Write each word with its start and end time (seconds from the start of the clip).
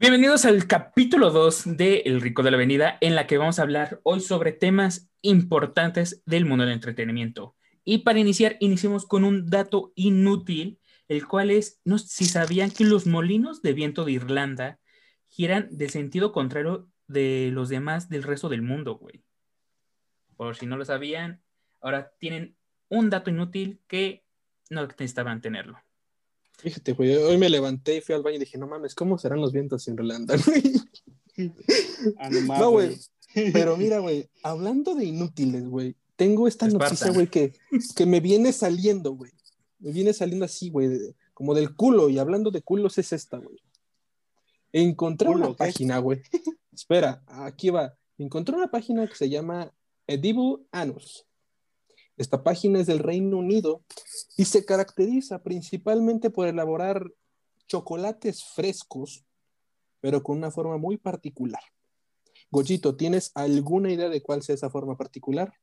Bienvenidos 0.00 0.46
al 0.46 0.66
capítulo 0.66 1.30
2 1.30 1.76
de 1.76 1.98
El 2.06 2.22
Rico 2.22 2.42
de 2.42 2.50
la 2.50 2.56
Avenida, 2.56 2.96
en 3.02 3.14
la 3.14 3.26
que 3.26 3.36
vamos 3.36 3.58
a 3.58 3.62
hablar 3.64 4.00
hoy 4.02 4.20
sobre 4.20 4.52
temas 4.52 5.10
importantes 5.20 6.22
del 6.24 6.46
mundo 6.46 6.64
del 6.64 6.72
entretenimiento. 6.72 7.54
Y 7.84 7.98
para 7.98 8.18
iniciar, 8.18 8.56
iniciemos 8.60 9.04
con 9.04 9.24
un 9.24 9.50
dato 9.50 9.92
inútil, 9.96 10.80
el 11.08 11.28
cual 11.28 11.50
es, 11.50 11.82
no 11.84 11.98
si 11.98 12.24
sabían 12.24 12.70
que 12.70 12.84
los 12.84 13.06
molinos 13.06 13.60
de 13.60 13.74
viento 13.74 14.06
de 14.06 14.12
Irlanda 14.12 14.80
giran 15.28 15.68
del 15.70 15.90
sentido 15.90 16.32
contrario 16.32 16.88
de 17.06 17.50
los 17.52 17.68
demás 17.68 18.08
del 18.08 18.22
resto 18.22 18.48
del 18.48 18.62
mundo, 18.62 18.94
güey. 18.94 19.22
Por 20.34 20.56
si 20.56 20.64
no 20.64 20.78
lo 20.78 20.86
sabían, 20.86 21.42
ahora 21.82 22.14
tienen 22.18 22.56
un 22.88 23.10
dato 23.10 23.28
inútil 23.28 23.82
que 23.86 24.24
no 24.70 24.86
necesitaban 24.86 25.42
tenerlo. 25.42 25.78
Fíjate, 26.62 26.92
güey, 26.92 27.16
hoy 27.16 27.38
me 27.38 27.48
levanté 27.48 27.96
y 27.96 28.00
fui 28.00 28.14
al 28.14 28.22
baño 28.22 28.36
y 28.36 28.40
dije, 28.40 28.58
no 28.58 28.66
mames, 28.66 28.94
¿cómo 28.94 29.18
serán 29.18 29.40
los 29.40 29.52
vientos 29.52 29.86
en 29.88 29.94
Irlanda, 29.94 30.36
güey? 30.46 30.62
no, 32.46 32.70
güey. 32.70 32.96
Pero 33.52 33.76
mira, 33.76 33.98
güey, 34.00 34.28
hablando 34.42 34.94
de 34.94 35.04
inútiles, 35.04 35.66
güey, 35.68 35.96
tengo 36.16 36.46
esta 36.46 36.68
noticia, 36.68 37.12
güey, 37.12 37.28
que, 37.28 37.54
que 37.96 38.06
me 38.06 38.20
viene 38.20 38.52
saliendo, 38.52 39.12
güey. 39.12 39.32
Me 39.78 39.92
viene 39.92 40.12
saliendo 40.12 40.44
así, 40.44 40.68
güey, 40.68 41.14
como 41.32 41.54
del 41.54 41.74
culo. 41.74 42.10
Y 42.10 42.18
hablando 42.18 42.50
de 42.50 42.60
culos 42.60 42.98
es 42.98 43.14
esta, 43.14 43.38
güey. 43.38 43.56
Encontré 44.72 45.30
una 45.30 45.54
página, 45.54 45.98
güey. 45.98 46.20
Espera, 46.72 47.22
aquí 47.26 47.70
va. 47.70 47.94
Encontré 48.18 48.54
una 48.54 48.70
página 48.70 49.06
que 49.06 49.14
se 49.14 49.30
llama 49.30 49.72
Edible 50.06 50.58
Anus. 50.70 51.26
Esta 52.20 52.42
página 52.42 52.78
es 52.80 52.86
del 52.86 52.98
Reino 52.98 53.38
Unido 53.38 53.82
y 54.36 54.44
se 54.44 54.66
caracteriza 54.66 55.42
principalmente 55.42 56.28
por 56.28 56.48
elaborar 56.48 57.10
chocolates 57.66 58.44
frescos, 58.44 59.24
pero 60.02 60.22
con 60.22 60.36
una 60.36 60.50
forma 60.50 60.76
muy 60.76 60.98
particular. 60.98 61.62
Goyito, 62.50 62.94
¿tienes 62.94 63.32
alguna 63.34 63.90
idea 63.90 64.10
de 64.10 64.20
cuál 64.20 64.42
sea 64.42 64.54
esa 64.54 64.68
forma 64.68 64.98
particular? 64.98 65.54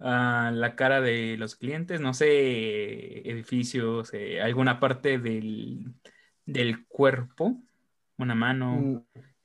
Uh, 0.00 0.50
la 0.50 0.74
cara 0.74 1.00
de 1.00 1.36
los 1.36 1.54
clientes, 1.54 2.00
no 2.00 2.14
sé, 2.14 3.30
edificios, 3.30 4.12
eh, 4.12 4.40
alguna 4.40 4.80
parte 4.80 5.20
del, 5.20 5.94
del, 6.44 6.84
cuerpo, 6.88 7.60
una 8.18 8.34
mano, 8.34 8.72
mm, 8.72 8.96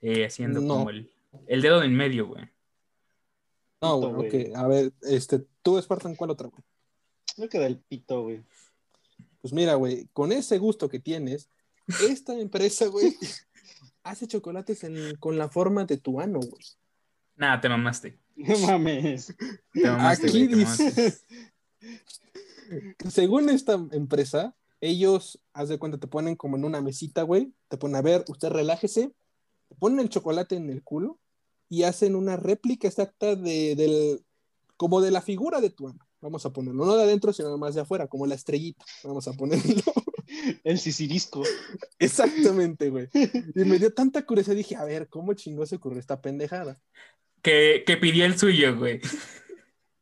eh, 0.01 0.25
haciendo 0.25 0.65
como 0.65 0.89
el, 0.89 1.07
el 1.45 1.61
dedo 1.61 1.83
en 1.83 1.93
medio, 1.93 2.25
güey. 2.29 2.50
No, 3.81 3.97
güey, 3.97 4.27
ok. 4.27 4.55
A 4.55 4.67
ver, 4.67 4.93
este, 5.01 5.43
¿tú, 5.63 5.81
Spartan, 5.81 6.15
cuál 6.15 6.29
otra, 6.29 6.47
güey? 6.47 6.63
Me 7.37 7.49
queda 7.49 7.65
el 7.65 7.79
pito, 7.79 8.21
güey. 8.23 8.43
Pues 9.41 9.53
mira, 9.53 9.73
güey, 9.73 10.07
con 10.13 10.31
ese 10.31 10.59
gusto 10.59 10.87
que 10.87 10.99
tienes, 10.99 11.49
esta 12.07 12.37
empresa, 12.37 12.85
güey, 12.87 13.15
hace 14.03 14.27
chocolates 14.27 14.85
con 15.19 15.37
la 15.37 15.49
forma 15.49 15.85
de 15.85 15.97
tu 15.97 16.21
ano, 16.21 16.39
güey. 16.39 16.63
Nada, 17.35 17.59
te 17.59 17.69
mamaste. 17.69 18.19
No 18.35 18.57
mames. 18.59 19.33
Te 19.73 19.89
mamaste, 19.89 20.27
Aquí 20.27 20.47
dice, 20.47 21.17
según 23.09 23.49
esta 23.49 23.73
empresa, 23.91 24.55
ellos, 24.79 25.39
haz 25.53 25.69
de 25.69 25.79
cuenta, 25.79 25.97
te 25.97 26.07
ponen 26.07 26.35
como 26.35 26.57
en 26.57 26.65
una 26.65 26.81
mesita, 26.81 27.23
güey, 27.23 27.51
te 27.67 27.77
ponen 27.77 27.95
a 27.95 28.01
ver, 28.01 28.25
usted 28.27 28.49
relájese, 28.49 29.11
te 29.67 29.75
ponen 29.75 29.99
el 29.99 30.09
chocolate 30.09 30.55
en 30.55 30.69
el 30.69 30.83
culo 30.83 31.19
y 31.71 31.83
hacen 31.83 32.17
una 32.17 32.35
réplica 32.35 32.85
exacta 32.85 33.37
de, 33.37 33.75
del, 33.77 34.25
como 34.75 34.99
de 34.99 35.09
la 35.09 35.21
figura 35.21 35.61
de 35.61 35.69
tu. 35.69 35.89
Vamos 36.19 36.45
a 36.45 36.51
ponerlo, 36.51 36.85
no 36.85 36.97
de 36.97 37.03
adentro, 37.03 37.31
sino 37.31 37.57
más 37.57 37.75
de 37.75 37.81
afuera, 37.81 38.07
como 38.07 38.27
la 38.27 38.35
estrellita. 38.35 38.83
Vamos 39.05 39.25
a 39.29 39.33
ponerlo. 39.33 39.81
El 40.65 40.79
sicilisco. 40.79 41.43
Exactamente, 41.97 42.89
güey. 42.89 43.07
Y 43.55 43.63
me 43.63 43.79
dio 43.79 43.93
tanta 43.93 44.25
curiosidad, 44.25 44.57
dije, 44.57 44.75
a 44.75 44.83
ver, 44.83 45.07
¿cómo 45.07 45.33
chingó 45.33 45.65
se 45.65 45.77
ocurrió 45.77 46.01
esta 46.01 46.21
pendejada? 46.21 46.77
Que, 47.41 47.85
que 47.87 47.95
pidió 47.95 48.25
el 48.25 48.37
suyo, 48.37 48.77
güey. 48.77 48.99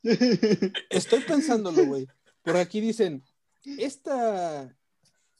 Estoy 0.90 1.22
pensándolo, 1.22 1.86
güey. 1.86 2.08
Por 2.42 2.58
aquí 2.58 2.82
dicen, 2.82 3.24
esta, 3.78 4.76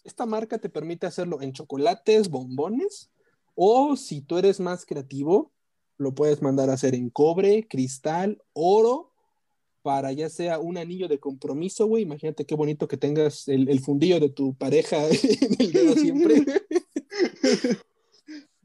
esta 0.04 0.28
marca 0.28 0.60
te 0.60 0.70
permite 0.70 1.08
hacerlo 1.08 1.42
en 1.42 1.54
chocolates, 1.54 2.30
bombones, 2.30 3.10
o 3.56 3.96
si 3.96 4.22
tú 4.22 4.38
eres 4.38 4.60
más 4.60 4.86
creativo, 4.86 5.52
lo 6.00 6.16
puedes 6.16 6.42
mandar 6.42 6.70
a 6.70 6.74
hacer 6.74 6.96
en 6.96 7.10
cobre, 7.10 7.68
cristal, 7.68 8.42
oro, 8.54 9.12
para 9.82 10.12
ya 10.14 10.30
sea 10.30 10.58
un 10.60 10.78
anillo 10.78 11.08
de 11.08 11.20
compromiso, 11.20 11.86
güey. 11.86 12.04
Imagínate 12.04 12.46
qué 12.46 12.56
bonito 12.56 12.88
que 12.88 12.98
tengas 12.98 13.48
el, 13.48 13.80
fundillo 13.82 14.20
de 14.20 14.30
tu 14.30 14.56
pareja 14.56 14.98
en 15.10 15.56
el 15.60 15.72
dedo 15.72 15.94
siempre. 15.96 16.46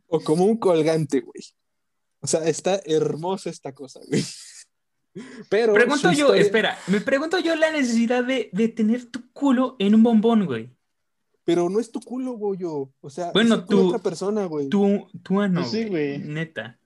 o 0.09 0.21
como 0.21 0.45
un 0.45 0.57
colgante, 0.57 1.21
güey. 1.21 1.43
O 2.21 2.27
sea, 2.27 2.45
está 2.45 2.81
hermosa 2.87 3.51
esta 3.51 3.75
cosa, 3.75 4.01
güey. 4.09 4.25
Pero. 5.49 5.75
Pregunto 5.75 6.13
yo, 6.13 6.35
espera, 6.35 6.79
me 6.87 7.01
pregunto 7.01 7.39
yo 7.41 7.55
la 7.57 7.71
necesidad 7.73 8.25
de, 8.25 8.51
tener 8.69 9.07
tu 9.07 9.31
culo 9.33 9.77
en 9.81 9.95
un 9.95 10.03
bombón, 10.05 10.47
güey. 10.47 10.71
Pero 11.45 11.69
no 11.69 11.81
es 11.81 11.91
tu 11.91 12.01
culo, 12.01 12.33
güey. 12.33 12.61
O 12.65 13.11
sea, 13.11 13.33
bueno, 13.33 13.57
es 13.57 13.67
tu, 13.67 13.89
otra 13.89 13.99
persona, 13.99 14.47
güey. 14.47 14.69
Tu, 14.69 15.07
tu 15.23 15.41
ano, 15.41 15.65
sí, 15.65 15.85
güey. 15.85 16.19
Neta. 16.19 16.79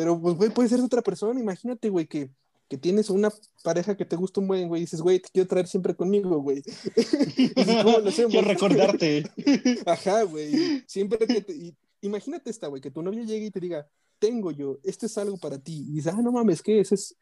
Pero, 0.00 0.18
pues, 0.18 0.34
güey, 0.34 0.48
puede 0.48 0.70
ser 0.70 0.80
otra 0.80 1.02
persona. 1.02 1.38
Imagínate, 1.38 1.90
güey, 1.90 2.06
que, 2.06 2.30
que 2.70 2.78
tienes 2.78 3.10
una 3.10 3.30
pareja 3.62 3.98
que 3.98 4.06
te 4.06 4.16
gusta 4.16 4.40
un 4.40 4.48
buen, 4.48 4.66
güey, 4.66 4.80
y 4.80 4.84
dices, 4.86 5.02
güey, 5.02 5.20
te 5.20 5.28
quiero 5.30 5.46
traer 5.46 5.66
siempre 5.66 5.94
conmigo, 5.94 6.40
güey. 6.40 6.62
quiero 8.30 8.48
recordarte. 8.48 9.30
Ajá, 9.86 10.22
güey. 10.22 10.82
Siempre 10.86 11.18
que 11.26 11.42
te... 11.42 11.76
Imagínate 12.00 12.48
esta, 12.48 12.68
güey, 12.68 12.80
que 12.80 12.90
tu 12.90 13.02
novia 13.02 13.24
llegue 13.24 13.44
y 13.44 13.50
te 13.50 13.60
diga, 13.60 13.86
tengo 14.18 14.52
yo, 14.52 14.78
esto 14.84 15.04
es 15.04 15.18
algo 15.18 15.36
para 15.36 15.58
ti. 15.58 15.84
Y 15.86 15.96
dices, 15.96 16.14
ah, 16.16 16.22
no 16.22 16.32
mames, 16.32 16.62
¿qué 16.62 16.80
es? 16.80 16.92
Es, 16.92 17.14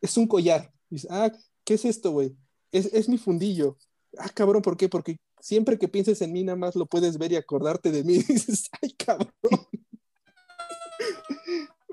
es 0.00 0.16
un 0.16 0.26
collar. 0.26 0.72
Y 0.90 0.96
dices, 0.96 1.10
ah, 1.12 1.30
¿qué 1.62 1.74
es 1.74 1.84
esto, 1.84 2.10
güey? 2.10 2.34
Es, 2.72 2.86
es 2.86 3.08
mi 3.08 3.16
fundillo. 3.16 3.78
Ah, 4.18 4.28
cabrón, 4.28 4.60
¿por 4.60 4.76
qué? 4.76 4.88
Porque 4.88 5.18
siempre 5.38 5.78
que 5.78 5.86
pienses 5.86 6.20
en 6.20 6.32
mí, 6.32 6.42
nada 6.42 6.56
más 6.56 6.74
lo 6.74 6.86
puedes 6.86 7.16
ver 7.16 7.30
y 7.30 7.36
acordarte 7.36 7.92
de 7.92 8.02
mí. 8.02 8.14
Y 8.28 8.32
dices, 8.32 8.68
ay, 8.82 8.90
cabrón. 8.94 9.30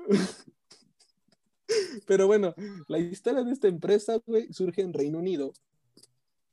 Pero 2.06 2.26
bueno, 2.26 2.54
la 2.88 2.98
historia 2.98 3.42
de 3.42 3.52
esta 3.52 3.68
empresa, 3.68 4.20
güey, 4.26 4.52
surge 4.52 4.82
en 4.82 4.92
Reino 4.92 5.18
Unido, 5.18 5.52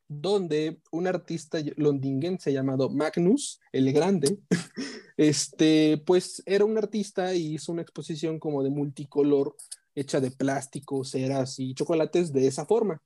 donde 0.07 0.81
un 0.91 1.07
artista 1.07 1.59
londinense 1.75 2.51
llamado 2.51 2.89
Magnus, 2.89 3.59
el 3.71 3.91
Grande, 3.93 4.39
este, 5.17 6.01
pues 6.05 6.41
era 6.45 6.65
un 6.65 6.77
artista 6.77 7.33
y 7.35 7.55
hizo 7.55 7.71
una 7.71 7.81
exposición 7.81 8.39
como 8.39 8.63
de 8.63 8.69
multicolor 8.69 9.55
hecha 9.95 10.19
de 10.19 10.31
plástico, 10.31 11.03
ceras 11.03 11.59
y 11.59 11.73
chocolates 11.73 12.31
de 12.31 12.47
esa 12.47 12.65
forma. 12.65 13.01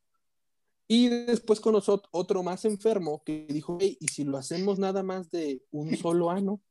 Y 0.88 1.08
después 1.08 1.60
conoció 1.60 2.02
otro 2.12 2.44
más 2.44 2.66
enfermo 2.66 3.24
que 3.25 3.48
dijo, 3.50 3.78
hey, 3.80 3.98
¿y 4.00 4.08
si 4.10 4.25
lo 4.25 4.38
hacemos 4.38 4.80
nada 4.80 5.02
más 5.02 5.31
de 5.31 5.64
un 5.72 5.96
solo 5.98 6.30
ano? 6.30 6.62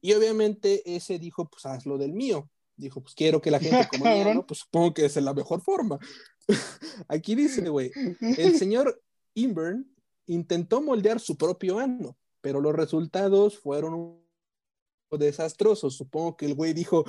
Y 0.00 0.12
obviamente 0.12 0.82
ese 0.94 1.18
dijo, 1.18 1.48
pues 1.48 1.66
hazlo 1.66 1.98
del 1.98 2.12
mío 2.12 2.48
dijo, 2.80 3.00
pues 3.00 3.14
quiero 3.14 3.40
que 3.40 3.50
la 3.50 3.60
gente 3.60 3.88
como 3.88 4.34
¿no? 4.34 4.46
Pues 4.46 4.60
supongo 4.60 4.94
que 4.94 5.04
es 5.04 5.16
la 5.16 5.34
mejor 5.34 5.60
forma. 5.60 5.98
Aquí 7.08 7.34
dice, 7.34 7.68
güey, 7.68 7.92
el 8.20 8.58
señor 8.58 9.02
Inburn 9.34 9.94
intentó 10.26 10.80
moldear 10.80 11.20
su 11.20 11.36
propio 11.36 11.78
ano, 11.78 12.16
pero 12.40 12.60
los 12.60 12.74
resultados 12.74 13.58
fueron 13.58 14.20
desastrosos. 15.10 15.96
Supongo 15.96 16.36
que 16.36 16.46
el 16.46 16.54
güey 16.54 16.72
dijo, 16.72 17.04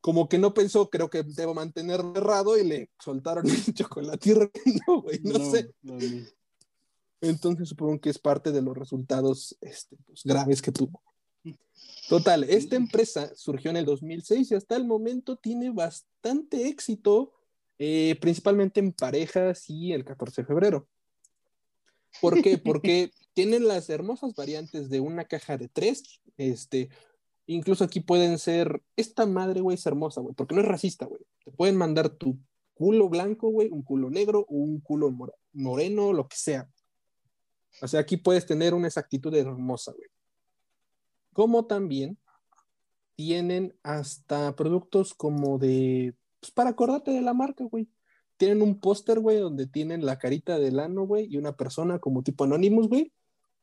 como 0.00 0.28
que 0.28 0.38
no 0.38 0.54
pensó, 0.54 0.88
creo 0.88 1.10
que 1.10 1.22
debo 1.22 1.54
mantener 1.54 2.00
errado 2.14 2.56
y 2.58 2.64
le 2.64 2.90
soltaron 2.98 3.48
el 3.48 3.74
chocolate 3.74 4.50
no, 4.86 5.02
güey, 5.02 5.20
no, 5.22 5.50
sé. 5.50 5.70
Entonces 7.20 7.68
supongo 7.68 8.00
que 8.00 8.10
es 8.10 8.18
parte 8.18 8.52
de 8.52 8.62
los 8.62 8.76
resultados 8.76 9.56
este, 9.60 9.96
pues, 10.06 10.22
graves 10.24 10.62
que 10.62 10.72
tuvo. 10.72 11.02
Total, 12.08 12.44
esta 12.44 12.76
empresa 12.76 13.34
surgió 13.34 13.70
en 13.70 13.76
el 13.76 13.84
2006 13.84 14.50
y 14.50 14.54
hasta 14.54 14.76
el 14.76 14.86
momento 14.86 15.36
tiene 15.36 15.70
bastante 15.70 16.68
éxito, 16.68 17.34
eh, 17.78 18.16
principalmente 18.20 18.80
en 18.80 18.92
parejas 18.92 19.68
y 19.68 19.92
el 19.92 20.04
14 20.04 20.42
de 20.42 20.46
febrero. 20.46 20.88
¿Por 22.20 22.42
qué? 22.42 22.56
Porque 22.64 23.10
tienen 23.34 23.68
las 23.68 23.90
hermosas 23.90 24.34
variantes 24.34 24.88
de 24.88 25.00
una 25.00 25.26
caja 25.26 25.58
de 25.58 25.68
tres, 25.68 26.20
este, 26.38 26.88
incluso 27.46 27.84
aquí 27.84 28.00
pueden 28.00 28.38
ser, 28.38 28.82
esta 28.96 29.26
madre, 29.26 29.60
güey, 29.60 29.74
es 29.74 29.86
hermosa, 29.86 30.22
güey, 30.22 30.34
porque 30.34 30.54
no 30.54 30.62
es 30.62 30.66
racista, 30.66 31.06
güey. 31.06 31.20
Te 31.44 31.52
pueden 31.52 31.76
mandar 31.76 32.08
tu 32.08 32.38
culo 32.74 33.08
blanco, 33.08 33.50
güey, 33.50 33.68
un 33.68 33.82
culo 33.82 34.08
negro, 34.08 34.40
o 34.48 34.56
un 34.56 34.80
culo 34.80 35.14
moreno, 35.52 36.12
lo 36.12 36.26
que 36.26 36.36
sea. 36.36 36.68
O 37.82 37.86
sea, 37.86 38.00
aquí 38.00 38.16
puedes 38.16 38.46
tener 38.46 38.74
una 38.74 38.88
exactitud 38.88 39.34
hermosa, 39.34 39.92
güey 39.92 40.08
como 41.38 41.66
también 41.66 42.18
tienen 43.14 43.72
hasta 43.84 44.56
productos 44.56 45.14
como 45.14 45.56
de, 45.60 46.16
pues 46.40 46.50
para 46.50 46.70
acordarte 46.70 47.12
de 47.12 47.22
la 47.22 47.32
marca, 47.32 47.62
güey. 47.62 47.86
Tienen 48.36 48.60
un 48.60 48.80
póster, 48.80 49.20
güey, 49.20 49.38
donde 49.38 49.68
tienen 49.68 50.04
la 50.04 50.18
carita 50.18 50.58
del 50.58 50.80
ano, 50.80 51.06
güey, 51.06 51.32
y 51.32 51.36
una 51.36 51.56
persona 51.56 52.00
como 52.00 52.24
tipo 52.24 52.42
Anonymous, 52.42 52.88
güey. 52.88 53.12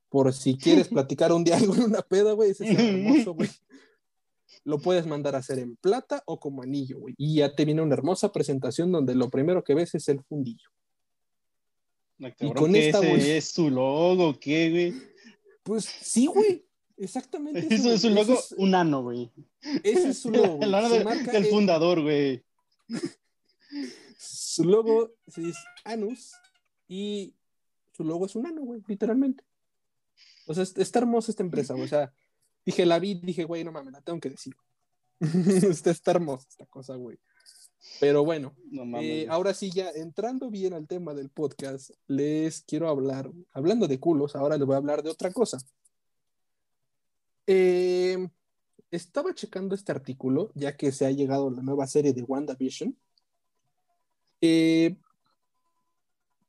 Por 0.07 0.31
si 0.31 0.57
quieres 0.57 0.88
platicar 0.88 1.33
un 1.33 1.44
día 1.44 1.57
algo 1.57 1.75
en 1.75 1.83
una 1.83 2.01
peda, 2.01 2.31
güey, 2.31 2.51
ese 2.51 2.63
es 2.66 2.80
hermoso, 2.80 3.33
güey. 3.36 3.50
lo 4.63 4.80
puedes 4.80 5.06
mandar 5.06 5.36
a 5.36 5.39
hacer 5.39 5.60
en 5.60 5.75
plata 5.75 6.24
o 6.27 6.39
como 6.39 6.63
anillo, 6.63 7.00
güey. 7.00 7.13
Y 7.18 7.36
ya 7.36 7.54
te 7.54 7.66
viene 7.66 7.81
una 7.81 7.95
hermosa 7.95 8.31
presentación 8.31 8.89
donde 8.89 9.16
lo 9.16 9.30
primero 9.30 9.66
que 9.66 9.74
ves 9.74 9.95
es 9.95 10.07
el 10.07 10.24
fundillo. 10.24 10.69
y 12.39 12.54
con 12.54 12.74
esta, 12.74 13.00
güey. 13.00 13.31
¿Es 13.31 13.50
su 13.50 13.69
logo 13.69 14.39
qué, 14.39 14.69
güey? 14.69 14.94
Pues 15.62 15.83
sí, 15.83 16.27
güey. 16.27 16.64
Exactamente. 16.97 17.74
Eso, 17.74 17.92
es 17.92 18.03
un 18.03 18.15
logo, 18.15 18.39
un 18.57 18.75
ano, 18.75 19.03
güey. 19.03 19.31
Ese 19.83 20.09
es 20.09 20.19
su 20.19 20.31
logo. 20.31 20.59
el 20.62 21.25
del 21.25 21.45
fundador, 21.47 22.01
güey. 22.01 22.44
Su 24.18 24.63
logo 24.63 25.12
es 25.25 25.57
Anus 25.83 26.33
y 26.88 27.33
su 27.92 28.03
logo 28.03 28.25
es 28.25 28.36
un 28.36 28.47
ano, 28.47 28.62
güey, 28.62 28.81
literalmente. 28.88 29.44
O 30.47 30.53
sea, 30.53 30.63
está 30.63 31.00
hermosa 31.00 31.31
esta 31.31 31.44
empresa, 31.44 31.74
güey. 31.74 31.86
O 31.86 31.89
sea, 31.89 32.13
dije, 32.65 32.86
la 32.86 33.00
vi, 33.00 33.15
dije, 33.15 33.44
güey, 33.44 33.63
no 33.63 33.71
mames, 33.71 33.94
la 33.94 34.01
tengo 34.01 34.19
que 34.19 34.30
decir. 34.30 34.56
está, 35.69 35.91
está 35.91 36.12
hermosa 36.12 36.48
esta 36.50 36.65
cosa, 36.65 36.95
güey. 36.95 37.18
Pero 38.00 38.25
bueno, 38.25 38.56
eh, 39.00 39.27
ahora 39.30 39.53
sí, 39.53 39.71
ya 39.71 39.89
entrando 39.91 40.50
bien 40.50 40.74
al 40.74 40.88
tema 40.88 41.13
del 41.13 41.30
podcast, 41.30 41.91
les 42.07 42.62
quiero 42.62 42.89
hablar, 42.89 43.31
hablando 43.53 43.88
de 43.88 44.00
culos, 44.00 44.36
ahora 44.36 44.57
les 44.57 44.65
voy 44.65 44.74
a 44.74 44.77
hablar 44.77 45.03
de 45.03 45.09
otra 45.09 45.31
cosa. 45.31 45.59
Eh, 47.47 48.27
estaba 48.92 49.33
checando 49.33 49.75
este 49.75 49.92
artículo, 49.92 50.51
ya 50.56 50.75
que 50.75 50.92
se 50.92 51.06
ha 51.06 51.12
llegado 51.12 51.50
la 51.50 51.62
nueva 51.62 51.88
serie 51.88 52.13
de 52.13 52.24
WandaVision. 52.24 52.97
Eh, 54.42 54.95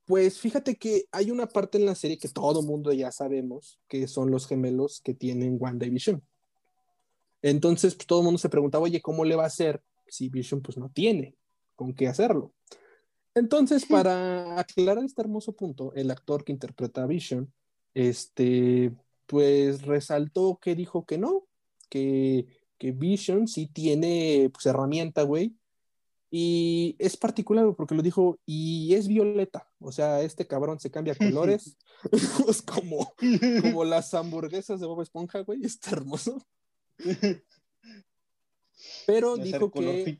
pues 0.05 0.39
fíjate 0.39 0.77
que 0.77 1.07
hay 1.11 1.31
una 1.31 1.47
parte 1.47 1.79
en 1.79 1.87
la 1.87 1.95
serie 1.95 2.19
que 2.19 2.29
todo 2.29 2.63
mundo 2.63 2.93
ya 2.93 3.11
sabemos, 3.11 3.81
que 3.89 4.07
son 4.07 4.31
los 4.31 4.47
gemelos 4.47 5.01
que 5.01 5.15
tienen 5.15 5.57
WandaVision. 5.61 6.23
Entonces, 7.43 7.95
pues, 7.95 8.07
todo 8.07 8.21
el 8.21 8.25
mundo 8.25 8.39
se 8.39 8.49
preguntaba, 8.49 8.85
oye, 8.85 9.01
¿cómo 9.01 9.25
le 9.25 9.37
va 9.37 9.45
a 9.45 9.49
hacer 9.49 9.83
si 10.09 10.29
Vision 10.29 10.61
pues 10.61 10.77
no 10.79 10.89
tiene 10.91 11.37
con 11.75 11.95
qué 11.95 12.09
hacerlo? 12.09 12.53
Entonces, 13.35 13.85
para 13.85 14.59
aclarar 14.59 15.05
este 15.05 15.21
hermoso 15.21 15.53
punto, 15.53 15.93
el 15.95 16.11
actor 16.11 16.43
que 16.43 16.53
interpreta 16.53 17.03
a 17.03 17.07
Vision, 17.07 17.53
este, 17.93 18.93
pues 19.27 19.83
resaltó 19.83 20.59
que 20.61 20.75
dijo 20.75 21.05
que 21.05 21.19
no, 21.19 21.47
que, 21.89 22.47
que 22.79 22.93
Vision 22.93 23.49
sí 23.49 23.67
tiene 23.67 24.51
pues 24.53 24.67
herramienta, 24.67 25.23
güey, 25.23 25.57
y 26.31 26.97
es 26.99 27.17
particular 27.17 27.75
porque 27.77 27.95
lo 27.95 28.03
dijo, 28.03 28.39
y 28.45 28.95
es 28.95 29.07
violeta. 29.09 29.71
O 29.79 29.93
sea, 29.93 30.23
este 30.23 30.47
cabrón 30.47 30.81
se 30.81 30.91
cambia 30.91 31.15
colores. 31.15 31.77
es 32.49 32.63
como, 32.63 33.15
como 33.63 33.85
las 33.85 34.13
hamburguesas 34.15 34.81
de 34.81 34.87
Bob 34.87 35.03
Esponja, 35.03 35.41
güey. 35.41 35.65
Está 35.65 35.93
hermoso. 35.93 36.45
Pero 39.07 39.37
dijo 39.37 39.71
que. 39.71 40.19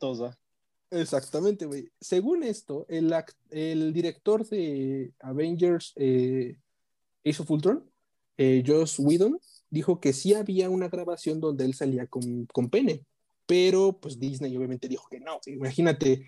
Exactamente, 0.91 1.67
güey. 1.67 1.91
Según 2.01 2.45
esto, 2.45 2.87
el, 2.89 3.13
el 3.51 3.93
director 3.93 4.49
de 4.49 5.13
Avengers 5.19 5.93
eh, 5.97 6.57
Ace 7.25 7.43
of 7.43 7.51
Ultron, 7.51 7.91
eh, 8.39 8.63
Joss 8.67 8.99
Whedon, 8.99 9.41
dijo 9.71 10.01
que 10.01 10.13
sí 10.13 10.35
había 10.35 10.71
una 10.71 10.89
grabación 10.89 11.41
donde 11.41 11.65
él 11.65 11.75
salía 11.75 12.07
con, 12.07 12.47
con 12.47 12.71
pene 12.71 13.05
pero 13.47 13.99
pues 13.99 14.19
Disney 14.19 14.55
obviamente 14.57 14.89
dijo 14.89 15.09
que 15.09 15.21
no. 15.21 15.41
Imagínate, 15.47 16.27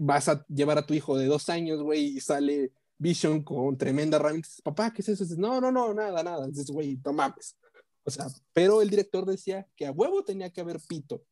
vas 0.00 0.28
a 0.28 0.44
llevar 0.46 0.78
a 0.78 0.86
tu 0.86 0.94
hijo 0.94 1.18
de 1.18 1.26
dos 1.26 1.48
años, 1.48 1.82
güey, 1.82 2.16
y 2.16 2.20
sale 2.20 2.72
Vision 2.98 3.42
con 3.42 3.76
tremenda 3.76 4.18
ramita. 4.18 4.48
Papá, 4.62 4.92
¿qué 4.92 5.02
es 5.02 5.08
eso? 5.08 5.24
no, 5.36 5.60
no, 5.60 5.72
no, 5.72 5.92
nada, 5.92 6.22
nada. 6.22 6.46
Dices, 6.46 6.70
güey, 6.70 6.98
no 7.04 7.12
mames. 7.12 7.56
O 8.04 8.10
sea, 8.10 8.26
pero 8.52 8.80
el 8.80 8.90
director 8.90 9.26
decía 9.26 9.66
que 9.76 9.86
a 9.86 9.92
huevo 9.92 10.24
tenía 10.24 10.50
que 10.50 10.60
haber 10.60 10.80
pito. 10.88 11.24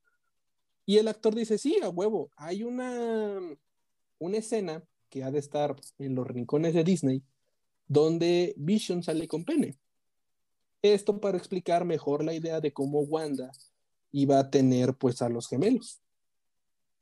Y 0.85 0.99
el 0.99 1.07
actor 1.07 1.35
dice, 1.35 1.59
sí, 1.59 1.79
a 1.83 1.89
huevo. 1.89 2.31
Hay 2.37 2.65
una, 2.65 3.39
una 4.19 4.37
escena 4.37 4.83
que 5.09 5.23
ha 5.23 5.31
de 5.31 5.39
estar 5.39 5.77
en 5.99 6.15
los 6.17 6.27
rincones 6.27 6.75
de 6.75 6.85
Disney 6.85 7.23
donde 7.87 8.55
Vision 8.57 9.03
sale 9.03 9.27
con 9.27 9.45
pene. 9.45 9.77
Esto 10.83 11.21
para 11.21 11.37
explicar 11.37 11.85
mejor 11.85 12.25
la 12.25 12.35
idea 12.35 12.61
de 12.61 12.73
cómo 12.73 13.01
Wanda 13.01 13.51
iba 14.13 14.39
a 14.39 14.51
tener 14.51 14.95
pues 14.95 15.23
a 15.23 15.29
los 15.29 15.49
gemelos. 15.49 16.01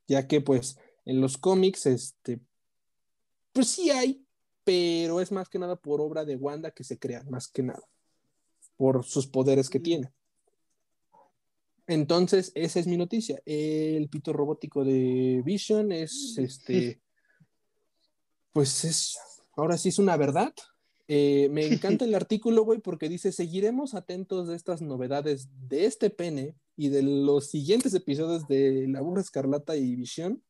Ya 0.07 0.27
que 0.27 0.41
pues 0.41 0.77
en 1.05 1.21
los 1.21 1.37
cómics, 1.37 1.85
este, 1.85 2.39
pues 3.53 3.67
sí 3.69 3.89
hay, 3.89 4.25
pero 4.63 5.21
es 5.21 5.31
más 5.31 5.49
que 5.49 5.59
nada 5.59 5.75
por 5.75 6.01
obra 6.01 6.25
de 6.25 6.35
Wanda 6.35 6.71
que 6.71 6.83
se 6.83 6.99
crean, 6.99 7.29
más 7.29 7.47
que 7.47 7.63
nada, 7.63 7.83
por 8.77 9.03
sus 9.05 9.27
poderes 9.27 9.69
que 9.69 9.79
tiene. 9.79 10.11
Entonces, 11.87 12.51
esa 12.53 12.79
es 12.79 12.85
mi 12.85 12.97
noticia. 12.97 13.41
El 13.45 14.09
pito 14.09 14.31
robótico 14.31 14.83
de 14.83 15.41
Vision 15.43 15.91
es 15.91 16.37
este, 16.37 17.01
pues 18.53 18.85
es, 18.85 19.17
ahora 19.55 19.75
sí 19.75 19.89
es 19.89 19.97
una 19.97 20.15
verdad. 20.15 20.53
Eh, 21.11 21.49
me 21.49 21.65
encanta 21.65 22.05
el 22.05 22.13
artículo, 22.15 22.63
güey, 22.63 22.79
porque 22.79 23.09
dice, 23.09 23.31
seguiremos 23.31 23.95
atentos 23.95 24.47
de 24.47 24.55
estas 24.55 24.83
novedades 24.83 25.49
de 25.67 25.85
este 25.85 26.11
pene 26.11 26.55
y 26.77 26.89
de 26.89 27.01
los 27.01 27.49
siguientes 27.49 27.95
episodios 27.95 28.47
de 28.47 28.87
La 28.87 29.01
Burra 29.01 29.21
Escarlata 29.21 29.75
y 29.75 29.95
Visión 29.95 30.43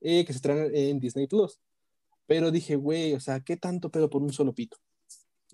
eh, 0.00 0.24
que 0.24 0.32
se 0.32 0.38
traen 0.38 0.70
en 0.72 1.00
Disney 1.00 1.26
Plus. 1.26 1.58
Pero 2.26 2.52
dije, 2.52 2.76
güey, 2.76 3.14
o 3.14 3.20
sea, 3.20 3.40
¿qué 3.40 3.56
tanto 3.56 3.90
pedo 3.90 4.08
por 4.08 4.22
un 4.22 4.32
solo 4.32 4.54
pito? 4.54 4.76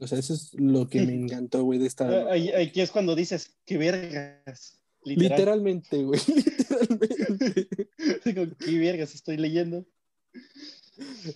O 0.01 0.07
sea, 0.07 0.19
eso 0.19 0.35
es 0.35 0.53
lo 0.55 0.87
que 0.87 1.01
me 1.07 1.15
encantó, 1.15 1.65
güey, 1.65 1.79
de 1.79 1.87
esta. 1.87 2.31
Aquí 2.61 2.83
es 2.83 2.91
cuando 2.91 3.15
dices, 3.15 3.57
qué 3.65 3.79
vergas. 3.79 4.79
Literalmente, 5.05 6.03
güey, 6.03 6.21
literalmente. 6.29 7.69
qué 8.59 8.79
vergas 8.79 9.15
estoy 9.15 9.39
leyendo. 9.39 9.87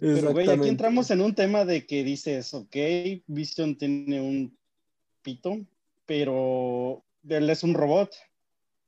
Pero, 0.01 0.33
güey, 0.33 0.49
aquí 0.49 0.69
entramos 0.69 1.11
en 1.11 1.21
un 1.21 1.35
tema 1.35 1.65
de 1.65 1.87
que 1.87 2.05
dices, 2.05 2.53
ok, 2.55 2.77
Vision 3.27 3.77
tiene 3.77 4.21
un 4.21 4.57
pito, 5.23 5.59
pero 6.07 7.05
él 7.29 7.51
es 7.51 7.63
un 7.63 7.75
robot 7.75 8.15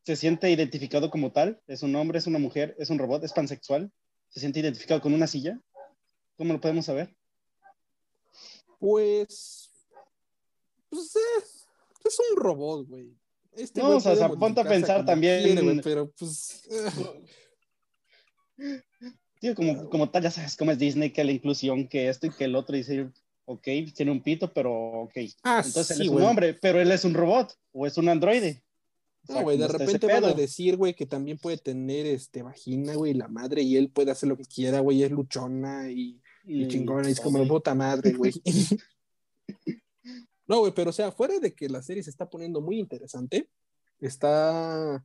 se 0.08 0.16
siente 0.16 0.50
identificado 0.50 1.10
como 1.10 1.32
tal, 1.32 1.60
es 1.66 1.82
un 1.82 1.94
hombre, 1.94 2.19
es 2.19 2.26
una 2.26 2.38
mujer, 2.38 2.75
es 2.78 2.88
un 2.88 2.98
robot, 2.98 3.22
es 3.25 3.34
pansexual, 3.34 3.92
se 4.30 4.40
siente 4.40 4.58
identificado 4.58 5.02
con 5.02 5.12
una 5.12 5.26
silla. 5.26 5.60
¿Cómo 6.38 6.54
lo 6.54 6.62
podemos 6.62 6.86
saber? 6.86 7.14
Pues, 8.78 9.70
pues 10.88 11.14
eh, 11.14 11.44
es 12.06 12.19
un 12.31 12.38
robot, 12.38 12.88
güey. 12.88 13.14
Este 13.52 13.82
no, 13.82 13.96
o 13.96 14.00
sea, 14.00 14.31
ponte 14.31 14.62
a 14.62 14.64
pensar 14.64 15.04
también. 15.04 15.78
pero 15.84 16.10
pues. 16.19 16.67
Tío, 19.40 19.54
como, 19.54 19.88
como 19.88 20.10
tal, 20.10 20.24
ya 20.24 20.30
sabes 20.30 20.56
cómo 20.56 20.72
es 20.72 20.78
Disney, 20.78 21.10
que 21.10 21.24
la 21.24 21.32
inclusión, 21.32 21.88
que 21.88 22.08
esto 22.08 22.26
y 22.26 22.30
que 22.30 22.44
el 22.44 22.56
otro, 22.56 22.76
dice, 22.76 23.10
ok, 23.44 23.66
tiene 23.94 24.10
un 24.10 24.22
pito, 24.22 24.52
pero 24.52 24.72
ok. 25.02 25.14
Ah, 25.42 25.62
Entonces 25.64 25.98
él 25.98 26.06
es 26.06 26.08
un 26.08 26.22
hombre, 26.22 26.54
pero 26.54 26.80
él 26.80 26.90
es 26.92 27.04
un 27.04 27.14
robot 27.14 27.56
o 27.72 27.86
es 27.86 27.96
un 27.96 28.08
androide. 28.08 28.62
No, 29.28 29.42
güey, 29.42 29.58
de 29.58 29.68
repente 29.68 30.06
van 30.06 30.24
a 30.24 30.32
decir, 30.32 30.76
güey, 30.76 30.94
que 30.94 31.06
también 31.06 31.38
puede 31.38 31.58
tener 31.58 32.06
este 32.06 32.42
vagina, 32.42 32.94
güey, 32.94 33.12
la 33.14 33.28
madre, 33.28 33.62
y 33.62 33.76
él 33.76 33.90
puede 33.90 34.10
hacer 34.10 34.28
lo 34.28 34.36
que 34.36 34.44
quiera, 34.44 34.80
güey, 34.80 35.02
es 35.02 35.10
luchona 35.10 35.90
y, 35.90 36.20
chingona, 36.68 37.08
y 37.08 37.12
es 37.12 37.20
como 37.20 37.46
puta 37.46 37.74
madre, 37.74 38.12
güey. 38.12 38.32
no, 40.46 40.60
güey, 40.60 40.72
pero 40.74 40.90
o 40.90 40.92
sea, 40.94 41.12
fuera 41.12 41.38
de 41.40 41.54
que 41.54 41.68
la 41.68 41.82
serie 41.82 42.02
se 42.02 42.10
está 42.10 42.28
poniendo 42.28 42.62
muy 42.62 42.78
interesante, 42.78 43.50
está 44.00 45.04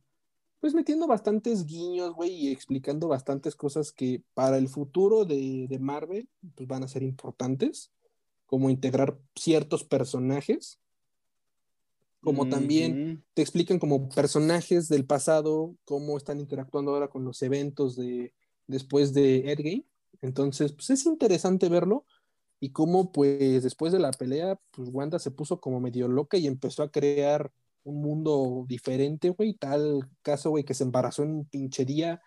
pues 0.64 0.72
metiendo 0.72 1.06
bastantes 1.06 1.66
guiños, 1.66 2.14
güey, 2.14 2.32
y 2.32 2.50
explicando 2.50 3.06
bastantes 3.06 3.54
cosas 3.54 3.92
que 3.92 4.22
para 4.32 4.56
el 4.56 4.68
futuro 4.70 5.26
de, 5.26 5.66
de 5.68 5.78
Marvel, 5.78 6.26
pues 6.54 6.66
van 6.66 6.82
a 6.82 6.88
ser 6.88 7.02
importantes, 7.02 7.92
como 8.46 8.70
integrar 8.70 9.18
ciertos 9.34 9.84
personajes 9.84 10.78
como 12.22 12.48
también 12.48 13.22
te 13.34 13.42
explican 13.42 13.78
como 13.78 14.08
personajes 14.08 14.88
del 14.88 15.04
pasado, 15.04 15.76
cómo 15.84 16.16
están 16.16 16.40
interactuando 16.40 16.92
ahora 16.92 17.08
con 17.08 17.26
los 17.26 17.42
eventos 17.42 17.94
de 17.94 18.32
después 18.66 19.12
de 19.12 19.52
Endgame. 19.52 19.84
Entonces, 20.22 20.72
pues 20.72 20.88
es 20.88 21.04
interesante 21.04 21.68
verlo 21.68 22.06
y 22.58 22.70
cómo 22.70 23.12
pues 23.12 23.62
después 23.62 23.92
de 23.92 23.98
la 23.98 24.12
pelea, 24.12 24.58
pues 24.70 24.88
Wanda 24.90 25.18
se 25.18 25.30
puso 25.30 25.60
como 25.60 25.78
medio 25.80 26.08
loca 26.08 26.38
y 26.38 26.46
empezó 26.46 26.82
a 26.82 26.90
crear 26.90 27.52
un 27.84 28.00
mundo 28.00 28.64
diferente, 28.66 29.30
güey, 29.30 29.54
tal 29.54 30.08
caso, 30.22 30.50
güey, 30.50 30.64
que 30.64 30.74
se 30.74 30.84
embarazó 30.84 31.22
en 31.22 31.30
un 31.30 31.44
pinche 31.44 31.84
día 31.84 32.20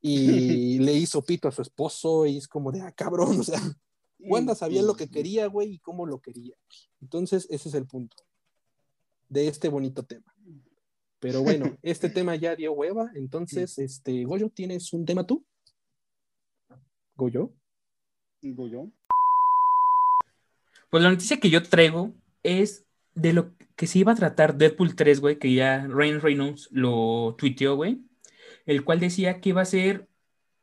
y 0.00 0.78
le 0.80 0.92
hizo 0.94 1.22
pito 1.22 1.48
a 1.48 1.52
su 1.52 1.62
esposo 1.62 2.26
y 2.26 2.36
es 2.36 2.48
como 2.48 2.72
de, 2.72 2.82
ah, 2.82 2.92
cabrón, 2.92 3.40
o 3.40 3.42
sea, 3.42 3.60
Wanda 4.18 4.54
sabía 4.54 4.82
lo 4.82 4.94
que 4.94 5.08
quería, 5.08 5.46
güey, 5.46 5.74
y 5.74 5.78
cómo 5.78 6.06
lo 6.06 6.20
quería. 6.20 6.56
Entonces, 7.00 7.46
ese 7.50 7.68
es 7.68 7.74
el 7.74 7.86
punto 7.86 8.16
de 9.28 9.48
este 9.48 9.68
bonito 9.68 10.04
tema. 10.04 10.34
Pero 11.20 11.42
bueno, 11.42 11.76
este 11.82 12.10
tema 12.10 12.36
ya 12.36 12.56
dio 12.56 12.72
hueva, 12.72 13.10
entonces, 13.14 13.78
este, 13.78 14.24
Goyo, 14.24 14.50
¿tienes 14.50 14.92
un 14.92 15.04
tema 15.04 15.26
tú? 15.26 15.44
Goyo. 17.14 17.52
Goyo. 18.42 18.90
Pues 20.90 21.02
la 21.02 21.10
noticia 21.10 21.40
que 21.40 21.50
yo 21.50 21.62
traigo 21.62 22.14
es 22.42 22.86
de 23.14 23.32
lo 23.32 23.55
que 23.76 23.86
se 23.86 23.98
iba 24.00 24.12
a 24.12 24.16
tratar 24.16 24.56
Deadpool 24.56 24.96
3, 24.96 25.20
güey, 25.20 25.38
que 25.38 25.52
ya 25.52 25.86
Ryan 25.86 26.20
Reynolds 26.20 26.68
lo 26.72 27.36
tuiteó, 27.38 27.76
güey, 27.76 28.00
el 28.64 28.84
cual 28.84 29.00
decía 29.00 29.40
que 29.40 29.50
iba 29.50 29.62
a 29.62 29.66
ser 29.66 30.08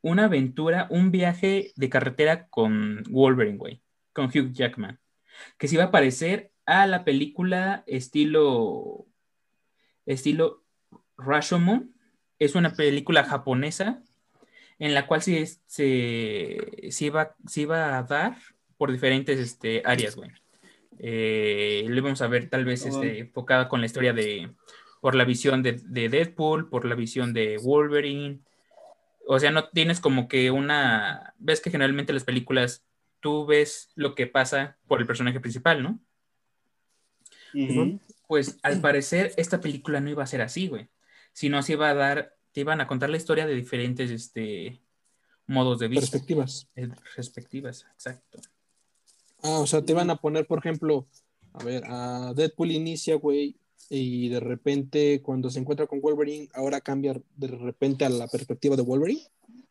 una 0.01 0.25
aventura, 0.25 0.87
un 0.89 1.11
viaje 1.11 1.71
de 1.75 1.89
carretera 1.89 2.47
con 2.47 3.03
Wolverine, 3.09 3.57
güey, 3.57 3.81
con 4.11 4.25
Hugh 4.25 4.51
Jackman, 4.51 4.99
que 5.57 5.67
se 5.67 5.75
iba 5.75 5.85
a 5.85 5.91
parecer 5.91 6.51
a 6.65 6.87
la 6.87 7.05
película 7.05 7.83
estilo, 7.87 9.05
estilo 10.05 10.63
Rashomon, 11.17 11.93
es 12.39 12.55
una 12.55 12.73
película 12.73 13.23
japonesa 13.23 14.01
en 14.79 14.93
la 14.93 15.07
cual 15.07 15.21
se, 15.21 15.45
se, 15.45 16.89
se, 16.89 17.05
iba, 17.05 17.35
se 17.47 17.61
iba 17.61 17.97
a 17.97 18.03
dar 18.03 18.37
por 18.77 18.91
diferentes 18.91 19.39
este, 19.39 19.81
áreas, 19.85 20.15
güey. 20.15 20.31
Eh, 20.99 21.85
lo 21.87 21.97
íbamos 21.97 22.21
a 22.21 22.27
ver 22.27 22.49
tal 22.49 22.65
vez 22.65 22.85
este, 22.85 23.19
enfocada 23.19 23.67
con 23.67 23.79
la 23.79 23.85
historia 23.85 24.13
de, 24.13 24.51
por 25.01 25.15
la 25.15 25.25
visión 25.25 25.63
de, 25.63 25.73
de, 25.73 26.09
Deadpool, 26.09 26.69
por 26.69 26.85
la 26.85 26.95
visión 26.95 27.33
de 27.33 27.57
Wolverine. 27.57 28.39
O 29.27 29.39
sea, 29.39 29.51
no 29.51 29.69
tienes 29.69 29.99
como 29.99 30.27
que 30.27 30.51
una, 30.51 31.33
ves 31.37 31.61
que 31.61 31.71
generalmente 31.71 32.13
las 32.13 32.23
películas 32.23 32.85
tú 33.19 33.45
ves 33.45 33.89
lo 33.95 34.15
que 34.15 34.27
pasa 34.27 34.77
por 34.87 34.99
el 34.99 35.07
personaje 35.07 35.39
principal, 35.39 35.81
¿no? 35.81 35.99
Pues 38.27 38.59
al 38.63 38.81
parecer 38.81 39.31
esta 39.37 39.61
película 39.61 40.01
no 40.01 40.09
iba 40.09 40.23
a 40.23 40.27
ser 40.27 40.41
así, 40.41 40.67
güey, 40.67 40.89
sino 41.31 41.61
se 41.63 41.73
iba 41.73 41.89
a 41.89 41.93
dar, 41.93 42.35
te 42.51 42.61
iban 42.61 42.81
a 42.81 42.87
contar 42.87 43.09
la 43.09 43.17
historia 43.17 43.45
de 43.45 43.55
diferentes 43.55 44.11
este, 44.11 44.81
modos 45.45 45.79
de 45.79 45.87
vista. 45.87 46.11
Perspectivas. 46.11 46.69
Eh, 46.75 46.89
perspectivas, 47.15 47.85
exacto. 47.93 48.39
Ah, 49.43 49.59
o 49.59 49.67
sea, 49.67 49.83
te 49.83 49.93
van 49.93 50.09
a 50.09 50.15
poner, 50.15 50.47
por 50.47 50.59
ejemplo, 50.59 51.05
a 51.53 51.63
ver, 51.63 51.83
a 51.85 52.33
Deadpool 52.33 52.71
inicia, 52.71 53.15
güey, 53.15 53.57
y 53.89 54.29
de 54.29 54.39
repente 54.39 55.21
cuando 55.21 55.49
se 55.49 55.59
encuentra 55.59 55.85
con 55.85 56.01
Wolverine, 56.01 56.49
ahora 56.53 56.81
cambia 56.81 57.13
de 57.35 57.47
repente 57.47 58.05
a 58.05 58.09
la 58.09 58.27
perspectiva 58.27 58.75
de 58.75 58.81
Wolverine. 58.81 59.21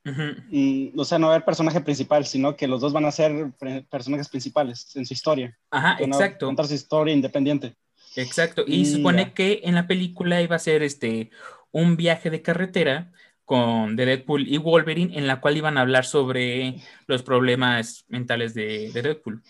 Mm, 0.04 0.98
o 0.98 1.04
sea, 1.04 1.18
no 1.18 1.28
va 1.28 1.32
a 1.32 1.36
haber 1.36 1.44
personaje 1.44 1.80
principal, 1.80 2.26
sino 2.26 2.56
que 2.56 2.66
los 2.66 2.80
dos 2.80 2.92
van 2.92 3.04
a 3.04 3.12
ser 3.12 3.52
personajes 3.88 4.28
principales 4.28 4.94
en 4.96 5.06
su 5.06 5.14
historia. 5.14 5.56
Ajá, 5.70 5.96
exacto. 6.00 6.46
Contar 6.46 6.66
su 6.66 6.74
historia 6.74 7.14
independiente. 7.14 7.74
Exacto. 8.16 8.64
Y 8.66 8.84
supone 8.86 9.32
que 9.32 9.60
en 9.64 9.74
la 9.74 9.86
película 9.86 10.42
iba 10.42 10.56
a 10.56 10.60
ser 10.60 10.82
este 10.82 11.30
un 11.70 11.96
viaje 11.96 12.30
de 12.30 12.42
carretera 12.42 13.12
con 13.44 13.96
de 13.96 14.06
Deadpool 14.06 14.48
y 14.48 14.58
Wolverine, 14.58 15.16
en 15.16 15.26
la 15.26 15.40
cual 15.40 15.56
iban 15.56 15.78
a 15.78 15.82
hablar 15.82 16.04
sobre 16.04 16.76
los 17.06 17.22
problemas 17.22 18.04
mentales 18.08 18.54
de, 18.54 18.90
Deadpool. 18.92 19.42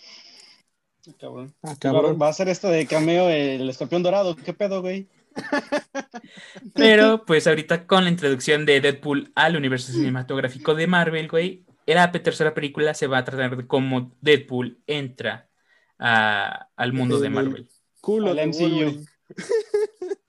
Ah, 1.63 1.93
va 1.93 2.29
a 2.29 2.33
ser 2.33 2.49
esto 2.49 2.69
de 2.69 2.87
cameo 2.87 3.29
el 3.29 3.69
escorpión 3.69 4.03
dorado. 4.03 4.37
¿Qué 4.37 4.53
pedo, 4.53 4.81
güey? 4.81 5.09
Pero 6.75 7.25
pues 7.25 7.47
ahorita 7.47 7.87
con 7.87 8.05
la 8.05 8.11
introducción 8.11 8.67
de 8.67 8.81
Deadpool 8.81 9.33
al 9.35 9.57
universo 9.57 9.93
cinematográfico 9.93 10.75
de 10.75 10.87
Marvel, 10.87 11.29
güey, 11.29 11.65
la 11.87 12.13
tercera 12.13 12.55
película 12.55 12.95
se 12.95 13.07
va 13.07 13.19
a 13.19 13.25
tratar 13.25 13.57
de 13.57 13.67
cómo 13.67 14.13
Deadpool 14.21 14.81
entra 14.87 15.49
al 15.99 16.93
mundo 16.93 17.19
de 17.19 17.31
Marvel. 17.31 17.69
Culo 18.01 18.35
MCU. 18.35 19.05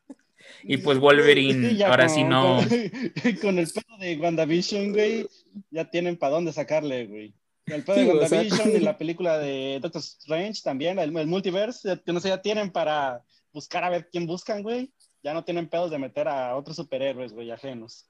Y 0.63 0.77
pues 0.77 0.99
Wolverine, 0.99 1.83
ahora 1.85 2.09
sí 2.09 2.23
no. 2.23 2.59
Con, 3.41 3.59
el 3.59 3.67
pedo 3.69 3.97
de 3.99 4.17
WandaVision, 4.17 4.91
güey, 4.93 5.27
ya 5.71 5.89
tienen 5.89 6.17
para 6.17 6.33
dónde 6.33 6.53
sacarle, 6.53 7.07
güey. 7.07 7.33
El 7.65 7.83
pedo 7.83 7.95
de 7.95 8.07
WandaVision 8.07 8.71
y 8.71 8.79
la 8.79 8.97
película 8.97 9.37
de 9.37 9.79
Doctor 9.81 10.01
Strange 10.01 10.61
también, 10.63 10.99
el, 10.99 11.11
multiverse, 11.11 12.01
que 12.05 12.13
no 12.13 12.19
sé, 12.19 12.29
ya 12.29 12.41
tienen 12.41 12.71
para 12.71 13.23
buscar 13.51 13.83
a 13.83 13.89
ver 13.89 14.09
quién 14.11 14.25
buscan, 14.25 14.63
güey. 14.63 14.91
Ya 15.21 15.33
no 15.33 15.43
tienen 15.43 15.69
pedos 15.69 15.91
de 15.91 15.99
meter 15.99 16.27
a 16.27 16.55
otros 16.55 16.75
superhéroes, 16.75 17.31
güey, 17.31 17.51
ajenos. 17.51 18.05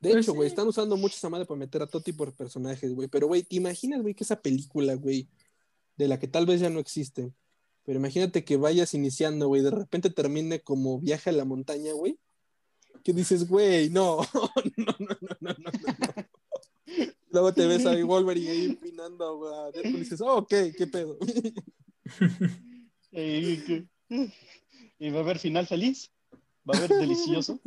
De 0.00 0.10
pues 0.10 0.24
hecho, 0.24 0.34
güey, 0.34 0.48
están 0.48 0.66
usando 0.66 0.96
mucho 0.96 1.14
esa 1.16 1.28
madre 1.28 1.46
para 1.46 1.58
meter 1.58 1.82
a 1.82 1.86
todo 1.86 2.02
tipo 2.02 2.24
de 2.24 2.32
personajes, 2.32 2.92
güey. 2.92 3.06
Pero, 3.06 3.26
güey, 3.26 3.42
¿te 3.42 3.56
imaginas, 3.56 4.00
güey, 4.00 4.14
que 4.14 4.24
esa 4.24 4.40
película, 4.40 4.94
güey, 4.94 5.28
de 5.96 6.08
la 6.08 6.18
que 6.18 6.26
tal 6.26 6.46
vez 6.46 6.60
ya 6.60 6.70
no 6.70 6.80
existe, 6.80 7.32
pero 7.90 7.98
imagínate 7.98 8.44
que 8.44 8.56
vayas 8.56 8.94
iniciando, 8.94 9.48
güey, 9.48 9.62
de 9.62 9.72
repente 9.72 10.10
termine 10.10 10.60
como 10.60 11.00
viaje 11.00 11.30
a 11.30 11.32
la 11.32 11.44
montaña, 11.44 11.92
güey. 11.92 12.20
Que 13.02 13.12
dices, 13.12 13.48
güey, 13.48 13.90
no, 13.90 14.18
no, 14.76 14.76
no, 14.76 14.94
no, 15.00 15.18
no, 15.18 15.36
no, 15.40 15.54
no. 15.58 15.70
Luego 17.30 17.52
te 17.52 17.66
ves 17.66 17.84
a 17.86 17.96
Wolverine 18.04 18.48
ahí 18.48 18.78
a 18.92 19.72
Deadpool 19.72 19.96
y 19.96 19.98
dices, 19.98 20.20
oh, 20.20 20.36
ok, 20.36 20.54
qué 20.78 20.86
pedo. 20.86 21.18
¿Y 23.10 23.90
va 25.10 25.18
a 25.18 25.22
haber 25.22 25.40
final 25.40 25.66
feliz? 25.66 26.12
¿Va 26.64 26.74
a 26.74 26.76
haber 26.78 26.90
delicioso? 26.90 27.60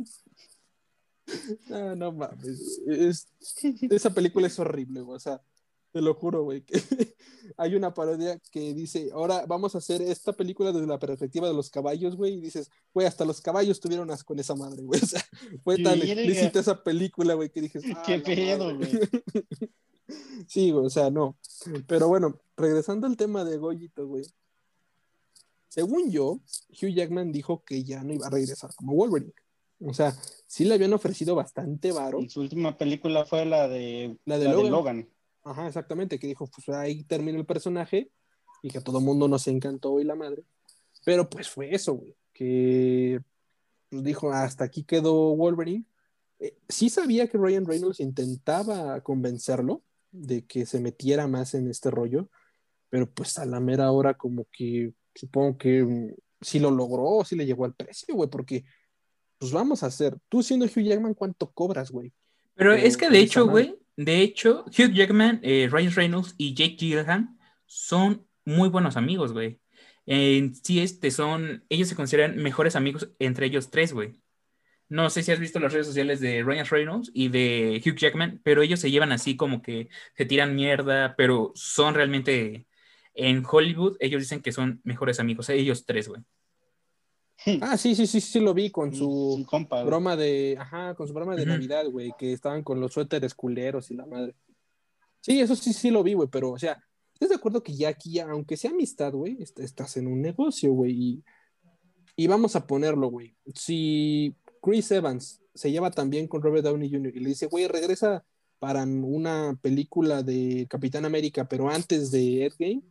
No, 1.68 1.94
no 1.96 2.12
mames. 2.12 2.80
esa 3.90 4.14
película 4.14 4.46
es 4.46 4.58
horrible, 4.58 5.02
güey. 5.02 5.16
O 5.16 5.20
sea, 5.20 5.42
te 5.94 6.02
lo 6.02 6.12
juro, 6.14 6.42
güey. 6.42 6.62
Que 6.62 6.74
hay 7.56 7.76
una 7.76 7.94
parodia 7.94 8.40
que 8.50 8.74
dice, 8.74 9.10
ahora 9.12 9.46
vamos 9.46 9.76
a 9.76 9.78
hacer 9.78 10.02
esta 10.02 10.32
película 10.32 10.72
desde 10.72 10.88
la 10.88 10.98
perspectiva 10.98 11.46
de 11.46 11.54
los 11.54 11.70
caballos, 11.70 12.16
güey. 12.16 12.34
Y 12.34 12.40
dices, 12.40 12.68
güey, 12.92 13.06
hasta 13.06 13.24
los 13.24 13.40
caballos 13.40 13.78
tuvieron 13.78 14.10
asco 14.10 14.34
con 14.34 14.40
esa 14.40 14.56
madre, 14.56 14.82
güey. 14.82 15.00
O 15.04 15.06
sea, 15.06 15.24
fue 15.62 15.80
tan 15.80 16.02
explícita 16.02 16.58
esa 16.58 16.82
película, 16.82 17.34
güey, 17.34 17.50
que 17.50 17.70
qué 18.06 18.14
ah, 18.14 18.22
pedo, 18.24 18.76
güey. 18.76 18.90
sí, 20.48 20.72
güey, 20.72 20.84
o 20.84 20.90
sea, 20.90 21.10
no. 21.10 21.38
Pero 21.86 22.08
bueno, 22.08 22.40
regresando 22.56 23.06
al 23.06 23.16
tema 23.16 23.44
de 23.44 23.56
Goyito, 23.56 24.08
güey. 24.08 24.24
Según 25.68 26.10
yo, 26.10 26.40
Hugh 26.70 26.92
Jackman 26.92 27.30
dijo 27.30 27.62
que 27.64 27.84
ya 27.84 28.02
no 28.02 28.14
iba 28.14 28.26
a 28.26 28.30
regresar 28.30 28.74
como 28.74 28.94
Wolverine. 28.94 29.32
O 29.78 29.94
sea, 29.94 30.12
sí 30.46 30.64
le 30.64 30.74
habían 30.74 30.92
ofrecido 30.92 31.36
bastante 31.36 31.92
varo. 31.92 32.20
Y 32.20 32.28
su 32.30 32.40
última 32.40 32.76
película 32.76 33.24
fue 33.24 33.44
la 33.44 33.68
de, 33.68 34.16
la 34.24 34.38
de 34.38 34.46
Logan. 34.46 35.08
Ajá, 35.44 35.66
exactamente, 35.68 36.18
que 36.18 36.26
dijo, 36.26 36.46
pues 36.46 36.68
ahí 36.70 37.04
termina 37.04 37.38
el 37.38 37.46
personaje 37.46 38.10
y 38.62 38.70
que 38.70 38.78
a 38.78 38.84
todo 38.84 39.00
mundo 39.00 39.28
nos 39.28 39.46
encantó 39.46 40.00
y 40.00 40.04
la 40.04 40.14
madre. 40.14 40.42
Pero 41.04 41.28
pues 41.28 41.50
fue 41.50 41.74
eso, 41.74 41.94
güey, 41.94 42.16
que 42.32 43.20
pues, 43.90 44.02
dijo, 44.02 44.32
hasta 44.32 44.64
aquí 44.64 44.84
quedó 44.84 45.36
Wolverine. 45.36 45.84
Eh, 46.40 46.56
sí 46.68 46.88
sabía 46.88 47.28
que 47.28 47.38
Ryan 47.38 47.66
Reynolds 47.66 48.00
intentaba 48.00 49.00
convencerlo 49.02 49.82
de 50.10 50.46
que 50.46 50.64
se 50.64 50.80
metiera 50.80 51.26
más 51.26 51.54
en 51.54 51.68
este 51.68 51.90
rollo, 51.90 52.30
pero 52.88 53.10
pues 53.10 53.38
a 53.38 53.44
la 53.44 53.60
mera 53.60 53.90
hora 53.90 54.14
como 54.14 54.46
que 54.50 54.94
supongo 55.14 55.58
que 55.58 55.82
mm, 55.82 56.14
sí 56.40 56.58
lo 56.58 56.70
logró, 56.70 57.22
sí 57.24 57.36
le 57.36 57.44
llegó 57.44 57.64
al 57.64 57.74
precio, 57.74 58.14
güey, 58.14 58.30
porque 58.30 58.64
pues 59.38 59.52
vamos 59.52 59.82
a 59.82 59.86
hacer, 59.86 60.16
tú 60.28 60.42
siendo 60.42 60.64
Hugh 60.66 60.84
Jackman, 60.84 61.14
¿cuánto 61.14 61.50
cobras, 61.50 61.90
güey? 61.90 62.12
Pero 62.54 62.72
es 62.72 62.96
que 62.96 63.10
de 63.10 63.18
hecho, 63.18 63.46
güey, 63.46 63.76
de 63.96 64.20
hecho, 64.22 64.64
Hugh 64.66 64.92
Jackman, 64.92 65.40
eh, 65.42 65.68
Ryan 65.70 65.92
Reynolds 65.94 66.34
y 66.38 66.54
Jake 66.54 66.76
Gyllenhaal 66.78 67.28
son 67.66 68.26
muy 68.44 68.68
buenos 68.68 68.96
amigos, 68.96 69.32
güey. 69.32 69.60
Sí, 70.06 70.80
este 70.80 71.10
son, 71.10 71.64
ellos 71.68 71.88
se 71.88 71.96
consideran 71.96 72.36
mejores 72.36 72.76
amigos 72.76 73.10
entre 73.18 73.46
ellos 73.46 73.70
tres, 73.70 73.92
güey. 73.92 74.20
No 74.88 75.10
sé 75.10 75.22
si 75.22 75.32
has 75.32 75.40
visto 75.40 75.58
las 75.60 75.72
redes 75.72 75.86
sociales 75.86 76.20
de 76.20 76.42
Ryan 76.42 76.66
Reynolds 76.66 77.10
y 77.14 77.28
de 77.28 77.82
Hugh 77.84 77.96
Jackman, 77.96 78.40
pero 78.44 78.62
ellos 78.62 78.80
se 78.80 78.90
llevan 78.90 79.12
así 79.12 79.36
como 79.36 79.62
que 79.62 79.88
se 80.16 80.26
tiran 80.26 80.54
mierda, 80.54 81.16
pero 81.16 81.52
son 81.54 81.94
realmente 81.94 82.66
en 83.14 83.44
Hollywood, 83.48 83.96
ellos 84.00 84.20
dicen 84.22 84.42
que 84.42 84.52
son 84.52 84.80
mejores 84.84 85.20
amigos, 85.20 85.48
ellos 85.48 85.86
tres, 85.86 86.08
güey. 86.08 86.22
Ah, 87.60 87.76
sí, 87.76 87.94
sí, 87.94 88.06
sí, 88.06 88.20
sí 88.20 88.40
lo 88.40 88.54
vi 88.54 88.70
con 88.70 88.94
su 88.94 89.44
broma 89.84 90.16
de, 90.16 90.56
ajá, 90.58 90.94
con 90.94 91.06
su 91.06 91.12
broma 91.12 91.36
de 91.36 91.46
Navidad, 91.46 91.84
güey, 91.90 92.12
que 92.18 92.32
estaban 92.32 92.62
con 92.62 92.80
los 92.80 92.92
suéteres 92.92 93.34
culeros 93.34 93.90
y 93.90 93.94
la 93.94 94.06
madre. 94.06 94.34
Sí, 95.20 95.40
eso 95.40 95.56
sí, 95.56 95.72
sí 95.72 95.90
lo 95.90 96.02
vi, 96.02 96.14
güey, 96.14 96.28
pero, 96.30 96.52
o 96.52 96.58
sea, 96.58 96.82
¿estás 97.12 97.30
de 97.30 97.34
acuerdo 97.34 97.62
que 97.62 97.74
ya 97.74 97.88
aquí, 97.88 98.18
aunque 98.20 98.56
sea 98.56 98.70
amistad, 98.70 99.12
güey, 99.12 99.38
estás 99.40 99.96
en 99.96 100.06
un 100.06 100.22
negocio, 100.22 100.72
güey, 100.72 100.92
y, 100.92 101.24
y 102.16 102.26
vamos 102.26 102.56
a 102.56 102.66
ponerlo, 102.66 103.08
güey. 103.08 103.34
Si 103.54 104.34
Chris 104.62 104.90
Evans 104.90 105.40
se 105.54 105.70
lleva 105.70 105.90
también 105.90 106.28
con 106.28 106.42
Robert 106.42 106.64
Downey 106.64 106.90
Jr. 106.90 107.16
y 107.16 107.20
le 107.20 107.28
dice, 107.30 107.46
güey, 107.46 107.66
regresa 107.68 108.24
para 108.58 108.84
una 108.84 109.58
película 109.60 110.22
de 110.22 110.66
Capitán 110.70 111.04
América, 111.04 111.46
pero 111.48 111.68
antes 111.68 112.10
de 112.10 112.46
Endgame, 112.46 112.82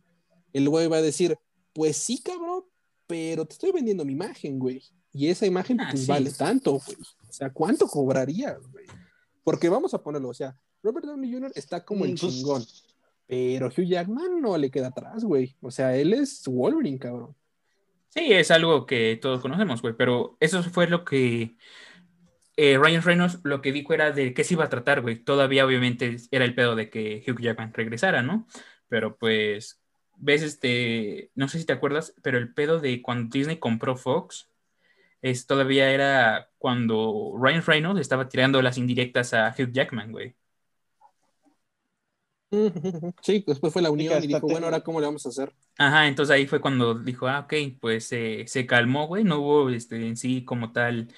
el 0.52 0.68
güey 0.68 0.86
va 0.86 0.98
a 0.98 1.02
decir, 1.02 1.36
pues 1.72 1.96
sí, 1.96 2.22
cabrón, 2.22 2.64
pero 3.06 3.44
te 3.44 3.52
estoy 3.52 3.72
vendiendo 3.72 4.04
mi 4.04 4.12
imagen, 4.12 4.58
güey. 4.58 4.82
Y 5.12 5.28
esa 5.28 5.46
imagen 5.46 5.80
ah, 5.80 5.88
pues 5.90 6.06
vale 6.06 6.30
tanto, 6.30 6.72
güey. 6.72 6.98
O 7.28 7.32
sea, 7.32 7.50
¿cuánto 7.50 7.86
cobrarías, 7.86 8.58
güey? 8.70 8.86
Porque 9.44 9.68
vamos 9.68 9.94
a 9.94 10.02
ponerlo, 10.02 10.30
o 10.30 10.34
sea, 10.34 10.56
Robert 10.82 11.06
Downey 11.06 11.32
Jr. 11.32 11.52
está 11.54 11.84
como 11.84 12.04
el 12.04 12.12
pues 12.12 12.32
chingón, 12.32 12.64
pero 13.26 13.68
Hugh 13.68 13.86
Jackman 13.86 14.40
no 14.40 14.56
le 14.58 14.70
queda 14.70 14.88
atrás, 14.88 15.24
güey. 15.24 15.56
O 15.60 15.70
sea, 15.70 15.96
él 15.96 16.12
es 16.12 16.42
Wolverine, 16.46 16.98
cabrón. 16.98 17.34
Sí, 18.08 18.32
es 18.32 18.50
algo 18.50 18.86
que 18.86 19.18
todos 19.20 19.40
conocemos, 19.40 19.82
güey, 19.82 19.94
pero 19.96 20.36
eso 20.40 20.62
fue 20.62 20.86
lo 20.86 21.04
que 21.04 21.56
eh, 22.56 22.78
Ryan 22.78 23.02
Reynolds 23.02 23.40
lo 23.42 23.60
que 23.60 23.72
dijo 23.72 23.92
era 23.92 24.12
de 24.12 24.34
qué 24.34 24.44
se 24.44 24.54
iba 24.54 24.64
a 24.64 24.68
tratar, 24.68 25.00
güey. 25.00 25.16
Todavía 25.16 25.66
obviamente 25.66 26.16
era 26.30 26.44
el 26.44 26.54
pedo 26.54 26.76
de 26.76 26.90
que 26.90 27.24
Hugh 27.26 27.40
Jackman 27.40 27.72
regresara, 27.74 28.22
¿no? 28.22 28.46
Pero 28.88 29.16
pues 29.16 29.83
ves 30.16 30.42
este, 30.42 31.30
no 31.34 31.48
sé 31.48 31.58
si 31.58 31.66
te 31.66 31.72
acuerdas, 31.72 32.14
pero 32.22 32.38
el 32.38 32.52
pedo 32.52 32.80
de 32.80 33.02
cuando 33.02 33.30
Disney 33.32 33.58
compró 33.58 33.96
Fox, 33.96 34.48
es 35.22 35.46
todavía 35.46 35.90
era 35.90 36.50
cuando 36.58 37.34
Ryan 37.38 37.64
Reynolds 37.64 38.00
estaba 38.00 38.28
tirando 38.28 38.60
las 38.60 38.76
indirectas 38.78 39.32
a 39.34 39.54
Hugh 39.58 39.72
Jackman, 39.72 40.12
güey. 40.12 40.34
Sí, 43.22 43.42
después 43.46 43.72
fue 43.72 43.82
la 43.82 43.90
unión 43.90 44.22
y 44.22 44.26
dijo, 44.26 44.46
bueno, 44.46 44.66
ahora 44.66 44.80
cómo 44.82 45.00
le 45.00 45.06
vamos 45.06 45.26
a 45.26 45.30
hacer. 45.30 45.52
Ajá, 45.78 46.06
entonces 46.06 46.34
ahí 46.34 46.46
fue 46.46 46.60
cuando 46.60 46.94
dijo, 46.94 47.26
ah, 47.26 47.40
ok, 47.40 47.54
pues 47.80 48.06
se 48.06 48.66
calmó, 48.66 49.06
güey, 49.06 49.24
no 49.24 49.40
hubo 49.40 49.70
este, 49.70 50.06
en 50.06 50.16
sí 50.16 50.44
como 50.44 50.72
tal 50.72 51.08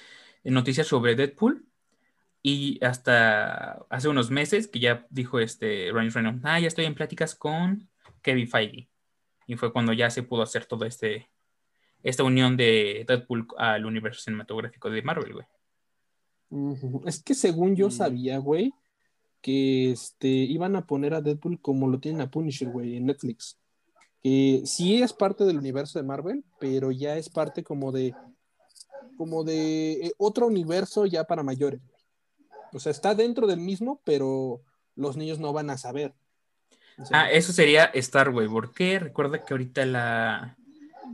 noticias 0.44 0.86
sobre 0.86 1.14
Deadpool. 1.14 1.66
Y 2.42 2.78
hasta 2.84 3.84
hace 3.90 4.08
unos 4.08 4.30
meses 4.30 4.68
que 4.68 4.78
ya 4.78 5.04
dijo 5.10 5.40
este 5.40 5.90
Ryan 5.92 6.12
Reynolds, 6.12 6.40
ah, 6.44 6.60
ya 6.60 6.68
estoy 6.68 6.84
en 6.84 6.94
pláticas 6.94 7.34
con 7.34 7.88
Kevin 8.26 8.48
Feige. 8.48 8.88
Y 9.46 9.54
fue 9.54 9.72
cuando 9.72 9.92
ya 9.92 10.10
se 10.10 10.24
pudo 10.24 10.42
hacer 10.42 10.66
todo 10.66 10.84
este, 10.84 11.30
esta 12.02 12.24
unión 12.24 12.56
de 12.56 13.04
Deadpool 13.06 13.46
al 13.56 13.86
universo 13.86 14.20
cinematográfico 14.20 14.90
de 14.90 15.02
Marvel, 15.02 15.32
güey. 15.32 15.46
Es 17.06 17.22
que 17.22 17.34
según 17.34 17.76
yo 17.76 17.86
mm. 17.86 17.92
sabía, 17.92 18.38
güey, 18.38 18.74
que 19.40 19.92
este, 19.92 20.26
iban 20.26 20.74
a 20.74 20.86
poner 20.86 21.14
a 21.14 21.20
Deadpool 21.20 21.60
como 21.60 21.86
lo 21.86 22.00
tienen 22.00 22.20
a 22.20 22.30
Punisher, 22.30 22.68
güey, 22.68 22.96
en 22.96 23.06
Netflix. 23.06 23.58
Que 24.24 24.62
sí 24.64 25.00
es 25.00 25.12
parte 25.12 25.44
del 25.44 25.58
universo 25.58 26.00
de 26.00 26.04
Marvel, 26.04 26.44
pero 26.58 26.90
ya 26.90 27.16
es 27.16 27.28
parte 27.28 27.62
como 27.62 27.92
de 27.92 28.12
como 29.16 29.44
de 29.44 29.92
eh, 29.92 30.12
otro 30.18 30.48
universo 30.48 31.06
ya 31.06 31.24
para 31.24 31.44
mayores. 31.44 31.80
O 32.72 32.80
sea, 32.80 32.90
está 32.90 33.14
dentro 33.14 33.46
del 33.46 33.60
mismo, 33.60 34.00
pero 34.04 34.62
los 34.96 35.16
niños 35.16 35.38
no 35.38 35.52
van 35.52 35.70
a 35.70 35.78
saber. 35.78 36.12
Ah, 37.12 37.30
eso 37.30 37.52
sería 37.52 37.84
Star 37.94 38.30
Wars. 38.30 38.48
¿Por 38.48 38.72
qué? 38.72 38.98
Recuerda 38.98 39.44
que 39.44 39.54
ahorita 39.54 39.86
la, 39.86 40.56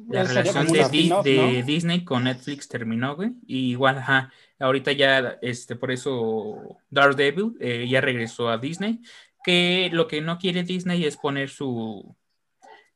la 0.09 0.25
relación 0.25 0.67
de, 0.69 1.63
Disney 1.65 2.05
con 2.05 2.25
Netflix 2.25 2.69
terminó, 2.69 3.17
güey. 3.17 3.33
Y 3.47 3.71
igual, 3.71 3.99
ajá, 3.99 4.33
ahorita 4.59 4.93
ya, 4.93 5.39
este, 5.43 5.77
por 5.77 5.91
eso 5.91 6.79
Daredevil 6.91 7.57
eh, 7.61 7.87
ya 7.89 8.01
regresó 8.01 8.49
a 8.49 8.59
Disney. 8.59 9.01
Que 9.45 9.91
lo 9.93 10.07
que 10.07 10.21
no 10.21 10.39
quiere 10.39 10.63
Disney 10.63 11.05
es 11.05 11.17
poner 11.17 11.51
su, 11.51 12.15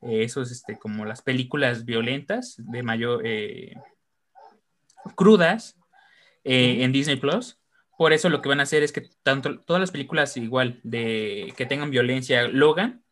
eh, 0.03 0.23
esos, 0.23 0.53
este, 0.53 0.79
como 0.79 1.05
las 1.05 1.23
películas 1.23 1.85
violentas 1.85 2.55
de 2.59 2.83
mayor, 2.83 3.23
eh, 3.25 3.75
crudas 5.15 5.77
en 6.45 6.93
Disney 6.93 7.17
Plus. 7.17 7.59
Por 7.97 8.13
eso 8.13 8.29
lo 8.29 8.43
que 8.43 8.49
van 8.49 8.61
a 8.61 8.65
hacer 8.65 8.83
es 8.83 8.93
que 8.93 9.09
tanto 9.23 9.61
todas 9.61 9.81
las 9.81 9.91
películas 9.91 10.37
igual 10.37 10.81
de 10.83 11.53
que 11.57 11.67
tengan 11.67 11.91
violencia 11.91 12.47
Logan 12.49 13.03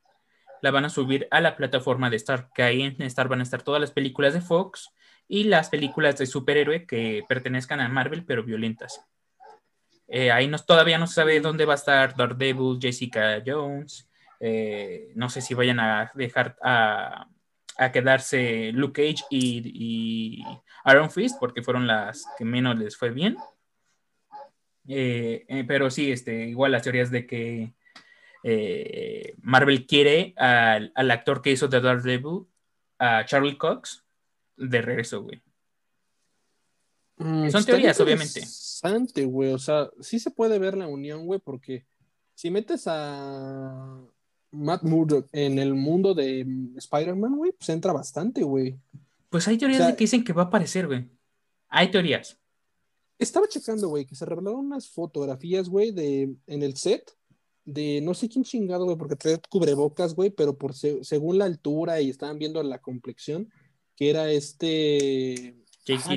la 0.60 0.70
van 0.70 0.84
a 0.84 0.90
subir 0.90 1.28
a 1.30 1.40
la 1.40 1.56
plataforma 1.56 2.10
de 2.10 2.16
Star, 2.16 2.48
que 2.54 2.62
ahí 2.62 2.82
en 2.82 3.02
Star 3.02 3.28
van 3.28 3.40
a 3.40 3.42
estar 3.42 3.62
todas 3.62 3.80
las 3.80 3.90
películas 3.92 4.34
de 4.34 4.40
Fox 4.40 4.90
y 5.28 5.44
las 5.44 5.68
películas 5.68 6.16
de 6.18 6.26
superhéroe 6.26 6.86
que 6.86 7.22
pertenezcan 7.28 7.80
a 7.80 7.88
Marvel 7.88 8.24
pero 8.24 8.44
violentas. 8.44 9.04
Eh, 10.08 10.30
ahí 10.30 10.48
no, 10.48 10.58
todavía 10.58 10.98
no 10.98 11.06
se 11.06 11.14
sabe 11.14 11.40
dónde 11.40 11.64
va 11.64 11.74
a 11.74 11.76
estar 11.76 12.14
Daredevil, 12.14 12.78
Jessica 12.80 13.42
Jones. 13.44 14.08
Eh, 14.40 15.12
no 15.14 15.30
sé 15.30 15.40
si 15.40 15.54
vayan 15.54 15.80
a 15.80 16.10
dejar 16.14 16.56
a, 16.62 17.28
quedarse 17.92 18.70
Luke 18.72 19.02
Cage 19.02 19.24
y, 19.30 19.62
y, 19.74 20.44
Iron 20.90 21.10
Fist, 21.10 21.36
porque 21.40 21.62
fueron 21.62 21.86
las 21.86 22.24
que 22.38 22.44
menos 22.44 22.78
les 22.78 22.96
fue 22.96 23.10
bien. 23.10 23.36
Eh, 24.86 25.64
pero 25.66 25.90
sí, 25.90 26.12
este, 26.12 26.46
igual 26.46 26.72
las 26.72 26.82
teorías 26.82 27.10
de 27.10 27.26
que 27.26 27.72
eh, 28.42 29.34
Marvel 29.40 29.86
quiere 29.86 30.34
al, 30.36 31.10
actor 31.10 31.40
que 31.40 31.52
hizo 31.52 31.68
The 31.68 31.80
Daredevil, 31.80 32.46
a 32.98 33.24
Charlie 33.24 33.56
Cox, 33.56 34.04
de 34.56 34.82
regreso, 34.82 35.22
güey. 35.22 35.42
Mm, 37.16 37.48
Son 37.48 37.64
teorías, 37.64 37.98
obviamente. 38.00 38.40
Interesante, 38.40 39.24
güey. 39.24 39.52
O 39.52 39.58
sea, 39.58 39.90
sí 40.00 40.18
se 40.18 40.30
puede 40.30 40.58
ver 40.58 40.76
la 40.76 40.86
unión, 40.86 41.26
güey, 41.26 41.40
porque 41.40 41.86
si 42.34 42.50
metes 42.50 42.84
a 42.86 43.98
Matt 44.50 44.82
Murdock 44.82 45.28
en 45.32 45.58
el 45.58 45.74
mundo 45.74 46.14
de 46.14 46.46
Spider-Man, 46.76 47.36
güey, 47.36 47.52
pues 47.52 47.68
entra 47.70 47.92
bastante, 47.92 48.42
güey. 48.42 48.76
Pues 49.30 49.48
hay 49.48 49.56
teorías 49.56 49.86
de 49.86 49.96
que 49.96 50.04
dicen 50.04 50.22
que 50.22 50.32
va 50.32 50.42
a 50.42 50.46
aparecer, 50.46 50.86
güey. 50.86 51.08
Hay 51.68 51.90
teorías. 51.90 52.38
Estaba 53.18 53.48
checando, 53.48 53.88
güey, 53.88 54.06
que 54.06 54.14
se 54.14 54.24
revelaron 54.24 54.66
unas 54.66 54.88
fotografías, 54.88 55.68
güey, 55.68 55.92
de 55.92 56.34
en 56.46 56.62
el 56.62 56.76
set 56.76 57.16
de 57.64 58.00
no 58.02 58.14
sé 58.14 58.28
quién 58.28 58.44
chingado, 58.44 58.84
güey, 58.84 58.96
porque 58.96 59.16
trae 59.16 59.40
cubrebocas, 59.48 60.14
güey, 60.14 60.30
pero 60.30 60.56
por 60.56 60.74
según 60.74 61.38
la 61.38 61.46
altura 61.46 62.00
y 62.00 62.10
estaban 62.10 62.38
viendo 62.38 62.62
la 62.62 62.78
complexión, 62.78 63.50
que 63.96 64.10
era 64.10 64.30
este. 64.30 65.56
Ah, 65.88 66.16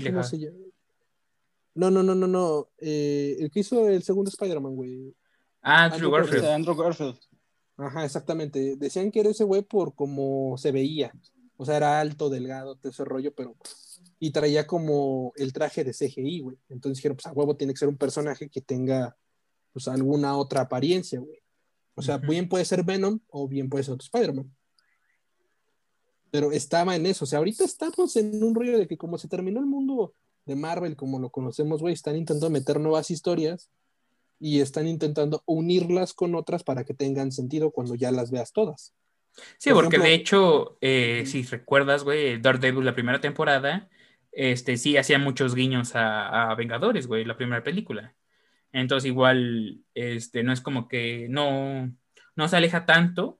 no, 1.75 1.91
no, 1.91 2.01
no, 2.01 2.15
no, 2.15 2.27
no. 2.27 2.69
Eh, 2.79 3.37
el 3.39 3.51
que 3.51 3.59
hizo 3.59 3.87
el 3.87 4.01
segundo 4.01 4.29
Spider-Man, 4.29 4.75
güey. 4.75 5.15
Ah, 5.61 5.85
Andrew, 5.85 6.09
Garfield. 6.09 6.45
Andrew 6.45 6.75
Garfield. 6.75 7.17
Ajá, 7.77 8.03
exactamente. 8.03 8.75
Decían 8.77 9.11
que 9.11 9.19
era 9.19 9.29
ese 9.29 9.43
güey 9.43 9.61
por 9.61 9.93
cómo 9.93 10.57
se 10.57 10.71
veía. 10.71 11.13
O 11.55 11.65
sea, 11.65 11.77
era 11.77 11.99
alto, 11.99 12.29
delgado, 12.29 12.75
todo 12.75 12.91
ese 12.91 13.05
rollo, 13.05 13.33
pero. 13.35 13.55
Y 14.19 14.31
traía 14.31 14.65
como 14.65 15.31
el 15.35 15.53
traje 15.53 15.83
de 15.83 15.93
CGI, 15.93 16.39
güey. 16.41 16.57
Entonces 16.69 16.97
dijeron, 16.97 17.17
pues 17.17 17.27
a 17.27 17.33
huevo 17.33 17.55
tiene 17.55 17.73
que 17.73 17.79
ser 17.79 17.89
un 17.89 17.97
personaje 17.97 18.49
que 18.49 18.61
tenga 18.61 19.15
pues, 19.73 19.87
alguna 19.87 20.35
otra 20.37 20.61
apariencia, 20.61 21.19
güey. 21.19 21.39
O 21.95 22.01
sea, 22.01 22.17
bien 22.17 22.47
puede 22.47 22.65
ser 22.65 22.83
Venom 22.83 23.19
o 23.29 23.47
bien 23.47 23.69
puede 23.69 23.83
ser 23.83 23.95
otro 23.95 24.05
Spider-Man. 24.05 24.51
Pero 26.29 26.51
estaba 26.51 26.95
en 26.95 27.05
eso. 27.05 27.25
O 27.25 27.27
sea, 27.27 27.39
ahorita 27.39 27.63
estamos 27.63 28.15
en 28.15 28.43
un 28.43 28.53
rollo 28.53 28.77
de 28.77 28.87
que 28.87 28.97
como 28.97 29.17
se 29.17 29.27
terminó 29.27 29.59
el 29.59 29.65
mundo 29.65 30.13
de 30.45 30.55
Marvel 30.55 30.95
como 30.95 31.19
lo 31.19 31.29
conocemos, 31.29 31.81
güey, 31.81 31.93
están 31.93 32.15
intentando 32.15 32.49
meter 32.49 32.79
nuevas 32.79 33.11
historias 33.11 33.69
y 34.39 34.59
están 34.59 34.87
intentando 34.87 35.43
unirlas 35.45 36.13
con 36.13 36.35
otras 36.35 36.63
para 36.63 36.85
que 36.85 36.93
tengan 36.93 37.31
sentido 37.31 37.71
cuando 37.71 37.95
ya 37.95 38.11
las 38.11 38.31
veas 38.31 38.51
todas. 38.51 38.93
Sí, 39.57 39.71
porque 39.71 39.99
de 39.99 40.13
hecho, 40.13 40.77
eh, 40.81 41.23
si 41.25 41.43
recuerdas, 41.43 42.03
güey, 42.03 42.39
Daredevil, 42.39 42.85
la 42.85 42.95
primera 42.95 43.21
temporada, 43.21 43.89
este 44.31 44.77
sí 44.77 44.97
hacía 44.97 45.19
muchos 45.19 45.55
guiños 45.55 45.95
a, 45.95 46.51
a 46.51 46.55
Vengadores, 46.55 47.07
güey, 47.07 47.25
la 47.25 47.37
primera 47.37 47.63
película. 47.63 48.15
Entonces 48.71 49.07
igual, 49.07 49.81
este, 49.93 50.43
no 50.43 50.53
es 50.53 50.61
como 50.61 50.87
que 50.87 51.27
no, 51.29 51.91
no 52.35 52.47
se 52.47 52.57
aleja 52.57 52.85
tanto. 52.85 53.39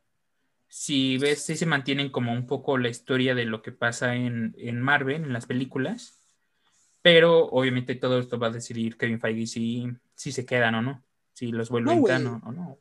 Si 0.67 1.17
ves, 1.17 1.45
sí 1.45 1.55
se 1.55 1.65
mantienen 1.65 2.10
como 2.10 2.33
un 2.33 2.47
poco 2.47 2.77
la 2.77 2.89
historia 2.89 3.36
de 3.36 3.45
lo 3.45 3.62
que 3.62 3.71
pasa 3.71 4.15
en, 4.15 4.53
Marvel, 4.81 5.23
en 5.23 5.33
las 5.33 5.45
películas. 5.45 6.19
Pero 7.01 7.45
obviamente 7.45 7.95
todo 7.95 8.19
esto 8.19 8.39
va 8.39 8.47
a 8.47 8.51
decidir 8.51 8.97
Kevin 8.97 9.19
Feige 9.19 9.45
si, 9.45 9.88
si 10.15 10.31
se 10.31 10.45
quedan 10.45 10.75
o 10.75 10.81
no. 10.81 11.03
Si 11.33 11.51
los 11.51 11.69
vuelven 11.69 12.01
no, 12.01 12.41
o 12.43 12.51
no. 12.51 12.79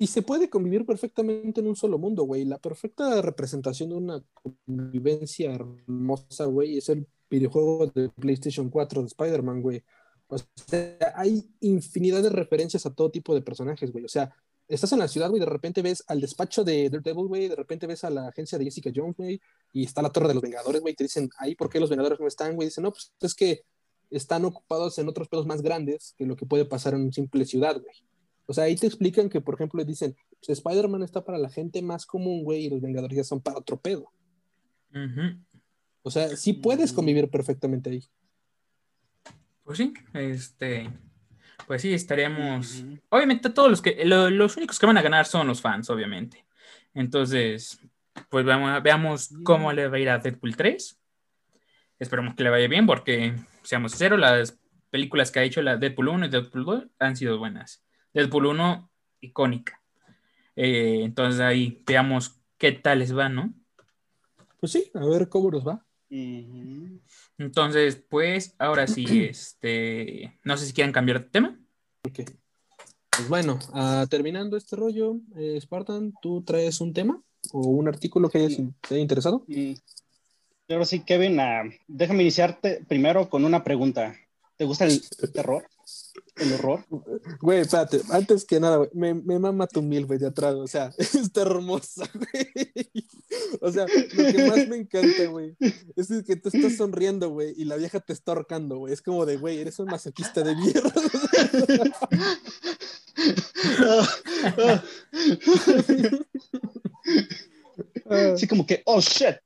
Y 0.00 0.06
se 0.06 0.22
puede 0.22 0.48
convivir 0.48 0.86
perfectamente 0.86 1.60
en 1.60 1.66
un 1.66 1.76
solo 1.76 1.98
mundo, 1.98 2.22
güey. 2.22 2.46
La 2.46 2.56
perfecta 2.56 3.20
representación 3.20 3.90
de 3.90 3.96
una 3.96 4.24
convivencia 4.32 5.52
hermosa, 5.52 6.46
güey, 6.46 6.78
es 6.78 6.88
el 6.88 7.06
videojuego 7.28 7.86
de 7.88 8.08
PlayStation 8.08 8.70
4 8.70 9.02
de 9.02 9.08
Spider-Man, 9.08 9.60
güey. 9.60 9.82
O 10.28 10.38
sea, 10.38 10.96
hay 11.14 11.44
infinidad 11.60 12.22
de 12.22 12.30
referencias 12.30 12.86
a 12.86 12.94
todo 12.94 13.10
tipo 13.10 13.34
de 13.34 13.42
personajes, 13.42 13.92
güey. 13.92 14.06
O 14.06 14.08
sea, 14.08 14.34
estás 14.68 14.90
en 14.92 15.00
la 15.00 15.06
ciudad, 15.06 15.28
güey, 15.28 15.40
de 15.40 15.44
repente 15.44 15.82
ves 15.82 16.02
al 16.06 16.22
despacho 16.22 16.64
de 16.64 16.88
Daredevil, 16.88 17.26
güey, 17.26 17.48
de 17.48 17.56
repente 17.56 17.86
ves 17.86 18.02
a 18.02 18.08
la 18.08 18.28
agencia 18.28 18.56
de 18.56 18.64
Jessica 18.64 18.90
Jones, 18.94 19.16
güey, 19.18 19.38
y 19.74 19.84
está 19.84 20.00
la 20.00 20.08
torre 20.08 20.28
de 20.28 20.34
los 20.34 20.42
Vengadores, 20.42 20.80
güey, 20.80 20.94
te 20.94 21.04
dicen, 21.04 21.28
ahí, 21.36 21.54
¿por 21.54 21.68
qué 21.68 21.78
los 21.78 21.90
Vengadores 21.90 22.18
no 22.18 22.26
están, 22.26 22.56
güey? 22.56 22.68
Dicen, 22.68 22.84
no, 22.84 22.90
pues 22.90 23.12
es 23.20 23.34
que 23.34 23.64
están 24.08 24.46
ocupados 24.46 24.98
en 24.98 25.10
otros 25.10 25.28
pedos 25.28 25.46
más 25.46 25.60
grandes 25.60 26.14
que 26.16 26.24
lo 26.24 26.36
que 26.36 26.46
puede 26.46 26.64
pasar 26.64 26.94
en 26.94 27.02
una 27.02 27.12
simple 27.12 27.44
ciudad, 27.44 27.78
güey. 27.78 27.94
O 28.50 28.52
sea, 28.52 28.64
ahí 28.64 28.74
te 28.74 28.88
explican 28.88 29.28
que, 29.28 29.40
por 29.40 29.54
ejemplo, 29.54 29.84
dicen, 29.84 30.16
pues 30.44 30.58
Spider-Man 30.58 31.04
está 31.04 31.24
para 31.24 31.38
la 31.38 31.48
gente 31.48 31.80
más 31.82 32.04
común, 32.04 32.42
güey, 32.42 32.64
y 32.64 32.68
los 32.68 32.80
Vengadores 32.80 33.16
ya 33.16 33.22
son 33.22 33.40
para 33.40 33.58
otro 33.58 33.76
pedo. 33.76 34.10
O 36.02 36.10
sea, 36.10 36.36
sí 36.36 36.54
puedes 36.54 36.92
convivir 36.92 37.30
perfectamente 37.30 37.90
ahí. 37.90 38.04
Pues 39.62 39.78
sí, 39.78 39.94
este, 40.14 40.90
pues 41.68 41.82
sí, 41.82 41.94
estaríamos. 41.94 42.82
Obviamente, 43.08 43.50
todos 43.50 43.70
los 43.70 43.80
que, 43.80 44.04
los 44.04 44.56
únicos 44.56 44.80
que 44.80 44.86
van 44.86 44.98
a 44.98 45.02
ganar 45.02 45.26
son 45.26 45.46
los 45.46 45.60
fans, 45.60 45.88
obviamente. 45.88 46.44
Entonces, 46.92 47.78
pues 48.30 48.44
vamos, 48.44 48.82
veamos 48.82 49.30
cómo 49.44 49.72
le 49.72 49.86
va 49.86 49.96
a 49.96 50.00
ir 50.00 50.08
a 50.08 50.18
Deadpool 50.18 50.56
3. 50.56 50.98
Esperemos 52.00 52.34
que 52.34 52.42
le 52.42 52.50
vaya 52.50 52.66
bien, 52.66 52.84
porque, 52.84 53.32
seamos 53.62 53.92
sinceros, 53.92 54.18
las 54.18 54.58
películas 54.90 55.30
que 55.30 55.38
ha 55.38 55.44
hecho 55.44 55.62
la 55.62 55.76
Deadpool 55.76 56.08
1 56.08 56.26
y 56.26 56.28
Deadpool 56.30 56.64
2 56.64 56.86
han 56.98 57.14
sido 57.14 57.38
buenas. 57.38 57.84
Deadpool 58.12 58.46
1, 58.46 58.90
icónica. 59.20 59.82
Eh, 60.56 61.00
entonces 61.02 61.40
ahí 61.40 61.82
veamos 61.86 62.40
qué 62.58 62.72
tal 62.72 63.00
les 63.00 63.16
va, 63.16 63.28
¿no? 63.28 63.54
Pues 64.58 64.72
sí, 64.72 64.90
a 64.94 65.04
ver 65.06 65.28
cómo 65.28 65.50
nos 65.50 65.66
va. 65.66 65.86
Entonces, 67.38 67.96
pues, 67.96 68.54
ahora 68.58 68.86
sí, 68.86 69.04
este, 69.24 70.38
no 70.44 70.56
sé 70.56 70.66
si 70.66 70.72
quieren 70.72 70.92
cambiar 70.92 71.22
de 71.22 71.30
tema. 71.30 71.60
Ok. 72.06 72.20
Pues 73.10 73.28
bueno, 73.28 73.58
ah, 73.74 74.06
terminando 74.08 74.56
este 74.56 74.76
rollo, 74.76 75.16
eh, 75.36 75.58
Spartan, 75.60 76.12
¿tú 76.22 76.42
traes 76.42 76.80
un 76.80 76.92
tema? 76.92 77.22
o 77.52 77.60
un 77.60 77.88
artículo 77.88 78.28
que 78.28 78.38
hayas, 78.38 78.56
te 78.56 78.94
haya 78.94 79.02
interesado. 79.02 79.44
Pero 80.66 80.84
sí, 80.84 81.00
Kevin, 81.00 81.40
ah, 81.40 81.62
déjame 81.88 82.22
iniciarte 82.22 82.84
primero 82.86 83.28
con 83.28 83.44
una 83.44 83.64
pregunta. 83.64 84.14
¿Te 84.56 84.64
gusta 84.64 84.84
el 84.84 85.00
terror? 85.32 85.66
¿El 86.36 86.52
horror? 86.54 86.84
Güey, 87.40 87.60
espérate, 87.60 88.00
antes 88.10 88.44
que 88.44 88.60
nada, 88.60 88.76
güey, 88.76 88.90
me, 88.94 89.14
me 89.14 89.38
mama 89.38 89.66
tu 89.66 89.82
mil, 89.82 90.06
güey, 90.06 90.18
de 90.18 90.28
atrás, 90.28 90.54
o 90.54 90.66
sea, 90.66 90.92
está 90.98 91.42
hermosa, 91.42 92.08
güey. 92.14 92.86
O 93.60 93.70
sea, 93.70 93.86
lo 93.86 94.32
que 94.32 94.48
más 94.48 94.68
me 94.68 94.76
encanta, 94.76 95.26
güey, 95.26 95.56
es 95.96 96.08
que 96.26 96.36
tú 96.36 96.50
estás 96.52 96.76
sonriendo, 96.76 97.30
güey, 97.30 97.54
y 97.56 97.64
la 97.64 97.76
vieja 97.76 98.00
te 98.00 98.12
está 98.12 98.32
ahorcando, 98.32 98.78
güey. 98.78 98.92
Es 98.92 99.02
como 99.02 99.26
de, 99.26 99.36
güey, 99.36 99.58
eres 99.58 99.78
un 99.78 99.86
masoquista 99.86 100.42
de 100.42 100.56
mierda. 100.56 100.92
Así 108.10 108.48
como 108.48 108.66
que, 108.66 108.82
oh 108.86 109.00
shit, 109.00 109.36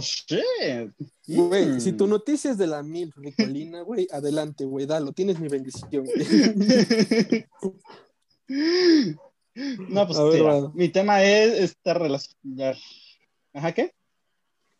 Oh, 0.00 0.02
shit. 0.02 0.92
Güey, 1.26 1.80
si 1.80 1.92
tu 1.92 2.06
noticia 2.06 2.50
es 2.50 2.58
de 2.58 2.66
la 2.66 2.82
mil 2.82 3.12
Ricolina, 3.14 3.82
güey, 3.82 4.08
adelante, 4.10 4.64
güey, 4.64 4.86
dalo, 4.86 5.12
tienes 5.12 5.38
mi 5.38 5.48
bendición. 5.48 6.04
no, 9.90 10.06
pues 10.06 10.18
mi 10.74 10.88
tema 10.88 11.22
es 11.22 11.60
esta 11.60 11.92
relación. 11.92 12.34
Ajá, 13.52 13.72
¿qué? 13.72 13.92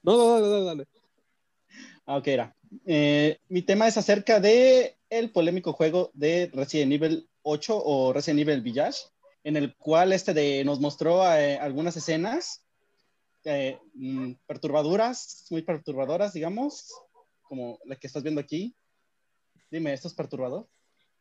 No, 0.03 0.17
no, 0.17 0.33
dale, 0.33 0.49
dale, 0.49 0.65
dale. 0.65 0.87
Ah, 2.07 2.17
ok, 2.17 2.27
era. 2.29 2.57
Eh, 2.87 3.37
mi 3.49 3.61
tema 3.61 3.89
es 3.89 3.99
acerca 3.99 4.41
de 4.41 4.97
el 5.11 5.33
polémico 5.33 5.75
juego 5.75 6.11
de 6.15 6.51
Resident 6.55 6.95
Evil 6.95 7.29
8 7.43 7.83
o 7.85 8.15
Resident 8.15 8.41
Evil 8.41 8.63
Village, 8.63 9.01
en 9.45 9.57
el 9.57 9.77
cual 9.77 10.15
este 10.15 10.33
de, 10.33 10.65
nos 10.65 10.81
mostró 10.81 11.31
eh, 11.35 11.59
algunas 11.59 11.95
escenas 11.97 12.65
eh, 13.45 13.79
mm, 13.95 14.33
perturbadoras, 14.47 15.47
muy 15.51 15.63
perturbadoras, 15.63 16.33
digamos, 16.33 16.93
como 17.43 17.79
la 17.85 17.97
que 17.97 18.07
estás 18.07 18.23
viendo 18.23 18.41
aquí. 18.41 18.75
Dime, 19.71 19.93
¿esto 19.93 20.09
es 20.09 20.15
perturbador? 20.15 20.69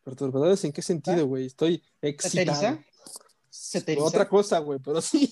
¿Perturbadores 0.04 0.64
en 0.64 0.72
qué 0.72 0.82
sentido, 0.82 1.26
güey? 1.26 1.46
Estoy 1.46 1.82
excitado. 2.00 2.78
¿Se 3.48 3.98
Otra 3.98 4.28
cosa, 4.28 4.58
güey, 4.60 4.78
pero 4.78 5.02
sí. 5.02 5.28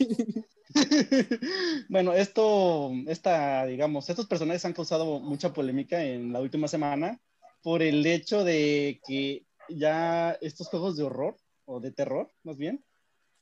bueno, 1.89 2.13
esto, 2.13 2.91
esta, 3.07 3.65
digamos, 3.67 4.09
estos 4.11 4.27
personajes 4.27 4.65
han 4.65 4.73
causado 4.73 5.21
mucha 5.21 5.53
polémica 5.53 6.03
en 6.03 6.33
la 6.33 6.41
última 6.41 6.69
semana 6.69 7.21
por 7.63 7.83
el 7.83 8.05
hecho 8.07 8.45
de 8.45 9.01
que 9.07 9.47
ya 9.69 10.33
estos 10.41 10.69
juegos 10.69 10.97
de 10.97 11.05
horror, 11.05 11.37
o 11.65 11.81
de 11.81 11.93
terror, 11.93 12.33
más 12.43 12.57
bien, 12.57 12.85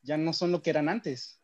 ya 0.02 0.16
no 0.16 0.32
son 0.32 0.52
lo 0.52 0.62
que 0.62 0.70
eran 0.70 0.88
antes 0.88 1.40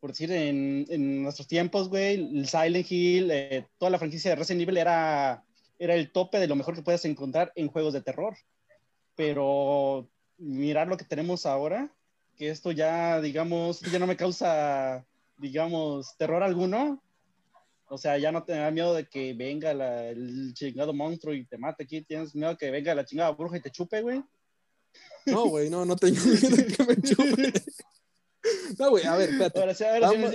por 0.00 0.10
decir, 0.10 0.30
en, 0.32 1.22
nuestros 1.22 1.48
tiempos, 1.48 1.88
güey, 1.88 2.44
Silent 2.46 2.90
Hill, 2.90 3.30
eh, 3.30 3.66
toda 3.78 3.90
la 3.90 3.98
franquicia 3.98 4.30
de 4.30 4.36
Resident 4.36 4.62
Evil 4.62 4.76
era, 4.76 5.44
era 5.78 5.94
el 5.94 6.10
tope 6.12 6.38
de 6.38 6.46
lo 6.46 6.56
mejor 6.56 6.74
que 6.74 6.82
puedes 6.82 7.04
encontrar 7.04 7.52
en 7.54 7.68
juegos 7.68 7.92
de 7.92 8.02
terror. 8.02 8.36
Pero 9.14 10.08
mirar 10.38 10.88
lo 10.88 10.96
que 10.96 11.04
tenemos 11.04 11.46
ahora, 11.46 11.92
que 12.36 12.50
esto 12.50 12.72
ya, 12.72 13.20
digamos, 13.20 13.80
ya 13.80 13.98
no 13.98 14.06
me 14.06 14.16
causa, 14.16 15.06
digamos, 15.38 16.16
terror 16.18 16.42
alguno. 16.42 17.02
O 17.88 17.98
sea, 17.98 18.18
ya 18.18 18.32
no 18.32 18.42
te 18.42 18.52
da 18.52 18.70
miedo 18.70 18.94
de 18.94 19.08
que 19.08 19.32
venga 19.32 19.70
el 19.70 20.52
chingado 20.54 20.92
monstruo 20.92 21.32
y 21.34 21.46
te 21.46 21.56
mate 21.56 21.84
aquí. 21.84 22.02
Tienes 22.02 22.34
miedo 22.34 22.50
de 22.50 22.56
que 22.56 22.70
venga 22.70 22.94
la 22.94 23.04
chingada 23.04 23.30
bruja 23.30 23.56
y 23.56 23.62
te 23.62 23.70
chupe, 23.70 24.02
güey. 24.02 24.22
No, 25.26 25.46
güey, 25.46 25.70
no, 25.70 25.84
no 25.84 25.96
tengo 25.96 26.20
miedo 26.24 26.56
de 26.56 26.66
que 26.66 26.84
me 26.84 26.96
chupe. 27.02 27.52
No, 28.78 28.90
güey, 28.90 29.04
a 29.04 29.16
ver, 29.16 29.30
espérate. 29.30 30.00
vamos, 30.00 30.32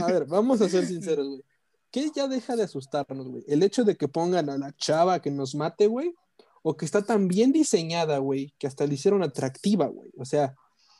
a 0.00 0.06
ver, 0.06 0.26
vamos 0.26 0.60
a 0.60 0.68
ser 0.68 0.86
sinceros, 0.86 1.26
güey. 1.28 1.42
¿Qué 1.90 2.10
ya 2.14 2.28
deja 2.28 2.56
de 2.56 2.64
asustarnos, 2.64 3.28
güey? 3.28 3.44
El 3.48 3.62
hecho 3.62 3.84
de 3.84 3.96
que 3.96 4.08
pongan 4.08 4.50
a 4.50 4.58
la 4.58 4.72
chava 4.76 5.22
que 5.22 5.30
nos 5.30 5.54
mate, 5.54 5.86
güey, 5.86 6.14
o 6.62 6.76
que 6.76 6.84
está 6.84 7.02
tan 7.02 7.28
bien 7.28 7.52
diseñada, 7.52 8.18
güey, 8.18 8.54
que 8.58 8.66
hasta 8.66 8.86
le 8.86 8.94
hicieron 8.94 9.22
atractiva, 9.22 9.86
güey. 9.86 10.10
O 10.18 10.24
sea, 10.24 10.54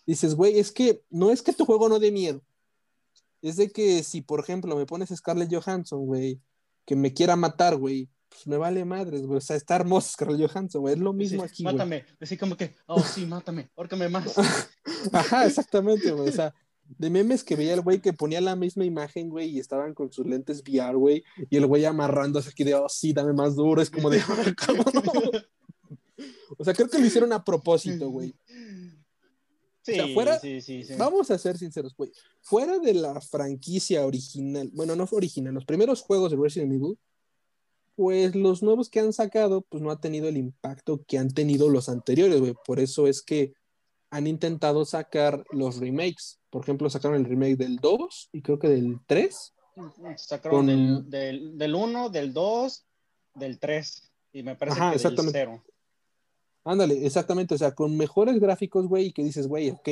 dices, 0.07 0.35
güey, 0.35 0.59
es 0.59 0.73
que 0.73 1.03
no 1.11 1.31
es 1.31 1.43
que 1.43 1.53
tu 1.53 1.67
juego 1.67 1.89
no 1.89 1.99
dé 1.99 2.11
miedo. 2.11 2.43
Es 3.43 3.57
de 3.57 3.71
que 3.71 4.03
si, 4.03 4.23
por 4.23 4.41
ejemplo, 4.41 4.75
me 4.77 4.87
pones 4.87 5.11
Scarlett 5.15 5.53
Johansson, 5.53 6.07
güey, 6.07 6.41
que 6.87 6.97
me 6.97 7.13
quiera 7.13 7.37
matar, 7.37 7.77
güey, 7.77 8.09
pues 8.39 8.47
me 8.47 8.57
vale 8.57 8.85
madres, 8.85 9.27
güey. 9.27 9.39
O 9.39 9.41
sea, 9.41 9.57
está 9.57 9.77
hermoso 9.77 10.11
Scarlett 10.13 10.51
Johansson, 10.51 10.81
güey. 10.81 10.95
Es 10.95 11.01
lo 11.01 11.13
mismo 11.13 11.43
aquí, 11.43 11.55
aquí. 11.55 11.65
Mátame. 11.65 12.05
Así 12.21 12.37
como 12.37 12.57
que, 12.57 12.75
oh, 12.87 13.03
sí, 13.03 13.27
mátame. 13.27 13.71
Órcame 13.75 14.09
más. 14.09 14.35
Ajá, 15.13 15.47
exactamente, 15.47 16.11
güey. 16.13 16.29
O 16.29 16.33
sea, 16.33 16.55
de 16.85 17.11
memes 17.11 17.45
que 17.45 17.57
veía 17.57 17.75
el 17.75 17.83
güey 17.83 18.01
que 18.01 18.13
ponía 18.13 18.41
la 18.41 18.57
misma 18.57 18.85
imagen, 18.85 19.29
güey, 19.29 19.51
y 19.51 19.59
estaban 19.59 19.93
con 19.93 20.13
sus 20.13 20.27
lentes 20.27 20.63
VR, 20.63 20.97
güey, 20.97 21.23
y 21.51 21.57
el 21.57 21.67
güey 21.67 21.85
amarrándose 21.85 22.51
aquí 22.51 22.65
de, 22.65 22.75
oh, 22.75 22.89
sí, 22.89 23.13
dame 23.13 23.33
más 23.33 23.57
duro. 23.57 23.83
Es 23.83 23.91
como 23.91 24.09
de, 24.09 24.23
¿cómo 24.67 24.85
O 26.57 26.65
sea, 26.65 26.75
creo 26.75 26.89
que 26.89 26.99
lo 26.99 27.07
hicieron 27.07 27.33
a 27.33 27.45
propósito, 27.45 28.09
güey. 28.09 28.35
Sí, 29.83 29.93
o 29.93 29.95
sea, 29.95 30.15
fuera, 30.15 30.39
sí, 30.39 30.61
sí, 30.61 30.85
vamos 30.99 31.31
a 31.31 31.39
ser 31.39 31.57
sinceros, 31.57 31.97
güey. 31.97 32.13
Fuera 32.43 32.79
de 32.79 32.95
la 32.95 33.21
franquicia 33.21 34.05
original, 34.07 34.71
bueno, 34.75 34.95
no 34.95 35.07
fue 35.07 35.17
original, 35.19 35.55
los 35.55 35.65
primeros 35.65 36.03
juegos 36.03 36.31
de 36.31 36.37
Resident 36.37 36.73
Evil, 36.73 36.99
pues 37.99 38.37
los 38.37 38.63
nuevos 38.63 38.91
que 38.91 39.01
han 39.01 39.13
sacado, 39.13 39.63
pues 39.63 39.83
no 39.83 39.91
ha 39.91 40.01
tenido 40.01 40.29
el 40.29 40.37
impacto 40.37 41.03
que 41.05 41.19
han 41.19 41.31
tenido 41.31 41.69
los 41.69 41.89
anteriores, 41.89 42.39
güey. 42.39 42.55
Por 42.65 42.79
eso 42.79 43.09
es 43.09 43.23
que 43.23 43.55
han 44.09 44.29
intentado 44.29 44.85
sacar 44.85 45.45
los 45.51 45.81
remakes. 45.81 46.39
Por 46.49 46.63
ejemplo, 46.63 46.89
sacaron 46.91 47.17
el 47.17 47.25
remake 47.25 47.57
del 47.57 47.79
2 47.79 48.29
y 48.35 48.43
creo 48.43 48.61
que 48.61 48.69
del 48.69 49.01
3. 49.05 49.53
Sacaron 50.15 50.67
del, 51.11 51.11
del, 51.59 51.75
1, 51.75 52.11
del 52.11 52.33
2, 52.33 52.87
del 53.35 53.59
3 53.59 54.13
y 54.33 54.45
me 54.45 54.55
parece 54.55 54.79
que 54.79 55.17
del 55.17 55.31
0. 55.33 55.65
Ándale, 56.63 57.05
exactamente, 57.05 57.57
o 57.57 57.59
sea, 57.59 57.75
con 57.75 57.97
mejores 57.97 58.39
gráficos, 58.39 58.87
güey, 58.87 59.07
y 59.07 59.13
que 59.13 59.25
dices, 59.25 59.49
güey, 59.49 59.71
ok, 59.71 59.89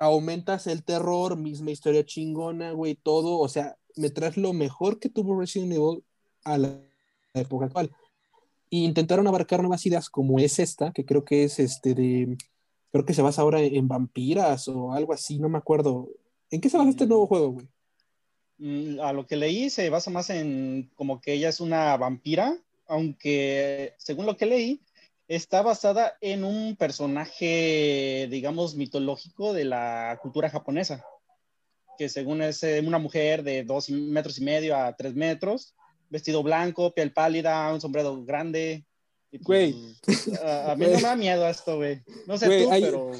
aumentas 0.00 0.66
el 0.68 0.82
terror, 0.82 1.36
misma 1.36 1.70
historia 1.70 2.06
chingona, 2.06 2.72
güey, 2.72 2.94
todo, 2.94 3.40
o 3.40 3.48
sea, 3.50 3.76
me 3.94 4.08
traes 4.08 4.38
lo 4.38 4.54
mejor 4.54 4.98
que 4.98 5.10
tuvo 5.10 5.38
Resident 5.38 5.74
Evil 5.74 6.02
a 6.44 6.56
la 6.56 6.93
época 7.34 7.66
actual. 7.66 7.90
Y 8.70 8.84
intentaron 8.84 9.26
abarcar 9.26 9.60
nuevas 9.60 9.84
ideas 9.86 10.08
como 10.08 10.38
es 10.38 10.58
esta, 10.58 10.92
que 10.92 11.04
creo 11.04 11.24
que 11.24 11.44
es 11.44 11.58
este 11.58 11.94
de, 11.94 12.36
creo 12.92 13.04
que 13.04 13.14
se 13.14 13.22
basa 13.22 13.42
ahora 13.42 13.60
en 13.60 13.88
vampiras 13.88 14.68
o 14.68 14.92
algo 14.92 15.12
así, 15.12 15.38
no 15.38 15.48
me 15.48 15.58
acuerdo. 15.58 16.08
¿En 16.50 16.60
qué 16.60 16.68
se 16.68 16.78
basa 16.78 16.90
este 16.90 17.06
nuevo 17.06 17.26
juego, 17.26 17.52
güey? 17.52 17.68
Mm, 18.58 19.00
a 19.00 19.12
lo 19.12 19.26
que 19.26 19.36
leí 19.36 19.68
se 19.70 19.90
basa 19.90 20.10
más 20.10 20.30
en 20.30 20.90
como 20.94 21.20
que 21.20 21.32
ella 21.34 21.48
es 21.48 21.60
una 21.60 21.96
vampira, 21.96 22.56
aunque 22.86 23.94
según 23.98 24.26
lo 24.26 24.36
que 24.36 24.46
leí, 24.46 24.80
está 25.28 25.62
basada 25.62 26.16
en 26.20 26.44
un 26.44 26.76
personaje, 26.76 28.28
digamos, 28.30 28.74
mitológico 28.74 29.52
de 29.52 29.64
la 29.64 30.18
cultura 30.22 30.50
japonesa, 30.50 31.04
que 31.98 32.08
según 32.08 32.42
es 32.42 32.62
eh, 32.62 32.82
una 32.86 32.98
mujer 32.98 33.42
de 33.42 33.64
dos 33.64 33.88
metros 33.90 34.38
y 34.38 34.44
medio 34.44 34.76
a 34.76 34.94
tres 34.94 35.14
metros, 35.14 35.74
vestido 36.10 36.42
blanco, 36.42 36.94
piel 36.94 37.12
pálida, 37.12 37.72
un 37.72 37.80
sombrero 37.80 38.22
grande. 38.24 38.84
Güey. 39.32 39.74
a, 40.42 40.74
mí 40.76 40.86
no 40.86 40.92
me 40.92 41.00
da 41.00 41.16
miedo 41.16 41.48
esto, 41.48 41.76
güey. 41.76 42.02
No 42.26 42.38
sé 42.38 42.46
tú, 42.46 42.70
pero. 42.70 43.10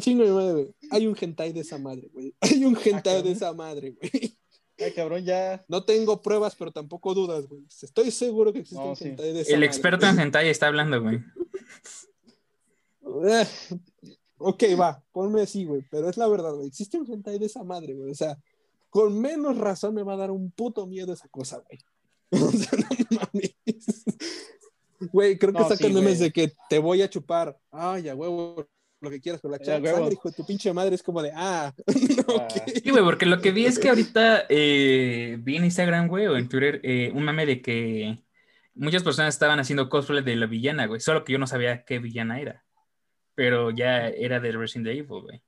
Chingo 0.00 0.24
de 0.24 0.32
madre, 0.32 0.52
güey. 0.52 0.74
Hay 0.90 1.06
un 1.06 1.16
hentai 1.18 1.52
de 1.52 1.60
esa 1.60 1.78
madre, 1.78 2.08
güey. 2.12 2.34
Hay 2.40 2.64
un 2.64 2.76
hentai 2.76 3.22
de 3.22 3.30
esa 3.32 3.52
madre, 3.52 3.92
güey. 3.92 4.36
Ay, 4.78 4.92
cabrón, 4.92 5.24
ya. 5.24 5.64
No 5.68 5.84
tengo 5.84 6.20
pruebas, 6.20 6.54
pero 6.56 6.72
tampoco 6.72 7.14
dudas, 7.14 7.46
güey. 7.46 7.62
Estoy 7.82 8.10
seguro 8.10 8.52
que 8.52 8.60
existe 8.60 8.82
un 8.82 8.96
hentai 8.98 9.32
de 9.32 9.40
esa 9.42 9.54
El 9.54 9.62
experto 9.62 10.06
en 10.06 10.18
hentai 10.18 10.48
está 10.48 10.66
hablando, 10.66 11.00
güey. 11.02 11.20
Ok, 14.38 14.64
va, 14.78 15.02
ponme 15.12 15.40
así, 15.40 15.64
güey. 15.64 15.82
Pero 15.90 16.10
es 16.10 16.18
la 16.18 16.28
verdad, 16.28 16.52
güey. 16.52 16.68
Existe 16.68 16.98
un 16.98 17.10
hentai 17.10 17.38
de 17.38 17.46
esa 17.46 17.64
madre, 17.64 17.94
güey. 17.94 18.10
O 18.10 18.14
sea, 18.14 18.38
con 18.90 19.20
menos 19.20 19.56
razón 19.58 19.94
me 19.94 20.02
va 20.02 20.14
a 20.14 20.18
dar 20.18 20.30
un 20.30 20.50
puto 20.50 20.86
miedo 20.86 21.12
esa 21.12 21.28
cosa, 21.28 21.62
güey. 21.68 21.78
O 22.30 22.50
sea, 22.50 22.78
no 22.78 23.18
mames. 23.18 24.04
Güey, 25.12 25.38
creo 25.38 25.52
que 25.52 25.60
no, 25.60 25.68
sacan 25.68 25.92
memes 25.92 26.18
de 26.18 26.32
que 26.32 26.52
te 26.68 26.78
voy 26.78 27.02
a 27.02 27.10
chupar. 27.10 27.58
Ay, 27.70 28.04
ya, 28.04 28.14
huevo, 28.14 28.66
lo 29.00 29.10
que 29.10 29.20
quieras 29.20 29.40
con 29.40 29.50
la 29.50 29.58
chava. 29.58 30.10
hijo 30.10 30.30
de 30.30 30.34
tu 30.34 30.44
pinche 30.44 30.72
madre, 30.72 30.94
es 30.94 31.02
como 31.02 31.22
de, 31.22 31.30
ah. 31.34 31.72
ah. 32.28 32.48
Sí, 32.82 32.90
güey, 32.90 33.04
porque 33.04 33.26
lo 33.26 33.40
que 33.40 33.52
vi 33.52 33.66
es 33.66 33.78
que 33.78 33.88
ahorita 33.88 34.46
eh, 34.48 35.36
vi 35.40 35.56
en 35.56 35.64
Instagram, 35.64 36.08
güey, 36.08 36.26
o 36.26 36.36
en 36.36 36.48
Twitter, 36.48 36.80
eh, 36.82 37.12
un 37.14 37.24
meme 37.24 37.46
de 37.46 37.62
que 37.62 38.18
muchas 38.74 39.02
personas 39.02 39.34
estaban 39.34 39.60
haciendo 39.60 39.88
cosplay 39.88 40.22
de 40.22 40.36
la 40.36 40.46
villana, 40.46 40.86
güey. 40.86 41.00
Solo 41.00 41.24
que 41.24 41.32
yo 41.32 41.38
no 41.38 41.46
sabía 41.46 41.84
qué 41.84 41.98
villana 41.98 42.40
era. 42.40 42.64
Pero 43.34 43.70
ya 43.70 44.08
era 44.08 44.40
de 44.40 44.52
Resident 44.52 44.88
Evil, 44.88 45.22
güey. 45.22 45.42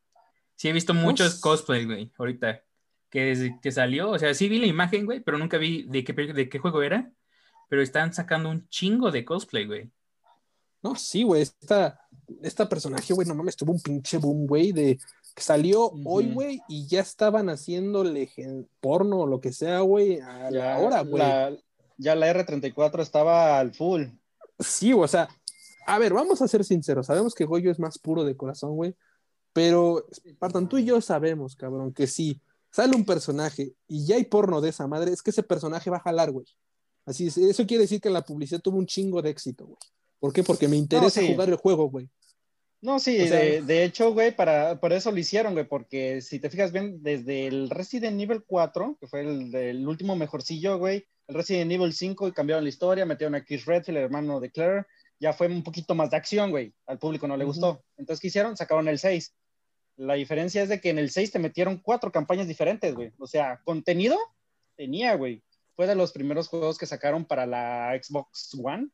Sí, 0.57 0.69
he 0.69 0.73
visto 0.73 0.93
muchos 0.93 1.41
cosplays, 1.41 1.87
güey, 1.87 2.13
ahorita 2.19 2.65
que, 3.11 3.57
que 3.63 3.73
salió. 3.73 4.11
O 4.11 4.19
sea, 4.19 4.35
sí 4.35 4.49
vi 4.49 4.59
la 4.59 4.67
imagen, 4.67 5.07
güey, 5.07 5.21
pero 5.21 5.39
nunca 5.39 5.59
vi 5.59 5.85
de 5.85 6.05
qué, 6.05 6.13
de 6.13 6.49
qué 6.49 6.59
juego 6.59 6.83
era. 6.83 7.11
Pero 7.69 7.83
están 7.83 8.13
sacando 8.15 8.51
un 8.51 8.69
chingo 8.69 9.11
de 9.11 9.25
cosplay, 9.25 9.67
güey. 9.67 9.91
No, 10.83 10.95
sí, 10.95 11.23
güey. 11.23 11.43
Esta, 11.43 12.01
esta 12.43 12.69
personaje, 12.69 13.13
güey, 13.13 13.27
no 13.29 13.35
mames, 13.35 13.57
tuvo 13.57 13.73
un 13.73 13.81
pinche 13.81 14.19
boom, 14.19 14.47
güey, 14.47 14.73
de 14.73 14.99
Salió 15.39 15.93
hoy, 16.05 16.33
güey, 16.33 16.61
y 16.69 16.87
ya 16.87 17.01
estaban 17.01 17.49
haciendo 17.49 18.05
porno 18.81 19.21
o 19.21 19.27
lo 19.27 19.41
que 19.41 19.53
sea, 19.53 19.81
güey, 19.81 20.21
a 20.21 20.51
la 20.51 20.79
hora, 20.79 21.03
güey. 21.03 21.23
Ya 21.97 22.15
la 22.15 22.33
R34 22.33 23.01
estaba 23.01 23.59
al 23.59 23.73
full. 23.75 24.07
Sí, 24.59 24.93
o 24.93 25.07
sea, 25.07 25.29
a 25.87 25.99
ver, 25.99 26.13
vamos 26.13 26.43
a 26.43 26.49
ser 26.49 26.65
sinceros. 26.65 27.07
Sabemos 27.07 27.35
que 27.35 27.45
Goyo 27.45 27.71
es 27.71 27.79
más 27.79 27.99
puro 27.99 28.25
de 28.25 28.37
corazón, 28.37 28.75
güey. 28.75 28.95
Pero, 29.53 30.07
Partan, 30.39 30.69
tú 30.69 30.79
y 30.79 30.85
yo 30.85 31.01
sabemos, 31.01 31.57
cabrón, 31.57 31.93
que 31.93 32.07
si 32.07 32.41
sale 32.71 32.97
un 32.97 33.05
personaje 33.05 33.73
y 33.87 34.07
ya 34.07 34.17
hay 34.17 34.25
porno 34.25 34.61
de 34.61 34.71
esa 34.71 34.87
madre, 34.87 35.13
es 35.13 35.23
que 35.23 35.31
ese 35.31 35.43
personaje 35.43 35.91
va 35.91 35.99
a 35.99 36.01
jalar, 36.01 36.31
güey. 36.31 36.47
Así 37.07 37.29
es, 37.29 37.39
eso 37.39 37.67
quiere 37.67 37.83
decir 37.83 38.01
que 38.01 38.11
la 38.11 38.23
publicidad 38.23 38.61
tuvo 38.61 38.79
un 38.79 38.87
chingo 38.87 39.23
de 39.23 39.31
éxito, 39.31 39.67
güey. 39.67 39.79
¿Por 40.21 40.33
qué? 40.33 40.43
Porque 40.43 40.69
me 40.69 40.77
interesa 40.77 41.25
jugar 41.25 41.49
el 41.49 41.57
juego, 41.57 41.89
güey. 41.89 42.09
No, 42.81 43.01
sí, 43.01 43.17
de, 43.17 43.85
hecho, 43.85 44.13
güey, 44.13 44.35
para, 44.35 44.79
por 44.79 44.93
eso 44.93 45.11
lo 45.11 45.19
hicieron, 45.19 45.53
güey, 45.55 45.67
porque 45.67 46.21
si 46.21 46.39
te 46.39 46.49
fijas 46.49 46.71
bien, 46.71 47.03
desde 47.03 47.49
el 47.49 47.71
Resident 47.71 48.21
Evil 48.21 48.45
4, 48.47 48.99
que 49.01 49.09
fue 49.09 49.23
el, 49.23 49.51
del 49.51 49.89
último 49.89 50.15
mejorcillo, 50.15 50.79
güey, 50.79 51.05
el 51.27 51.35
Resident 51.35 51.73
Evil 51.73 51.93
5 51.93 52.29
y 52.29 52.33
cambiaron 52.33 52.63
la 52.63 52.71
historia, 52.71 53.05
metieron 53.05 53.35
a 53.35 53.45
Chris 53.45 53.65
Redfield, 53.65 53.99
el 53.99 54.05
hermano 54.05 54.39
de 54.39 54.51
Claire, 54.53 54.87
ya 55.19 55.33
fue 55.33 55.49
un 55.49 55.65
poquito 55.65 55.97
más 55.97 56.11
de 56.11 56.19
acción, 56.19 56.51
güey, 56.51 56.73
al 56.87 56.99
público 56.99 57.27
no 57.27 57.37
le 57.37 57.45
gustó. 57.45 57.83
Entonces, 57.97 58.21
¿qué 58.21 58.29
hicieron? 58.29 58.57
Sacaron 58.57 58.87
el 58.87 59.01
6. 59.01 59.35
La 59.99 60.15
diferencia 60.15 60.63
es 60.63 60.69
de 60.69 60.81
que 60.81 60.91
en 60.91 60.99
el 60.99 61.11
6 61.11 61.33
te 61.33 61.39
metieron 61.41 61.79
cuatro 61.79 62.13
campañas 62.13 62.47
diferentes, 62.47 62.95
güey. 62.95 63.13
O 63.19 63.27
sea, 63.27 63.61
contenido 63.65 64.17
tenía, 64.77 65.17
güey. 65.17 65.43
Fue 65.75 65.89
de 65.89 65.97
los 65.97 66.13
primeros 66.13 66.47
juegos 66.47 66.79
que 66.79 66.87
sacaron 66.87 67.25
para 67.25 67.47
la 67.47 67.99
Xbox 68.01 68.57
One. 68.63 68.91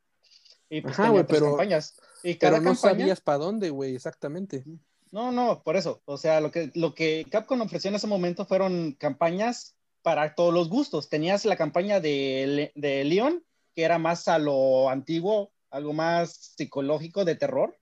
Y 0.71 0.81
pues 0.81 0.99
Ajá, 0.99 1.11
güey, 1.11 1.25
pero, 1.27 1.51
campañas. 1.51 2.01
Y 2.23 2.37
cada 2.37 2.59
pero 2.59 2.71
no 2.71 2.75
sabías 2.75 3.21
para 3.21 3.37
dónde, 3.37 3.69
güey, 3.69 3.95
exactamente. 3.95 4.65
No, 5.13 5.31
no, 5.31 5.63
por 5.63 5.77
eso. 5.77 6.01
O 6.07 6.17
sea, 6.17 6.41
lo 6.41 6.51
que, 6.51 6.71
lo 6.75 6.95
que 6.95 7.27
Capcom 7.31 7.61
ofreció 7.61 7.91
en 7.91 7.97
ese 7.97 8.07
momento 8.07 8.47
fueron 8.47 8.93
campañas 8.93 9.77
para 10.03 10.35
todos 10.35 10.55
los 10.55 10.71
gustos. 10.71 11.11
Tenías 11.11 11.45
la 11.45 11.57
campaña 11.57 12.01
de, 12.01 12.73
de 12.75 13.05
Leon, 13.05 13.45
que 13.75 13.83
era 13.83 13.99
más 13.99 14.27
a 14.27 14.39
lo 14.39 14.89
antiguo, 14.89 15.53
algo 15.71 15.93
más 15.93 16.55
psicológico 16.57 17.27
de 17.27 17.37
terror. 17.37 17.79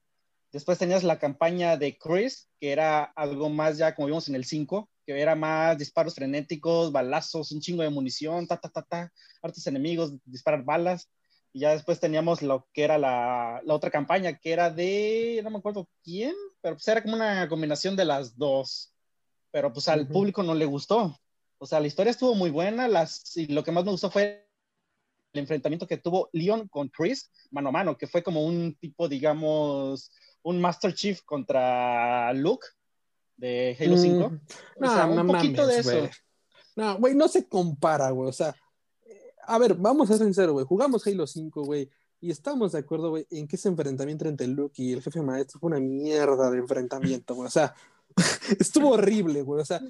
Después 0.53 0.77
tenías 0.77 1.03
la 1.03 1.17
campaña 1.17 1.77
de 1.77 1.97
Chris, 1.97 2.47
que 2.59 2.71
era 2.71 3.03
algo 3.03 3.49
más 3.49 3.79
ya 3.79 3.95
como 3.95 4.05
vimos 4.05 4.29
en 4.29 4.35
el 4.35 4.45
5, 4.45 4.87
que 5.03 5.19
era 5.19 5.33
más 5.35 5.79
disparos 5.79 6.13
frenéticos, 6.13 6.91
balazos, 6.91 7.51
un 7.51 7.59
chingo 7.59 7.81
de 7.81 7.89
munición, 7.89 8.45
ta, 8.45 8.57
ta, 8.57 8.69
ta, 8.69 8.83
ta, 8.83 9.11
hartos 9.41 9.65
enemigos, 9.65 10.13
disparar 10.25 10.63
balas. 10.63 11.09
Y 11.53 11.61
ya 11.61 11.71
después 11.71 11.99
teníamos 11.99 12.43
lo 12.43 12.67
que 12.71 12.83
era 12.83 12.99
la, 12.99 13.61
la, 13.65 13.73
otra 13.73 13.89
campaña, 13.89 14.37
que 14.37 14.51
era 14.51 14.69
de, 14.69 15.41
no 15.43 15.49
me 15.49 15.57
acuerdo 15.57 15.89
quién, 16.03 16.35
pero 16.61 16.75
pues 16.75 16.87
era 16.87 17.01
como 17.01 17.15
una 17.15 17.49
combinación 17.49 17.95
de 17.95 18.05
las 18.05 18.37
dos. 18.37 18.93
Pero 19.49 19.73
pues 19.73 19.87
al 19.87 20.07
público 20.07 20.43
no 20.43 20.53
le 20.53 20.65
gustó. 20.65 21.19
O 21.57 21.65
sea, 21.65 21.79
la 21.79 21.87
historia 21.87 22.11
estuvo 22.11 22.35
muy 22.35 22.51
buena, 22.51 22.87
las, 22.87 23.35
y 23.37 23.47
lo 23.47 23.63
que 23.63 23.71
más 23.71 23.85
me 23.85 23.91
gustó 23.91 24.11
fue 24.11 24.47
el 25.33 25.39
enfrentamiento 25.39 25.87
que 25.87 25.97
tuvo 25.97 26.29
Leon 26.31 26.67
con 26.67 26.89
Chris, 26.89 27.31
mano 27.49 27.69
a 27.69 27.71
mano, 27.71 27.97
que 27.97 28.05
fue 28.05 28.21
como 28.21 28.45
un 28.45 28.75
tipo, 28.75 29.09
digamos, 29.09 30.11
un 30.43 30.61
Master 30.61 30.93
Chief 30.93 31.21
contra 31.23 32.31
Luke 32.33 32.67
de 33.37 33.75
Halo 33.79 33.97
5. 33.97 34.29
Mm, 34.29 34.39
no, 34.79 35.21
un 35.21 35.27
poquito 35.27 35.67
de 35.67 35.79
eso. 35.79 36.09
No, 36.75 36.97
güey, 36.97 37.15
no 37.15 37.27
se 37.27 37.47
compara, 37.47 38.09
güey. 38.11 38.29
O 38.29 38.33
sea, 38.33 38.55
a 39.45 39.57
ver, 39.57 39.75
vamos 39.75 40.09
a 40.09 40.17
ser 40.17 40.25
sinceros, 40.25 40.53
güey. 40.53 40.65
Jugamos 40.65 41.05
Halo 41.05 41.27
5, 41.27 41.63
güey. 41.63 41.89
Y 42.19 42.31
estamos 42.31 42.71
de 42.71 42.79
acuerdo, 42.79 43.09
güey, 43.09 43.27
en 43.31 43.47
que 43.47 43.57
ese 43.57 43.67
enfrentamiento 43.67 44.27
entre 44.27 44.47
Luke 44.47 44.81
y 44.81 44.93
el 44.93 45.01
jefe 45.01 45.21
maestro 45.21 45.59
fue 45.59 45.67
una 45.67 45.79
mierda 45.79 46.49
de 46.49 46.59
enfrentamiento, 46.59 47.35
güey. 47.35 47.47
O 47.47 47.51
sea, 47.51 47.75
estuvo 48.59 48.91
horrible, 48.91 49.41
güey. 49.41 49.61
O 49.61 49.65
sea, 49.65 49.81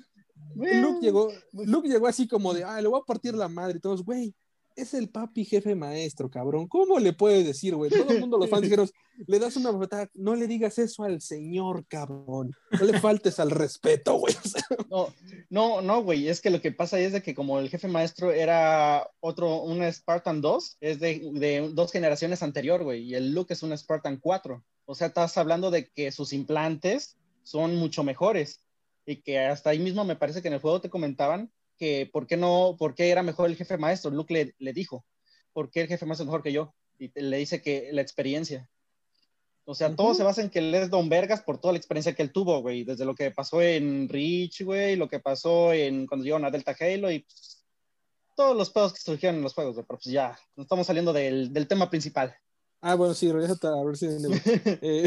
Luke 0.55 0.99
llegó, 1.01 1.31
Luke 1.51 1.87
llegó 1.87 2.07
así 2.07 2.27
como 2.27 2.53
de, 2.53 2.63
ah, 2.63 2.81
le 2.81 2.87
voy 2.87 2.99
a 2.99 3.05
partir 3.05 3.35
la 3.35 3.47
madre 3.47 3.77
y 3.77 3.81
todos, 3.81 4.03
güey, 4.03 4.33
es 4.75 4.93
el 4.93 5.09
papi 5.09 5.45
jefe 5.45 5.75
maestro, 5.75 6.29
cabrón. 6.29 6.67
¿Cómo 6.67 6.99
le 6.99 7.13
puedes 7.13 7.45
decir, 7.45 7.75
güey? 7.75 7.91
Todo 7.91 8.09
el 8.11 8.19
mundo, 8.19 8.37
los 8.37 8.49
fans 8.49 8.61
dijeron, 8.63 8.89
le 9.27 9.39
das 9.39 9.55
una 9.55 9.71
bofetada, 9.71 10.09
no 10.13 10.35
le 10.35 10.47
digas 10.47 10.77
eso 10.79 11.03
al 11.03 11.21
señor, 11.21 11.85
cabrón. 11.87 12.51
No 12.71 12.85
le 12.85 12.99
faltes 12.99 13.39
al 13.39 13.51
respeto, 13.51 14.15
güey. 14.15 14.33
No, 14.89 15.07
no, 15.49 15.81
no, 15.81 16.03
güey. 16.03 16.27
Es 16.27 16.39
que 16.39 16.51
lo 16.51 16.61
que 16.61 16.71
pasa 16.71 16.99
es 16.99 17.13
de 17.13 17.23
que 17.23 17.33
como 17.33 17.59
el 17.59 17.69
jefe 17.69 17.87
maestro 17.87 18.31
era 18.31 19.09
otro, 19.19 19.63
un 19.63 19.83
Spartan 19.91 20.39
2, 20.39 20.77
es 20.81 20.99
de, 20.99 21.31
de 21.33 21.69
dos 21.73 21.91
generaciones 21.91 22.43
anterior, 22.43 22.83
güey. 22.83 23.01
Y 23.03 23.15
el 23.15 23.33
Luke 23.33 23.53
es 23.53 23.63
un 23.63 23.75
Spartan 23.75 24.17
4. 24.17 24.63
O 24.85 24.95
sea, 24.95 25.07
estás 25.07 25.37
hablando 25.37 25.71
de 25.71 25.89
que 25.89 26.11
sus 26.11 26.31
implantes 26.31 27.17
son 27.41 27.75
mucho 27.75 28.03
mejores. 28.03 28.63
Y 29.05 29.17
que 29.17 29.39
hasta 29.39 29.71
ahí 29.71 29.79
mismo 29.79 30.05
me 30.05 30.15
parece 30.15 30.41
que 30.41 30.47
en 30.47 30.53
el 30.53 30.61
juego 30.61 30.79
te 30.79 30.91
comentaban 30.91 31.51
que 31.83 32.09
por 32.09 32.27
qué 32.27 32.37
no, 32.37 32.77
por 32.79 32.95
qué 32.95 33.09
era 33.09 33.23
mejor 33.23 33.49
el 33.49 33.57
jefe 33.57 33.77
maestro. 33.77 34.09
Luke 34.09 34.33
le, 34.33 34.55
le 34.57 34.71
dijo, 34.71 35.05
¿por 35.51 35.69
qué 35.69 35.81
el 35.81 35.89
jefe 35.89 36.05
maestro 36.05 36.23
es 36.23 36.27
mejor 36.27 36.41
que 36.41 36.53
yo? 36.53 36.73
Y 36.97 37.11
le 37.19 37.35
dice 37.35 37.61
que 37.61 37.89
la 37.91 38.01
experiencia. 38.01 38.69
O 39.65 39.75
sea, 39.75 39.93
todo 39.93 40.13
se 40.13 40.23
basa 40.23 40.41
en 40.41 40.49
que 40.49 40.59
él 40.59 40.73
es 40.73 40.89
Don 40.89 41.09
Vergas 41.09 41.41
por 41.41 41.59
toda 41.59 41.73
la 41.73 41.77
experiencia 41.77 42.15
que 42.15 42.23
él 42.23 42.31
tuvo, 42.31 42.61
güey. 42.61 42.85
Desde 42.85 43.03
lo 43.03 43.15
que 43.15 43.31
pasó 43.31 43.61
en 43.61 44.07
Reach, 44.07 44.61
güey, 44.61 44.95
lo 44.95 45.09
que 45.09 45.19
pasó 45.19 45.73
en 45.73 46.07
cuando 46.07 46.23
llegaron 46.23 46.45
a 46.45 46.51
Delta 46.51 46.73
Halo 46.79 47.11
y 47.11 47.19
pues, 47.19 47.65
todos 48.33 48.55
los 48.55 48.69
pedos 48.69 48.93
que 48.93 49.01
surgieron 49.01 49.35
en 49.35 49.43
los 49.43 49.53
juegos, 49.53 49.75
Pero 49.75 49.85
pues 49.87 50.05
ya, 50.05 50.39
nos 50.55 50.63
estamos 50.63 50.87
saliendo 50.87 51.11
del, 51.11 51.51
del 51.51 51.67
tema 51.67 51.89
principal. 51.89 52.33
Ah, 52.79 52.95
bueno, 52.95 53.13
sí, 53.13 53.29
regresa 53.29 53.55
a 53.67 53.83
ver 53.83 53.97
si... 53.97 54.05
eh, 54.81 55.03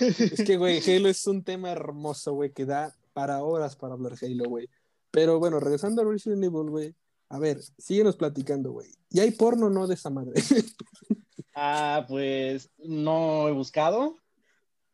es 0.00 0.44
que, 0.44 0.56
güey, 0.56 0.80
Halo 0.80 1.08
es 1.08 1.24
un 1.28 1.44
tema 1.44 1.70
hermoso, 1.70 2.32
güey, 2.34 2.52
que 2.52 2.64
da 2.64 2.92
para 3.12 3.44
horas 3.44 3.76
para 3.76 3.94
hablar 3.94 4.14
Halo, 4.20 4.48
güey. 4.48 4.68
Pero 5.16 5.38
bueno, 5.38 5.58
regresando 5.60 6.02
a 6.02 6.04
Resident 6.04 6.44
Evil, 6.44 6.68
güey. 6.68 6.94
A 7.30 7.38
ver, 7.38 7.58
síguenos 7.78 8.16
platicando, 8.16 8.72
güey. 8.72 8.90
¿Y 9.08 9.20
hay 9.20 9.30
porno 9.30 9.70
no 9.70 9.86
de 9.86 9.94
esa 9.94 10.10
madre? 10.10 10.34
ah, 11.54 12.04
pues 12.06 12.68
no 12.76 13.48
he 13.48 13.52
buscado. 13.52 14.18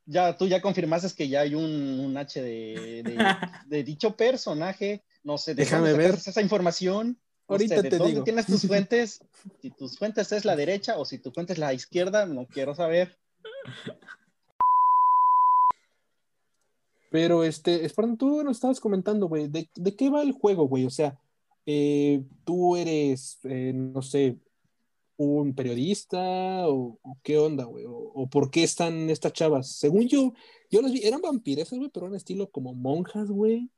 Ya, 0.06 0.36
tú 0.38 0.46
ya 0.46 0.62
confirmaste 0.62 1.12
que 1.16 1.28
ya 1.28 1.40
hay 1.40 1.56
un, 1.56 2.16
H 2.16 2.40
de, 3.66 3.82
dicho 3.84 4.16
personaje. 4.16 5.02
No 5.24 5.38
sé, 5.38 5.56
¿de 5.56 5.64
déjame 5.64 5.92
ver 5.94 6.14
esa 6.14 6.40
información. 6.40 7.18
Ahorita 7.48 7.82
te 7.82 7.90
¿de 7.90 7.98
dónde 7.98 8.22
tienes 8.22 8.46
tus 8.46 8.62
fuentes? 8.68 9.24
Si 9.60 9.72
tus 9.72 9.98
fuentes 9.98 10.30
es 10.30 10.44
la 10.44 10.54
derecha 10.54 10.98
o 10.98 11.04
si 11.04 11.18
tu 11.18 11.32
fuente 11.32 11.54
es 11.54 11.58
la 11.58 11.74
izquierda, 11.74 12.26
no 12.26 12.46
quiero 12.46 12.76
saber. 12.76 13.18
Pero, 17.12 17.44
este, 17.44 17.86
Spartan, 17.88 18.16
tú 18.16 18.42
nos 18.42 18.56
estabas 18.56 18.80
comentando, 18.80 19.28
güey, 19.28 19.46
¿de, 19.46 19.68
qué 19.96 20.08
va 20.08 20.22
el 20.22 20.32
juego, 20.32 20.66
güey? 20.66 20.86
O 20.86 20.90
sea, 20.90 21.18
eh, 21.66 22.24
tú 22.44 22.74
eres, 22.74 23.38
eh, 23.44 23.72
no 23.74 24.00
sé, 24.00 24.38
un 25.18 25.54
periodista 25.54 26.68
o, 26.68 26.98
qué 27.22 27.38
onda, 27.38 27.64
güey, 27.64 27.84
o, 27.86 28.26
por 28.30 28.50
qué 28.50 28.62
están 28.62 29.10
estas 29.10 29.34
chavas. 29.34 29.68
Según 29.76 30.08
yo, 30.08 30.32
yo 30.70 30.80
las 30.80 30.90
vi, 30.90 31.02
eran 31.04 31.20
vampiresas, 31.20 31.78
güey, 31.78 31.90
pero 31.90 32.06
en 32.06 32.14
estilo 32.14 32.50
como 32.50 32.74
monjas, 32.74 33.28
güey, 33.28 33.70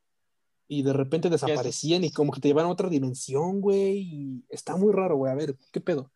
y 0.69 0.85
de 0.85 0.93
repente 0.93 1.29
desaparecían 1.29 2.05
y 2.05 2.13
como 2.13 2.33
que 2.33 2.41
te 2.41 2.49
llevan 2.49 2.67
a 2.67 2.71
otra 2.71 2.89
dimensión, 2.89 3.61
güey, 3.61 3.99
y 3.99 4.45
está 4.49 4.77
muy 4.77 4.93
raro, 4.93 5.17
güey, 5.17 5.33
a 5.33 5.35
ver, 5.35 5.57
¿qué 5.73 5.81
pedo? 5.81 6.13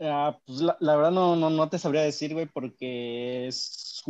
Ah, 0.00 0.38
pues 0.46 0.60
la, 0.60 0.96
verdad 0.96 1.10
no, 1.10 1.34
no, 1.34 1.50
no, 1.50 1.68
te 1.68 1.78
sabría 1.78 2.02
decir, 2.02 2.32
güey, 2.32 2.46
porque 2.46 3.48
es, 3.48 4.02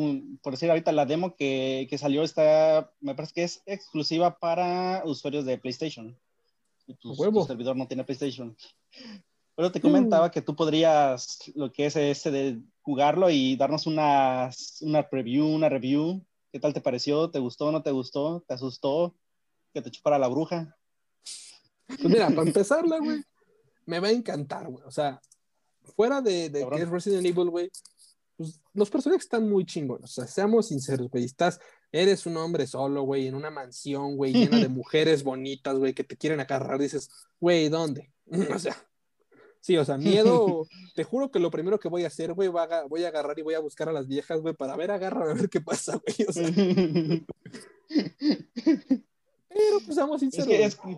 por 0.42 0.52
decir 0.52 0.68
ahorita, 0.68 0.92
la 0.92 1.06
demo 1.06 1.34
que, 1.34 1.86
que, 1.88 1.96
salió 1.96 2.22
está, 2.22 2.92
me 3.00 3.14
parece 3.14 3.32
que 3.32 3.44
es 3.44 3.62
exclusiva 3.64 4.38
para 4.38 5.02
usuarios 5.06 5.46
de 5.46 5.56
PlayStation. 5.56 6.18
Y 6.86 6.94
tu, 6.94 7.14
servidor 7.46 7.76
no 7.76 7.86
tiene 7.86 8.04
PlayStation. 8.04 8.54
Pero 9.54 9.72
te 9.72 9.80
comentaba 9.80 10.28
mm. 10.28 10.30
que 10.30 10.42
tú 10.42 10.54
podrías, 10.54 11.38
lo 11.54 11.72
que 11.72 11.86
es 11.86 11.96
ese 11.96 12.30
de 12.30 12.60
jugarlo 12.82 13.30
y 13.30 13.56
darnos 13.56 13.86
una, 13.86 14.50
una 14.82 15.08
preview, 15.08 15.46
una 15.46 15.68
review. 15.68 16.24
¿Qué 16.52 16.60
tal 16.60 16.72
te 16.72 16.80
pareció? 16.80 17.30
¿Te 17.30 17.38
gustó? 17.38 17.72
¿No 17.72 17.82
te 17.82 17.90
gustó? 17.90 18.44
¿Te 18.46 18.54
asustó? 18.54 19.14
¿Que 19.72 19.82
te 19.82 19.90
chupara 19.90 20.18
la 20.18 20.28
bruja? 20.28 20.76
Pues 21.86 22.04
mira, 22.04 22.28
para 22.28 22.42
empezarla, 22.42 22.98
güey, 22.98 23.22
me 23.86 24.00
va 24.00 24.08
a 24.08 24.12
encantar, 24.12 24.68
güey. 24.68 24.84
O 24.86 24.90
sea, 24.90 25.20
fuera 25.88 26.20
de, 26.20 26.50
de 26.50 26.66
que 26.68 26.82
es 26.82 26.88
Resident 26.88 27.26
Evil, 27.26 27.50
güey, 27.50 27.70
pues, 28.38 28.62
los 28.72 28.88
personajes 28.88 29.24
están 29.24 29.50
muy 29.50 29.66
chingones. 29.66 30.10
O 30.10 30.14
sea, 30.14 30.26
seamos 30.28 30.68
sinceros, 30.68 31.10
güey. 31.10 31.24
Estás, 31.24 31.60
eres 31.90 32.24
un 32.24 32.36
hombre 32.36 32.68
solo, 32.68 33.02
güey, 33.02 33.26
en 33.26 33.34
una 33.34 33.50
mansión, 33.50 34.16
güey, 34.16 34.32
llena 34.32 34.60
de 34.60 34.68
mujeres 34.68 35.24
bonitas, 35.24 35.76
güey, 35.76 35.92
que 35.92 36.04
te 36.04 36.16
quieren 36.16 36.38
agarrar. 36.38 36.78
Dices, 36.78 37.10
güey, 37.40 37.68
¿dónde? 37.68 38.12
o 38.54 38.58
sea, 38.60 38.76
sí, 39.60 39.76
o 39.76 39.84
sea, 39.84 39.98
miedo. 39.98 40.68
te 40.94 41.02
juro 41.02 41.32
que 41.32 41.40
lo 41.40 41.50
primero 41.50 41.80
que 41.80 41.88
voy 41.88 42.04
a 42.04 42.06
hacer, 42.06 42.32
güey, 42.32 42.48
voy 42.48 43.04
a 43.04 43.08
agarrar 43.08 43.36
y 43.40 43.42
voy 43.42 43.54
a 43.54 43.60
buscar 43.60 43.88
a 43.88 43.92
las 43.92 44.06
viejas, 44.06 44.40
güey, 44.40 44.54
para 44.54 44.76
ver, 44.76 44.92
agarrar, 44.92 45.28
a 45.28 45.34
ver 45.34 45.50
qué 45.50 45.60
pasa, 45.60 46.00
güey. 46.00 46.28
O 46.28 46.32
sea. 46.32 46.48
Pero, 49.48 49.80
pues, 49.84 49.94
seamos 49.96 50.20
sinceros. 50.20 50.48
Es 50.48 50.76
que, 50.76 50.96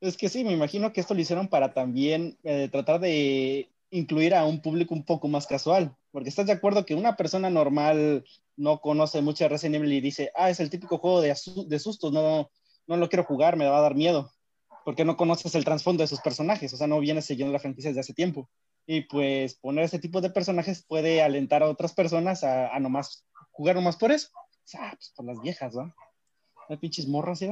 es, 0.00 0.16
que, 0.16 0.28
sí, 0.30 0.44
me 0.44 0.52
imagino 0.52 0.94
que 0.94 1.02
esto 1.02 1.12
lo 1.12 1.20
hicieron 1.20 1.48
para 1.48 1.74
también 1.74 2.38
eh, 2.42 2.70
tratar 2.72 3.00
de 3.00 3.68
incluir 3.90 4.34
a 4.34 4.44
un 4.44 4.60
público 4.60 4.94
un 4.94 5.04
poco 5.04 5.28
más 5.28 5.46
casual, 5.46 5.96
porque 6.10 6.28
estás 6.28 6.46
de 6.46 6.52
acuerdo 6.52 6.84
que 6.84 6.94
una 6.94 7.16
persona 7.16 7.50
normal 7.50 8.24
no 8.56 8.80
conoce 8.80 9.22
mucho 9.22 9.44
de 9.44 9.48
Resident 9.48 9.76
Evil 9.76 9.92
y 9.92 10.00
dice, 10.00 10.30
ah, 10.34 10.50
es 10.50 10.60
el 10.60 10.70
típico 10.70 10.98
juego 10.98 11.20
de, 11.20 11.34
de 11.66 11.78
sustos, 11.78 12.12
no, 12.12 12.50
no 12.86 12.96
lo 12.96 13.08
quiero 13.08 13.24
jugar, 13.24 13.56
me 13.56 13.66
va 13.66 13.78
a 13.78 13.82
dar 13.82 13.94
miedo, 13.94 14.30
porque 14.84 15.04
no 15.04 15.16
conoces 15.16 15.54
el 15.54 15.64
trasfondo 15.64 16.02
de 16.02 16.08
sus 16.08 16.20
personajes, 16.20 16.72
o 16.72 16.76
sea, 16.76 16.86
no 16.86 17.00
vienes 17.00 17.24
siguiendo 17.24 17.52
la 17.52 17.60
franquicia 17.60 17.90
desde 17.90 18.00
hace 18.00 18.14
tiempo. 18.14 18.48
Y 18.90 19.02
pues 19.02 19.54
poner 19.54 19.84
ese 19.84 19.98
tipo 19.98 20.22
de 20.22 20.30
personajes 20.30 20.82
puede 20.82 21.20
alentar 21.20 21.62
a 21.62 21.68
otras 21.68 21.92
personas 21.92 22.42
a, 22.42 22.74
a 22.74 22.80
nomás 22.80 23.22
jugar 23.50 23.76
nomás 23.76 23.96
por 23.96 24.12
eso. 24.12 24.28
O 24.34 24.70
sea, 24.70 24.92
pues 24.92 25.12
por 25.14 25.26
las 25.26 25.40
viejas, 25.42 25.74
¿no? 25.74 25.94
Las 26.70 26.78
pinches 26.78 27.06
morras, 27.06 27.38
¿sí? 27.38 27.50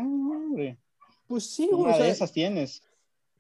Pues 1.27 1.45
sí, 1.51 1.69
güey. 1.71 1.95
Una 1.95 1.99
de 1.99 2.09
esas 2.09 2.33
tienes. 2.33 2.83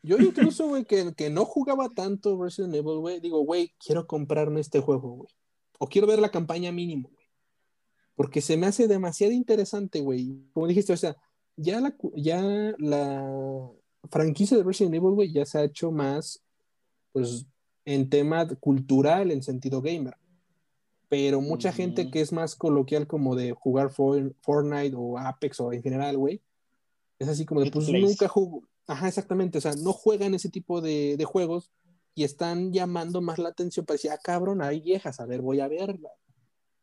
Yo 0.02 0.18
incluso, 0.18 0.68
güey, 0.68 0.84
que, 0.84 1.12
que 1.14 1.30
no 1.30 1.44
jugaba 1.44 1.88
tanto 1.88 2.40
Resident 2.42 2.74
Evil, 2.74 2.98
güey, 2.98 3.20
digo, 3.20 3.40
güey, 3.40 3.72
quiero 3.84 4.06
comprarme 4.06 4.60
este 4.60 4.80
juego, 4.80 5.10
güey. 5.10 5.30
O 5.78 5.88
quiero 5.88 6.06
ver 6.06 6.20
la 6.20 6.30
campaña 6.30 6.72
mínimo, 6.72 7.10
güey. 7.12 7.26
Porque 8.14 8.40
se 8.40 8.56
me 8.56 8.66
hace 8.66 8.88
demasiado 8.88 9.32
interesante, 9.32 10.00
güey. 10.00 10.38
Como 10.52 10.66
dijiste, 10.66 10.92
o 10.92 10.96
sea, 10.96 11.16
ya 11.56 11.80
la, 11.80 11.96
ya 12.14 12.40
la 12.78 13.70
franquicia 14.10 14.56
de 14.56 14.62
Resident 14.62 14.94
Evil, 14.94 15.10
güey, 15.10 15.32
ya 15.32 15.44
se 15.44 15.58
ha 15.58 15.64
hecho 15.64 15.90
más, 15.90 16.42
pues, 17.12 17.46
en 17.84 18.08
tema 18.08 18.46
cultural, 18.60 19.30
en 19.30 19.42
sentido 19.42 19.82
gamer. 19.82 20.16
Pero 21.08 21.40
mucha 21.40 21.72
gente 21.72 22.10
que 22.10 22.20
es 22.20 22.32
más 22.32 22.56
coloquial 22.56 23.06
como 23.06 23.36
de 23.36 23.52
jugar 23.52 23.90
Fortnite 23.90 24.94
o 24.96 25.18
Apex 25.18 25.60
o 25.60 25.72
en 25.72 25.82
general, 25.82 26.16
güey, 26.18 26.42
es 27.18 27.28
así 27.28 27.46
como 27.46 27.60
de, 27.60 27.70
pues 27.70 27.88
nunca 27.88 28.28
jugó. 28.28 28.62
Ajá, 28.86 29.08
exactamente, 29.08 29.58
o 29.58 29.60
sea, 29.60 29.74
no 29.74 29.92
juegan 29.92 30.34
ese 30.34 30.48
tipo 30.48 30.80
de, 30.80 31.16
de 31.16 31.24
juegos 31.24 31.72
y 32.14 32.24
están 32.24 32.72
llamando 32.72 33.20
más 33.20 33.38
la 33.38 33.50
atención 33.50 33.84
para 33.84 33.96
decir, 33.96 34.10
ah, 34.10 34.18
cabrón, 34.22 34.62
hay 34.62 34.80
viejas, 34.80 35.20
a 35.20 35.26
ver, 35.26 35.42
voy 35.42 35.60
a 35.60 35.68
verla. 35.68 36.10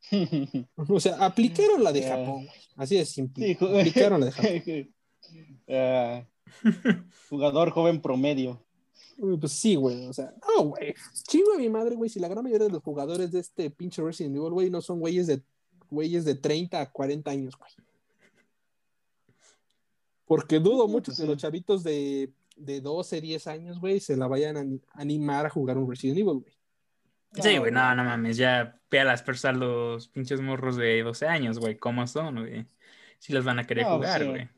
o 0.75 0.99
sea, 0.99 1.15
aplicaron 1.25 1.83
la 1.83 1.91
de 1.91 2.03
Japón, 2.03 2.47
así 2.75 2.97
de 2.97 3.05
simple. 3.05 3.57
aplicaron 3.59 4.19
la 4.19 4.25
de 4.27 4.31
Japón. 4.31 4.93
Ah, 5.67 6.27
jugador 7.29 7.71
joven 7.71 8.01
promedio. 8.01 8.61
Pues 9.39 9.53
sí, 9.53 9.75
güey, 9.75 10.05
o 10.05 10.13
sea, 10.13 10.33
no, 10.45 10.65
güey. 10.65 10.93
Chingo 11.27 11.53
a 11.53 11.57
mi 11.57 11.69
madre, 11.69 11.95
güey, 11.95 12.09
si 12.09 12.19
la 12.19 12.27
gran 12.27 12.43
mayoría 12.43 12.67
de 12.67 12.73
los 12.73 12.83
jugadores 12.83 13.31
de 13.31 13.39
este 13.39 13.71
pinche 13.71 14.03
Resident 14.03 14.35
Evil, 14.35 14.51
güey, 14.51 14.69
no 14.69 14.81
son 14.81 14.99
güeyes 14.99 15.27
de, 15.27 15.41
güeyes 15.89 16.25
de 16.25 16.35
30 16.35 16.81
a 16.81 16.91
40 16.91 17.31
años, 17.31 17.57
güey. 17.57 17.71
Porque 20.25 20.59
dudo 20.59 20.87
mucho 20.87 21.11
pues 21.11 21.19
que 21.19 21.27
los 21.27 21.37
chavitos 21.37 21.83
de, 21.83 22.31
de 22.55 22.81
12, 22.81 23.21
10 23.21 23.47
años, 23.47 23.79
güey, 23.79 23.99
se 23.99 24.17
la 24.17 24.27
vayan 24.27 24.57
a 24.57 25.01
animar 25.01 25.45
a 25.45 25.49
jugar 25.49 25.77
un 25.77 25.89
Resident 25.89 26.19
Evil, 26.19 26.39
güey. 26.39 26.53
Sí, 27.41 27.57
güey, 27.57 27.71
no, 27.71 27.95
no 27.95 28.03
mames, 28.03 28.37
ya 28.37 28.79
pea 28.89 29.03
las 29.03 29.23
persas 29.23 29.55
los 29.55 30.07
pinches 30.07 30.39
morros 30.39 30.75
de 30.75 31.01
12 31.01 31.25
años, 31.25 31.57
güey, 31.57 31.77
¿cómo 31.77 32.05
son, 32.05 32.41
güey? 32.41 32.65
Si 33.17 33.33
los 33.33 33.43
van 33.43 33.59
a 33.59 33.65
querer 33.65 33.85
jugar, 33.85 34.25
güey. 34.25 34.49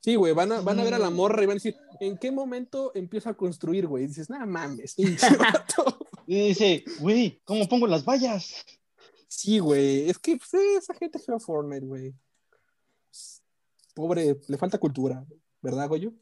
Sí, 0.00 0.16
güey, 0.16 0.32
van 0.32 0.50
a, 0.50 0.60
van 0.60 0.80
a 0.80 0.84
ver 0.84 0.94
a 0.94 0.98
la 0.98 1.10
morra 1.10 1.44
y 1.44 1.46
van 1.46 1.52
a 1.52 1.54
decir, 1.54 1.76
¿en 2.00 2.18
qué 2.18 2.32
momento 2.32 2.90
empiezo 2.96 3.30
a 3.30 3.34
construir, 3.34 3.86
güey? 3.86 4.04
Y 4.04 4.06
dices, 4.08 4.28
nada 4.28 4.46
mames, 4.46 4.96
pinche 4.96 5.26
Y 6.26 6.48
dice, 6.48 6.84
güey, 6.98 7.40
¿cómo 7.44 7.68
pongo 7.68 7.86
las 7.86 8.04
vallas? 8.04 8.64
Sí, 9.28 9.60
güey, 9.60 10.10
es 10.10 10.18
que 10.18 10.36
pues, 10.36 10.54
esa 10.54 10.94
gente 10.94 11.20
juega 11.24 11.38
Fortnite, 11.38 11.86
güey. 11.86 12.14
Pobre, 13.94 14.38
le 14.48 14.58
falta 14.58 14.78
cultura, 14.78 15.24
¿verdad, 15.60 15.88
Goyo? 15.88 16.12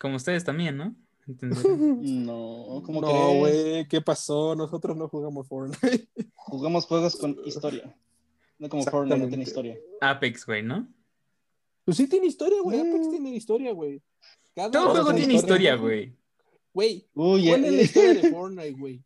Como 0.00 0.16
ustedes 0.16 0.44
también, 0.44 0.76
¿no? 0.76 0.96
no, 1.26 2.82
¿cómo 2.84 3.00
No, 3.00 3.34
güey, 3.34 3.86
¿qué 3.88 4.00
pasó? 4.00 4.54
Nosotros 4.54 4.96
no 4.96 5.08
jugamos 5.08 5.46
Fortnite. 5.46 6.08
Jugamos 6.34 6.86
juegos 6.86 7.16
con 7.16 7.36
historia. 7.44 7.94
No 8.58 8.68
como 8.68 8.82
Fortnite, 8.84 9.18
no 9.18 9.28
tiene 9.28 9.44
historia. 9.44 9.78
Apex, 10.00 10.44
güey, 10.46 10.62
¿no? 10.62 10.88
Pues 11.84 11.96
sí 11.96 12.08
tiene 12.08 12.26
historia, 12.26 12.60
güey. 12.62 12.80
Apex 12.80 13.06
mm. 13.06 13.10
tiene 13.10 13.30
historia, 13.30 13.72
güey. 13.72 14.02
Todo 14.72 14.90
juego 14.90 15.14
tiene 15.14 15.34
historia, 15.34 15.76
güey. 15.76 16.16
Güey, 16.72 17.08
¿cuál 17.12 17.64
es 17.64 17.72
la 17.72 17.82
historia 17.82 18.14
de 18.14 18.30
Fortnite, 18.30 18.72
güey? 18.72 19.04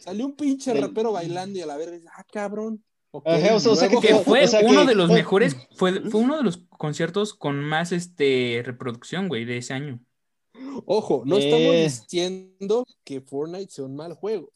Salió 0.00 0.26
un 0.26 0.36
pinche 0.36 0.74
rapero 0.74 1.12
bailando 1.12 1.58
y 1.58 1.62
a 1.62 1.66
la 1.66 1.76
verga, 1.76 2.12
ah, 2.16 2.24
cabrón. 2.30 2.82
Okay. 3.16 3.48
o 3.48 3.60
sea, 3.60 3.88
que, 3.88 4.16
fue 4.16 4.44
uno 4.64 4.84
de 4.84 4.96
los 4.96 5.08
mejores, 5.08 5.56
fue, 5.76 6.00
fue 6.10 6.20
uno 6.20 6.36
de 6.36 6.42
los 6.42 6.64
conciertos 6.76 7.32
con 7.32 7.60
más 7.60 7.92
este 7.92 8.60
reproducción, 8.64 9.28
güey, 9.28 9.44
de 9.44 9.58
ese 9.58 9.72
año. 9.72 10.00
Ojo, 10.84 11.22
no 11.24 11.38
estamos 11.38 11.74
eh. 11.76 11.84
diciendo 11.84 12.84
que 13.04 13.20
Fortnite 13.20 13.70
sea 13.70 13.84
un 13.84 13.94
mal 13.94 14.14
juego. 14.14 14.50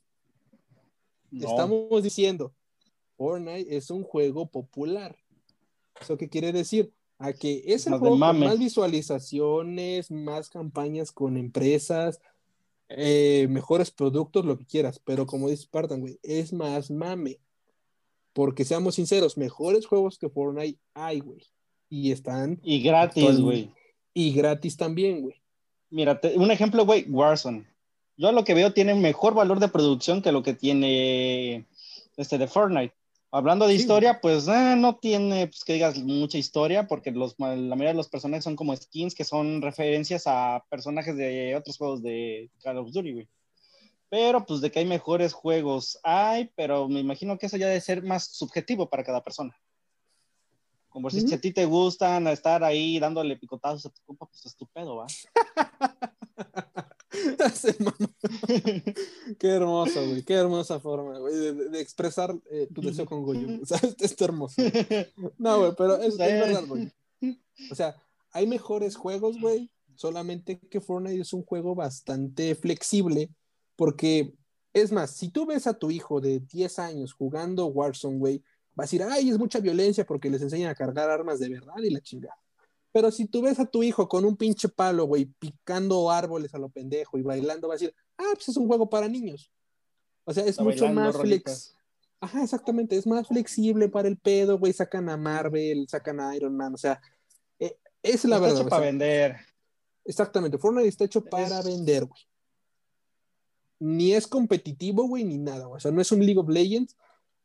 Estamos 1.30 2.02
diciendo, 2.02 2.52
Fortnite 3.16 3.76
es 3.76 3.92
un 3.92 4.02
juego 4.02 4.50
popular. 4.50 5.16
¿Eso 6.00 6.16
qué 6.16 6.28
quiere 6.28 6.52
decir? 6.52 6.92
A 7.20 7.32
que 7.32 7.62
es 7.64 7.86
el 7.86 7.94
juego 7.98 8.18
con 8.18 8.38
más 8.40 8.58
visualizaciones, 8.58 10.10
más 10.10 10.48
campañas 10.48 11.12
con 11.12 11.36
empresas, 11.36 12.20
eh, 12.88 13.46
mejores 13.50 13.92
productos, 13.92 14.44
lo 14.44 14.58
que 14.58 14.66
quieras. 14.66 15.00
Pero 15.04 15.26
como 15.26 15.48
dice 15.48 15.62
Spartan, 15.62 16.00
güey, 16.00 16.18
es 16.24 16.52
más 16.52 16.90
mame. 16.90 17.38
Porque 18.38 18.64
seamos 18.64 18.94
sinceros, 18.94 19.36
mejores 19.36 19.84
juegos 19.84 20.16
que 20.16 20.28
Fortnite 20.28 20.78
hay, 20.94 21.18
güey. 21.18 21.42
Y 21.90 22.12
están. 22.12 22.60
Y 22.62 22.80
gratis, 22.80 23.40
güey. 23.40 23.68
Y 24.14 24.32
gratis 24.32 24.76
también, 24.76 25.22
güey. 25.22 25.34
Mira, 25.90 26.20
un 26.36 26.52
ejemplo, 26.52 26.86
güey, 26.86 27.04
Warzone. 27.08 27.66
Yo 28.16 28.30
lo 28.30 28.44
que 28.44 28.54
veo 28.54 28.72
tiene 28.72 28.94
mejor 28.94 29.34
valor 29.34 29.58
de 29.58 29.66
producción 29.66 30.22
que 30.22 30.30
lo 30.30 30.44
que 30.44 30.54
tiene 30.54 31.66
este 32.16 32.38
de 32.38 32.46
Fortnite. 32.46 32.94
Hablando 33.32 33.66
de 33.66 33.74
historia, 33.74 34.20
pues 34.20 34.46
eh, 34.46 34.76
no 34.76 34.94
tiene, 34.94 35.48
pues 35.48 35.64
que 35.64 35.72
digas, 35.72 35.98
mucha 35.98 36.38
historia, 36.38 36.86
porque 36.86 37.10
los, 37.10 37.34
la 37.40 37.56
mayoría 37.56 37.88
de 37.88 37.94
los 37.94 38.08
personajes 38.08 38.44
son 38.44 38.54
como 38.54 38.76
skins 38.76 39.16
que 39.16 39.24
son 39.24 39.62
referencias 39.62 40.28
a 40.28 40.64
personajes 40.70 41.16
de 41.16 41.56
otros 41.56 41.76
juegos 41.76 42.04
de 42.04 42.48
Call 42.62 42.78
of 42.78 42.92
Duty, 42.92 43.14
güey. 43.14 43.28
Pero 44.10 44.46
pues 44.46 44.60
de 44.60 44.70
que 44.70 44.78
hay 44.78 44.86
mejores 44.86 45.32
juegos, 45.32 45.98
hay, 46.02 46.50
pero 46.56 46.88
me 46.88 47.00
imagino 47.00 47.38
que 47.38 47.46
eso 47.46 47.56
ya 47.56 47.68
debe 47.68 47.80
ser 47.80 48.02
más 48.02 48.24
subjetivo 48.24 48.88
para 48.88 49.04
cada 49.04 49.22
persona. 49.22 49.54
Como 50.88 51.10
si, 51.10 51.32
a 51.32 51.40
ti 51.40 51.52
te 51.52 51.66
gustan 51.66 52.26
estar 52.28 52.64
ahí 52.64 52.98
dándole 52.98 53.36
picotazos 53.36 53.86
a 53.86 53.90
tu 53.90 54.00
compa, 54.06 54.26
pues 54.26 54.46
estupendo, 54.46 54.96
¿va? 54.96 55.06
Qué 59.38 59.48
hermoso, 59.48 60.06
güey. 60.06 60.22
Qué 60.22 60.34
hermosa 60.34 60.80
forma, 60.80 61.18
güey, 61.18 61.34
de, 61.70 61.80
expresar 61.80 62.34
eh, 62.50 62.68
tu 62.74 62.80
deseo 62.80 63.06
con 63.06 63.22
Goyo. 63.22 63.62
O 63.62 63.66
sea, 63.66 63.78
está 64.00 64.24
hermoso. 64.24 64.62
No, 65.36 65.58
güey, 65.58 65.72
pero 65.76 65.96
es, 65.96 66.14
es 66.14 66.18
verdad, 66.18 66.64
güey. 66.66 66.90
O 67.70 67.74
sea, 67.74 67.96
hay 68.32 68.46
mejores 68.46 68.96
juegos, 68.96 69.40
güey. 69.40 69.70
Solamente 69.94 70.58
que 70.58 70.80
Fortnite 70.80 71.20
es 71.20 71.32
un 71.32 71.44
juego 71.44 71.74
bastante 71.74 72.54
flexible. 72.54 73.30
Porque, 73.78 74.34
es 74.72 74.90
más, 74.90 75.12
si 75.12 75.28
tú 75.28 75.46
ves 75.46 75.68
a 75.68 75.78
tu 75.78 75.92
hijo 75.92 76.20
de 76.20 76.40
10 76.40 76.80
años 76.80 77.12
jugando 77.12 77.66
Warzone, 77.66 78.18
güey, 78.18 78.38
va 78.70 78.82
a 78.82 78.82
decir, 78.82 79.04
ay, 79.04 79.30
es 79.30 79.38
mucha 79.38 79.60
violencia 79.60 80.04
porque 80.04 80.28
les 80.28 80.42
enseñan 80.42 80.68
a 80.68 80.74
cargar 80.74 81.08
armas 81.08 81.38
de 81.38 81.48
verdad 81.48 81.76
y 81.80 81.90
la 81.90 82.00
chingada. 82.00 82.36
Pero 82.90 83.12
si 83.12 83.26
tú 83.26 83.40
ves 83.40 83.60
a 83.60 83.66
tu 83.66 83.84
hijo 83.84 84.08
con 84.08 84.24
un 84.24 84.36
pinche 84.36 84.68
palo, 84.68 85.04
güey, 85.04 85.26
picando 85.26 86.10
árboles 86.10 86.52
a 86.54 86.58
lo 86.58 86.70
pendejo 86.70 87.18
y 87.18 87.22
bailando, 87.22 87.68
va 87.68 87.74
a 87.74 87.76
decir, 87.76 87.94
ah, 88.16 88.32
pues 88.34 88.48
es 88.48 88.56
un 88.56 88.66
juego 88.66 88.90
para 88.90 89.06
niños. 89.06 89.52
O 90.24 90.34
sea, 90.34 90.44
es 90.44 90.60
mucho 90.60 90.88
más 90.88 91.16
flex. 91.16 91.76
Ajá, 92.20 92.42
exactamente, 92.42 92.96
es 92.96 93.06
más 93.06 93.28
flexible 93.28 93.88
para 93.88 94.08
el 94.08 94.18
pedo, 94.18 94.58
güey. 94.58 94.72
Sacan 94.72 95.08
a 95.08 95.16
Marvel, 95.16 95.86
sacan 95.88 96.18
a 96.18 96.34
Iron 96.34 96.56
Man, 96.56 96.74
o 96.74 96.78
sea, 96.78 97.00
eh, 97.60 97.78
es 98.02 98.24
la 98.24 98.40
verdad. 98.40 98.56
Está 98.56 98.62
hecho 98.62 98.70
para 98.70 98.86
vender. 98.86 99.36
Exactamente, 100.04 100.58
Fortnite 100.58 100.88
está 100.88 101.04
hecho 101.04 101.24
para 101.24 101.62
vender, 101.62 102.06
güey. 102.06 102.20
Ni 103.80 104.12
es 104.12 104.26
competitivo, 104.26 105.06
güey, 105.06 105.24
ni 105.24 105.38
nada, 105.38 105.66
güey. 105.66 105.76
O 105.76 105.80
sea, 105.80 105.90
no 105.90 106.00
es 106.00 106.10
un 106.12 106.24
League 106.24 106.38
of 106.38 106.48
Legends, 106.48 106.96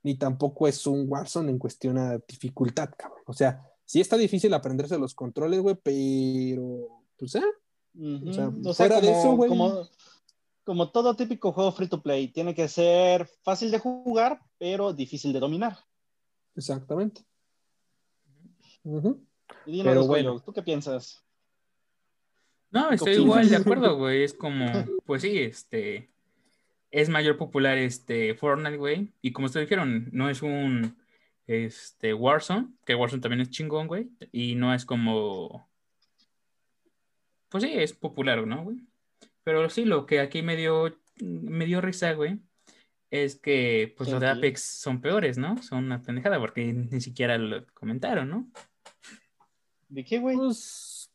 ni 0.03 0.15
tampoco 0.15 0.67
es 0.67 0.85
un 0.85 1.05
Warzone 1.07 1.51
en 1.51 1.59
cuestión 1.59 1.95
de 1.95 2.21
dificultad, 2.27 2.89
cabrón. 2.97 3.23
O 3.25 3.33
sea, 3.33 3.61
sí 3.85 4.01
está 4.01 4.17
difícil 4.17 4.53
aprenderse 4.53 4.97
los 4.97 5.13
controles, 5.13 5.61
güey, 5.61 5.75
pero, 5.81 7.03
pues, 7.17 7.35
¿eh? 7.35 7.43
O 8.27 8.33
sea, 8.33 8.51
fuera 8.73 8.99
de 8.99 9.11
eso, 9.11 9.35
güey. 9.35 9.51
Como, 10.65 10.91
todo 10.91 11.15
típico 11.15 11.51
juego 11.51 11.73
free 11.73 11.89
to 11.89 12.01
play, 12.01 12.29
tiene 12.29 12.55
que 12.55 12.67
ser 12.67 13.27
fácil 13.43 13.69
de 13.69 13.79
jugar, 13.79 14.41
pero 14.57 14.93
difícil 14.93 15.33
de 15.33 15.39
dominar. 15.39 15.77
Exactamente. 16.55 17.21
Y 19.65 19.83
pero 19.83 20.05
bueno, 20.07 20.39
¿tú 20.39 20.53
qué 20.53 20.61
piensas? 20.61 21.23
No, 22.71 22.91
estoy 22.91 23.13
igual 23.15 23.49
de 23.49 23.55
acuerdo, 23.57 23.97
güey. 23.97 24.23
Es 24.23 24.33
como, 24.33 24.65
pues 25.05 25.21
sí, 25.21 25.37
este, 25.37 26.12
es 26.93 27.09
mayor 27.09 27.37
popular 27.37 27.77
este 27.79 28.35
Fortnite, 28.35 28.77
güey. 28.77 29.11
Y 29.21 29.33
como 29.33 29.47
ustedes 29.47 29.67
dijeron, 29.67 30.09
no 30.11 30.29
es 30.29 30.43
un 30.43 30.95
este 31.47 32.13
Warzone, 32.13 32.69
que 32.85 32.93
Warzone 32.93 33.21
también 33.21 33.41
es 33.41 33.49
chingón, 33.49 33.87
güey. 33.87 34.11
Y 34.31 34.53
no 34.53 34.73
es 34.73 34.85
como. 34.85 35.67
Pues 37.49 37.63
sí, 37.63 37.71
es 37.73 37.93
popular, 37.93 38.45
¿no, 38.45 38.63
güey? 38.63 38.77
Pero 39.43 39.67
sí, 39.71 39.85
lo 39.85 40.05
que 40.05 40.19
aquí 40.19 40.43
medio 40.43 40.95
me 41.19 41.65
dio 41.65 41.81
risa, 41.81 42.13
güey, 42.13 42.39
es 43.09 43.35
que 43.35 43.93
pues 43.97 44.09
los 44.09 44.21
de 44.21 44.27
Apex 44.29 44.61
son 44.61 45.01
peores, 45.01 45.39
¿no? 45.39 45.61
Son 45.63 45.85
una 45.85 45.99
pendejada 45.99 46.39
porque 46.39 46.73
ni 46.73 47.01
siquiera 47.01 47.39
lo 47.39 47.65
comentaron, 47.73 48.29
¿no? 48.29 48.51
¿De 49.89 50.05
qué, 50.05 50.19
güey? 50.19 50.37
Pues 50.37 51.11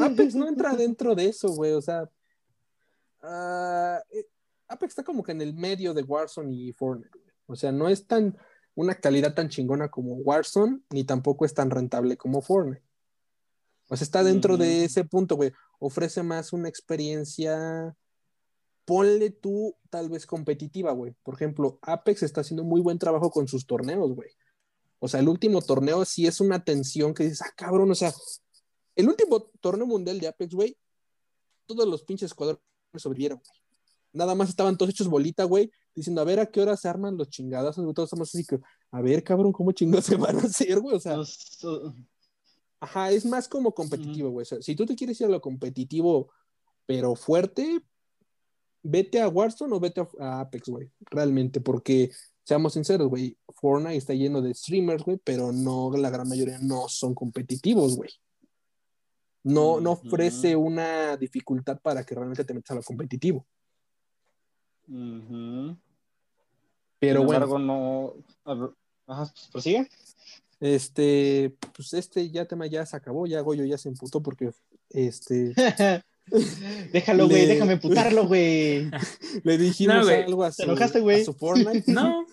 Apex 0.00 0.34
no 0.34 0.48
entra 0.48 0.74
dentro 0.74 1.14
de 1.14 1.26
eso, 1.26 1.48
güey, 1.50 1.72
o 1.72 1.80
sea, 1.80 2.10
uh, 3.22 4.00
Apex 4.72 4.92
está 4.92 5.04
como 5.04 5.22
que 5.22 5.32
en 5.32 5.40
el 5.40 5.54
medio 5.54 5.94
de 5.94 6.02
Warzone 6.02 6.52
y 6.52 6.72
Fortnite. 6.72 7.18
O 7.46 7.56
sea, 7.56 7.72
no 7.72 7.88
es 7.88 8.06
tan 8.06 8.36
una 8.74 8.94
calidad 8.94 9.34
tan 9.34 9.48
chingona 9.48 9.90
como 9.90 10.14
Warzone, 10.14 10.80
ni 10.90 11.04
tampoco 11.04 11.44
es 11.44 11.54
tan 11.54 11.70
rentable 11.70 12.16
como 12.16 12.40
Fortnite. 12.40 12.82
O 13.88 13.96
sea, 13.96 14.04
está 14.04 14.24
dentro 14.24 14.56
de 14.56 14.84
ese 14.84 15.04
punto, 15.04 15.36
güey. 15.36 15.52
Ofrece 15.78 16.22
más 16.22 16.52
una 16.52 16.68
experiencia, 16.68 17.94
ponle 18.84 19.30
tú 19.30 19.76
tal 19.90 20.08
vez 20.08 20.24
competitiva, 20.26 20.92
güey. 20.92 21.14
Por 21.22 21.34
ejemplo, 21.34 21.78
Apex 21.82 22.22
está 22.22 22.40
haciendo 22.40 22.64
muy 22.64 22.80
buen 22.80 22.98
trabajo 22.98 23.30
con 23.30 23.48
sus 23.48 23.66
torneos, 23.66 24.14
güey. 24.14 24.30
O 24.98 25.08
sea, 25.08 25.20
el 25.20 25.28
último 25.28 25.60
torneo 25.60 26.04
sí 26.04 26.26
es 26.26 26.40
una 26.40 26.64
tensión 26.64 27.12
que 27.12 27.24
dices, 27.24 27.42
ah, 27.42 27.52
cabrón, 27.56 27.90
o 27.90 27.94
sea, 27.94 28.12
el 28.94 29.08
último 29.08 29.50
torneo 29.60 29.86
mundial 29.86 30.20
de 30.20 30.28
Apex, 30.28 30.54
güey, 30.54 30.78
todos 31.66 31.86
los 31.86 32.02
pinches 32.04 32.26
escuadrones 32.26 32.62
sobrevivieron, 32.96 33.38
güey. 33.38 33.61
Nada 34.12 34.34
más 34.34 34.48
estaban 34.48 34.76
todos 34.76 34.90
hechos 34.90 35.08
bolita, 35.08 35.44
güey, 35.44 35.70
diciendo, 35.94 36.20
a 36.20 36.24
ver 36.24 36.40
a 36.40 36.46
qué 36.46 36.60
hora 36.60 36.76
se 36.76 36.88
arman 36.88 37.16
los 37.16 37.28
chingados. 37.30 37.76
Todos 37.76 38.06
estamos 38.06 38.28
así 38.28 38.44
que, 38.44 38.58
a 38.90 39.00
ver, 39.00 39.24
cabrón, 39.24 39.52
¿cómo 39.52 39.72
chingados 39.72 40.06
se 40.06 40.16
van 40.16 40.36
a 40.36 40.42
hacer, 40.42 40.80
güey? 40.80 40.96
O 40.96 41.00
sea, 41.00 41.16
ajá, 42.80 43.10
es 43.10 43.24
más 43.24 43.48
como 43.48 43.72
competitivo, 43.72 44.30
güey. 44.30 44.42
O 44.42 44.46
sea, 44.46 44.60
si 44.60 44.74
tú 44.74 44.84
te 44.84 44.96
quieres 44.96 45.20
ir 45.20 45.26
a 45.26 45.30
lo 45.30 45.40
competitivo, 45.40 46.30
pero 46.86 47.14
fuerte, 47.14 47.80
vete 48.82 49.20
a 49.20 49.28
Warzone 49.28 49.74
o 49.74 49.80
vete 49.80 50.06
a, 50.18 50.40
Apex, 50.40 50.68
güey. 50.68 50.90
Realmente, 51.10 51.60
porque, 51.60 52.10
seamos 52.44 52.74
sinceros, 52.74 53.08
güey, 53.08 53.36
Fortnite 53.48 53.96
está 53.96 54.14
lleno 54.14 54.42
de 54.42 54.54
streamers, 54.54 55.04
güey, 55.04 55.18
pero 55.22 55.52
no, 55.52 55.90
la 55.96 56.10
gran 56.10 56.28
mayoría 56.28 56.58
no 56.60 56.88
son 56.88 57.14
competitivos, 57.14 57.96
güey. 57.96 58.10
No, 59.44 59.80
no 59.80 59.92
ofrece 59.92 60.54
una 60.54 61.16
dificultad 61.16 61.80
para 61.80 62.04
que 62.04 62.14
realmente 62.14 62.44
te 62.44 62.54
metas 62.54 62.72
a 62.72 62.74
lo 62.76 62.82
competitivo. 62.82 63.46
Pero 66.98 67.24
bueno. 67.24 67.58
no. 67.58 68.14
Ajá, 69.06 69.30
pues, 69.32 69.48
prosigue. 69.50 69.88
Este, 70.60 71.52
pues 71.74 71.92
este 71.94 72.30
ya 72.30 72.44
tema 72.44 72.66
ya 72.66 72.86
se 72.86 72.96
acabó, 72.96 73.26
ya 73.26 73.40
Goyo 73.40 73.64
ya 73.64 73.78
se 73.78 73.88
emputó 73.88 74.22
porque 74.22 74.52
este. 74.90 75.54
Déjalo, 76.92 77.28
güey, 77.28 77.46
déjame 77.46 77.72
emputarlo, 77.74 78.26
güey. 78.28 78.88
Le 79.42 79.58
dijimos 79.58 80.08
algo 80.08 80.44
así. 80.44 80.58
¿Te 80.58 80.62
enojaste, 80.64 81.00
güey? 81.00 81.24
No. 81.86 82.26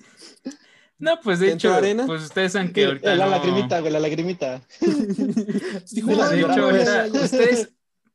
No, 0.99 1.20
pues 1.24 1.39
de 1.39 1.53
hecho, 1.53 1.74
arena? 1.74 2.05
pues 2.05 2.24
ustedes 2.24 2.51
saben 2.51 2.74
que 2.74 2.86
ahorita. 2.86 3.16
La 3.16 3.26
lagrimita, 3.26 3.80
güey, 3.80 3.91
la 3.91 3.99
lagrimita. 3.99 4.62
de 4.82 6.41
hecho, 6.41 6.66
ahorita, 6.66 7.07
ustedes, 7.14 7.70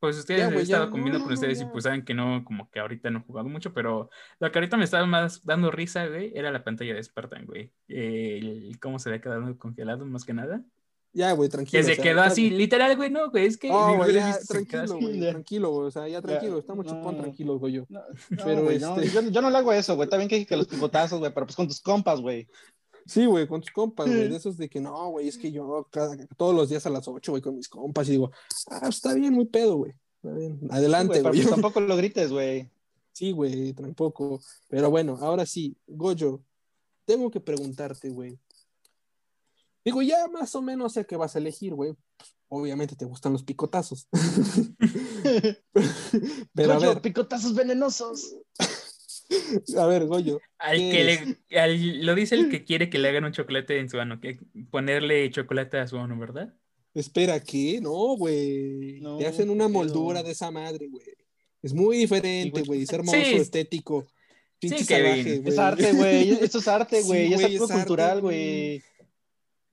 pues 0.05 0.19
ustedes 0.19 0.53
ya, 0.53 0.61
estado 0.61 0.91
comiendo 0.91 1.19
con 1.19 1.33
ustedes 1.33 1.63
y 1.63 1.65
pues 1.65 1.85
saben 1.85 2.05
que 2.05 2.13
no, 2.13 2.45
como 2.45 2.71
que 2.71 2.79
ahorita 2.79 3.09
no 3.09 3.21
he 3.21 3.23
jugado 3.23 3.49
mucho, 3.49 3.73
pero 3.73 4.11
lo 4.39 4.53
que 4.53 4.59
ahorita 4.59 4.77
me 4.77 4.85
estaba 4.85 5.07
más 5.07 5.43
dando 5.47 5.71
risa, 5.71 6.07
güey, 6.07 6.31
era 6.35 6.53
la 6.53 6.63
pantalla 6.63 6.93
de 6.93 7.03
Spartan, 7.03 7.47
güey. 7.47 7.73
El, 7.89 8.79
cómo 8.83 8.99
se 8.99 9.09
había 9.09 9.23
quedado 9.23 9.57
congelado, 9.57 10.05
más 10.05 10.27
que 10.27 10.35
nada. 10.35 10.63
Ya, 11.15 11.33
güey, 11.33 11.49
tranquilo. 11.49 11.83
Que 11.83 11.95
se 11.95 12.03
quedó 12.03 12.21
así, 12.21 12.51
literal, 12.51 12.95
güey, 12.97 13.09
no, 13.09 13.31
güey, 13.31 13.47
es 13.47 13.57
que... 13.57 13.71
Oh, 13.71 13.97
güey, 13.97 14.13
ya, 14.13 14.39
tranquilo, 14.47 14.99
güey, 15.01 15.21
tranquilo, 15.21 15.71
güey, 15.71 15.87
o 15.87 15.91
sea, 15.91 16.07
ya 16.07 16.21
tranquilo, 16.21 16.59
estamos 16.59 16.85
chupando 16.85 17.23
tranquilos, 17.23 17.59
güey, 17.59 17.73
yo. 17.73 17.87
pero 18.45 18.71
este... 18.71 19.09
yo, 19.09 19.23
yo, 19.23 19.41
no 19.41 19.49
le 19.49 19.57
hago 19.57 19.73
eso, 19.73 19.97
güey, 19.97 20.07
también 20.07 20.29
que, 20.29 20.45
que 20.45 20.57
los 20.59 20.69
picotazos, 20.69 21.19
güey, 21.19 21.33
pero 21.33 21.47
pues 21.47 21.57
con 21.57 21.67
tus 21.67 21.81
compas, 21.81 22.21
güey. 22.21 22.47
Sí, 23.07 23.27
güey, 23.27 23.47
con 23.47 23.61
tus 23.61 23.71
compas, 23.71 24.07
güey. 24.07 24.29
De 24.29 24.37
esos 24.37 24.57
de 24.57 24.69
que 24.69 24.81
no, 24.81 25.11
güey, 25.11 25.29
es 25.29 25.37
que 25.37 25.53
yo 25.53 25.87
todos 26.37 26.55
los 26.55 26.69
días 26.69 26.87
a 26.87 26.91
las 26.91 27.07
8, 27.07 27.33
güey, 27.33 27.43
con 27.43 27.57
mis 27.57 27.69
compas 27.69 28.09
y 28.09 28.13
digo, 28.13 28.31
ah, 28.69 28.89
está 28.89 29.15
bien, 29.15 29.35
muy 29.35 29.47
pedo, 29.47 29.77
güey. 29.77 29.93
Adelante, 30.71 31.21
güey. 31.21 31.43
Pues 31.43 31.51
tampoco 31.51 31.81
lo 31.81 31.97
grites, 31.97 32.31
güey. 32.31 32.71
Sí, 33.13 33.33
güey, 33.33 33.73
tampoco. 33.75 34.41
Pero 34.69 34.91
bueno, 34.91 35.19
ahora 35.21 35.47
sí, 35.47 35.77
Goyo, 35.87 36.43
tengo 37.05 37.31
que 37.31 37.41
preguntarte, 37.41 38.09
güey. 38.11 38.39
Digo, 39.85 40.01
ya 40.03 40.27
más 40.29 40.55
o 40.55 40.63
menos 40.63 40.95
sé 40.95 41.05
qué 41.05 41.17
vas 41.17 41.37
a 41.37 41.39
elegir, 41.39 41.75
güey. 41.75 41.95
obviamente 42.49 42.97
te 42.97 43.05
gustan 43.05 43.33
los 43.33 43.43
picotazos. 43.43 44.09
Pero 46.55 46.73
a 46.73 46.79
ver. 46.79 47.03
picotazos 47.03 47.55
venenosos. 47.55 48.35
A 49.79 49.87
ver, 49.87 50.07
Goyo. 50.07 50.41
Al 50.59 50.77
que 50.77 51.37
le, 51.51 52.03
lo 52.03 52.14
dice 52.14 52.35
el 52.35 52.51
que 52.51 52.64
quiere 52.64 52.91
que 52.91 52.99
le 52.99 53.09
hagan 53.09 53.25
un 53.25 53.33
chocolate 53.33 53.79
en 53.79 53.89
su 53.89 53.97
mano, 53.97 54.20
que 54.20 54.39
ponerle 54.70 55.31
chocolate 55.31 55.79
a 55.79 55.87
su 55.87 55.97
mano, 55.97 56.18
¿verdad? 56.18 56.55
Espera, 56.95 57.41
¿qué? 57.41 57.81
No, 57.81 58.16
güey. 58.16 59.01
Te 59.18 59.27
hacen 59.27 59.51
una 59.51 59.68
moldura 59.68 60.22
de 60.22 60.31
esa 60.31 60.51
madre, 60.51 60.89
güey. 60.89 61.05
Es 61.62 61.72
muy 61.72 61.97
diferente, 61.97 62.62
güey. 62.62 62.83
Es 62.83 62.93
hermoso, 62.93 63.16
estético. 63.18 64.07
sí, 64.61 64.68
salvaje, 64.85 65.43
Es 65.45 65.59
arte, 65.59 65.93
güey. 65.93 66.31
Esto 66.43 66.59
es 66.59 66.68
arte, 66.68 67.03
güey. 67.03 67.33
es 67.33 67.45
algo 67.45 67.68
cultural, 67.68 68.20
güey. 68.20 68.83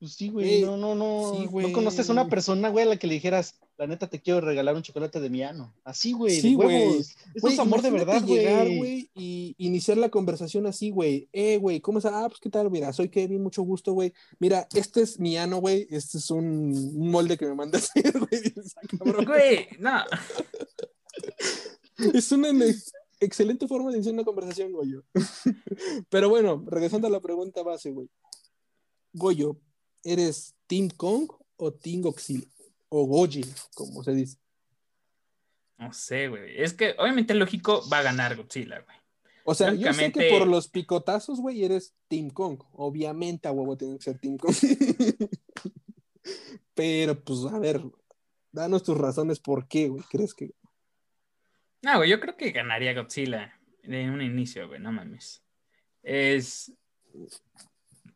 Pues 0.02 0.14
sí, 0.16 0.30
güey. 0.30 0.64
No, 0.64 0.78
no, 0.78 0.96
no. 0.96 1.38
no 1.46 1.74
conoces 1.74 2.10
a 2.10 2.12
una 2.12 2.28
persona, 2.28 2.70
güey, 2.70 2.86
a 2.86 2.90
la 2.90 2.98
que 2.98 3.06
le 3.06 3.14
dijeras, 3.14 3.60
la 3.78 3.86
neta 3.86 4.10
te 4.10 4.20
quiero 4.20 4.42
regalar 4.42 4.76
un 4.76 4.82
chocolate 4.82 5.20
de 5.20 5.30
mi 5.30 5.44
ano. 5.44 5.76
Así, 5.84 6.14
güey. 6.14 6.42
Sí, 6.42 6.56
güey. 6.56 7.06
Es 7.36 7.60
amor 7.60 7.84
de 7.84 7.92
verdad, 7.92 8.20
güey. 8.26 8.40
llegar, 8.40 8.68
güey, 8.78 9.12
y 9.14 9.54
iniciar 9.60 9.98
la 9.98 10.10
conversación 10.10 10.66
así, 10.66 10.90
güey. 10.90 11.30
Eh, 11.32 11.58
güey, 11.58 11.82
¿cómo 11.82 12.00
estás? 12.00 12.14
Ah, 12.16 12.26
pues 12.28 12.40
qué 12.40 12.50
tal, 12.50 12.72
mira, 12.72 12.92
soy 12.94 13.10
Kevin, 13.10 13.44
mucho 13.44 13.62
gusto, 13.62 13.94
güey. 13.94 14.12
Mira, 14.40 14.68
este 14.74 15.04
es 15.04 15.20
mi 15.20 15.38
ano, 15.38 15.58
güey. 15.58 15.86
Este 15.92 16.18
es 16.18 16.32
un, 16.32 16.98
molde 17.12 17.38
que 17.38 17.46
me 17.46 17.54
manda 17.54 17.78
a 17.78 17.82
hacer, 17.84 18.12
güey. 18.18 19.24
Güey, 19.24 19.68
no. 19.78 20.02
es 22.16 22.32
una 22.32 22.50
excelente 23.20 23.68
forma 23.68 23.92
de 23.92 23.98
iniciar 23.98 24.16
una 24.16 24.24
conversación, 24.24 24.72
güey. 24.72 24.96
Pero 26.10 26.28
bueno, 26.28 26.66
regresando 26.66 27.06
a 27.06 27.12
la 27.12 27.20
pregunta 27.20 27.62
base, 27.62 27.92
güey. 27.92 28.10
Goyo, 29.14 29.60
¿Eres 30.04 30.56
Team 30.68 30.90
Kong 30.90 31.32
o 31.58 31.72
Team 31.72 32.02
Godzilla? 32.02 32.48
O 32.90 33.06
Goji, 33.06 33.46
como 33.76 34.04
se 34.04 34.12
dice. 34.14 34.38
No 35.78 35.94
sé, 35.94 36.28
güey. 36.28 36.62
Es 36.62 36.74
que 36.74 36.96
obviamente 36.98 37.34
lógico 37.34 37.84
va 37.92 38.00
a 38.00 38.04
ganar 38.04 38.36
Godzilla, 38.36 38.80
güey. 38.82 38.98
O 39.44 39.56
sea, 39.56 39.74
yo 39.74 39.92
sé 39.94 40.12
que 40.12 40.30
por 40.30 40.48
los 40.48 40.68
picotazos, 40.68 41.40
güey, 41.40 41.64
eres 41.64 41.96
Team 42.08 42.30
Kong. 42.30 42.62
Obviamente 42.74 43.48
a 43.48 43.52
huevo 43.52 43.76
tiene 43.76 43.98
que 43.98 44.04
ser 44.04 44.20
Team 44.20 44.38
Kong. 44.38 44.54
Pero, 46.76 47.20
pues, 47.20 47.40
a 47.52 47.58
ver, 47.60 47.82
danos 48.52 48.84
tus 48.84 48.98
razones 48.98 49.40
por 49.40 49.68
qué, 49.68 49.90
güey. 49.90 50.04
¿Crees 50.10 50.34
que...? 50.34 50.52
No, 51.82 51.98
güey, 51.98 52.10
yo 52.10 52.20
creo 52.20 52.38
que 52.38 52.52
ganaría 52.52 52.94
Godzilla 52.94 53.60
en 53.84 54.12
un 54.12 54.22
inicio, 54.22 54.68
güey, 54.68 54.80
no 54.80 54.92
mames. 54.92 55.44
Es... 56.04 56.72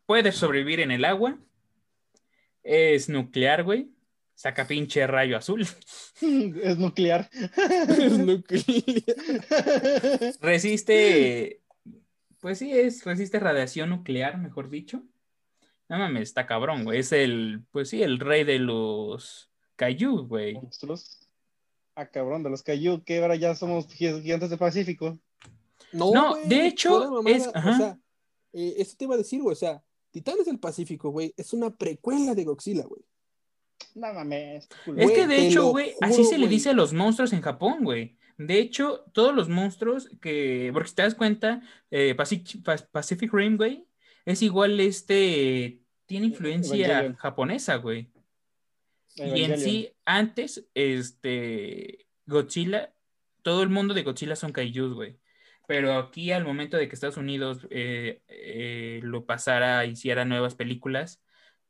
Puede 0.06 0.30
sobrevivir 0.30 0.80
en 0.80 0.92
el 0.92 1.04
agua, 1.04 1.38
es 2.66 3.08
nuclear, 3.08 3.62
güey. 3.62 3.90
Saca 4.34 4.66
pinche 4.66 5.06
rayo 5.06 5.36
azul. 5.36 5.66
Es 6.20 6.78
nuclear. 6.78 7.30
es 7.88 8.18
nuclear. 8.18 8.64
Resiste. 10.40 11.62
Pues 12.40 12.58
sí, 12.58 12.72
es. 12.72 13.04
Resiste 13.04 13.38
radiación 13.38 13.90
nuclear, 13.90 14.38
mejor 14.38 14.68
dicho. 14.68 15.02
No 15.88 15.98
mames, 15.98 16.22
está 16.22 16.46
cabrón, 16.46 16.84
güey. 16.84 17.00
Es 17.00 17.12
el. 17.12 17.62
Pues 17.70 17.88
sí, 17.90 18.02
el 18.02 18.18
rey 18.18 18.44
de 18.44 18.58
los 18.58 19.50
Kaiju, 19.76 20.26
güey. 20.26 20.54
¿Monstruos? 20.54 21.28
Ah, 21.94 22.06
cabrón, 22.06 22.42
de 22.42 22.50
los 22.50 22.62
Kaiju, 22.62 23.04
que 23.04 23.22
ahora 23.22 23.36
ya 23.36 23.54
somos 23.54 23.86
gigantes 23.92 24.50
del 24.50 24.58
Pacífico. 24.58 25.18
No, 25.92 26.34
de 26.44 26.66
hecho, 26.66 27.26
es. 27.26 27.46
O 27.46 27.52
sea, 27.52 27.98
eh, 28.52 28.74
eso 28.78 28.96
te 28.98 29.04
iba 29.04 29.14
a 29.14 29.18
decir, 29.18 29.40
güey. 29.40 29.52
O 29.52 29.56
sea, 29.56 29.82
Titanes 30.16 30.46
del 30.46 30.58
Pacífico, 30.58 31.10
güey, 31.10 31.34
es 31.36 31.52
una 31.52 31.76
precuela 31.76 32.34
de 32.34 32.44
Godzilla, 32.44 32.84
güey. 32.84 33.02
No 33.94 34.14
mames. 34.14 34.66
Es 34.96 35.10
que 35.10 35.26
de 35.26 35.46
hecho, 35.46 35.68
güey, 35.68 35.92
así 36.00 36.24
se 36.24 36.38
le 36.38 36.48
dice 36.48 36.70
a 36.70 36.72
los 36.72 36.94
monstruos 36.94 37.34
en 37.34 37.42
Japón, 37.42 37.84
güey. 37.84 38.16
De 38.38 38.58
hecho, 38.58 39.04
todos 39.12 39.34
los 39.34 39.50
monstruos 39.50 40.08
que, 40.22 40.70
porque 40.72 40.88
si 40.88 40.94
te 40.94 41.02
das 41.02 41.14
cuenta, 41.14 41.60
eh, 41.90 42.14
Pacific, 42.14 43.30
Rim, 43.30 43.58
güey, 43.58 43.84
es 44.24 44.40
igual 44.40 44.80
este, 44.80 45.82
tiene 46.06 46.28
influencia 46.28 47.14
japonesa, 47.18 47.76
güey. 47.76 48.10
Y 49.16 49.42
en 49.42 49.60
sí, 49.60 49.92
antes, 50.06 50.66
este, 50.72 52.06
Godzilla, 52.24 52.94
todo 53.42 53.62
el 53.62 53.68
mundo 53.68 53.92
de 53.92 54.02
Godzilla 54.02 54.34
son 54.34 54.52
kaijus, 54.52 54.94
güey. 54.94 55.18
Pero 55.66 55.94
aquí 55.98 56.32
al 56.32 56.44
momento 56.44 56.76
de 56.76 56.88
que 56.88 56.94
Estados 56.94 57.16
Unidos 57.16 57.66
eh, 57.70 58.22
eh, 58.28 59.00
lo 59.02 59.26
pasara, 59.26 59.84
hiciera 59.84 60.24
nuevas 60.24 60.54
películas, 60.54 61.22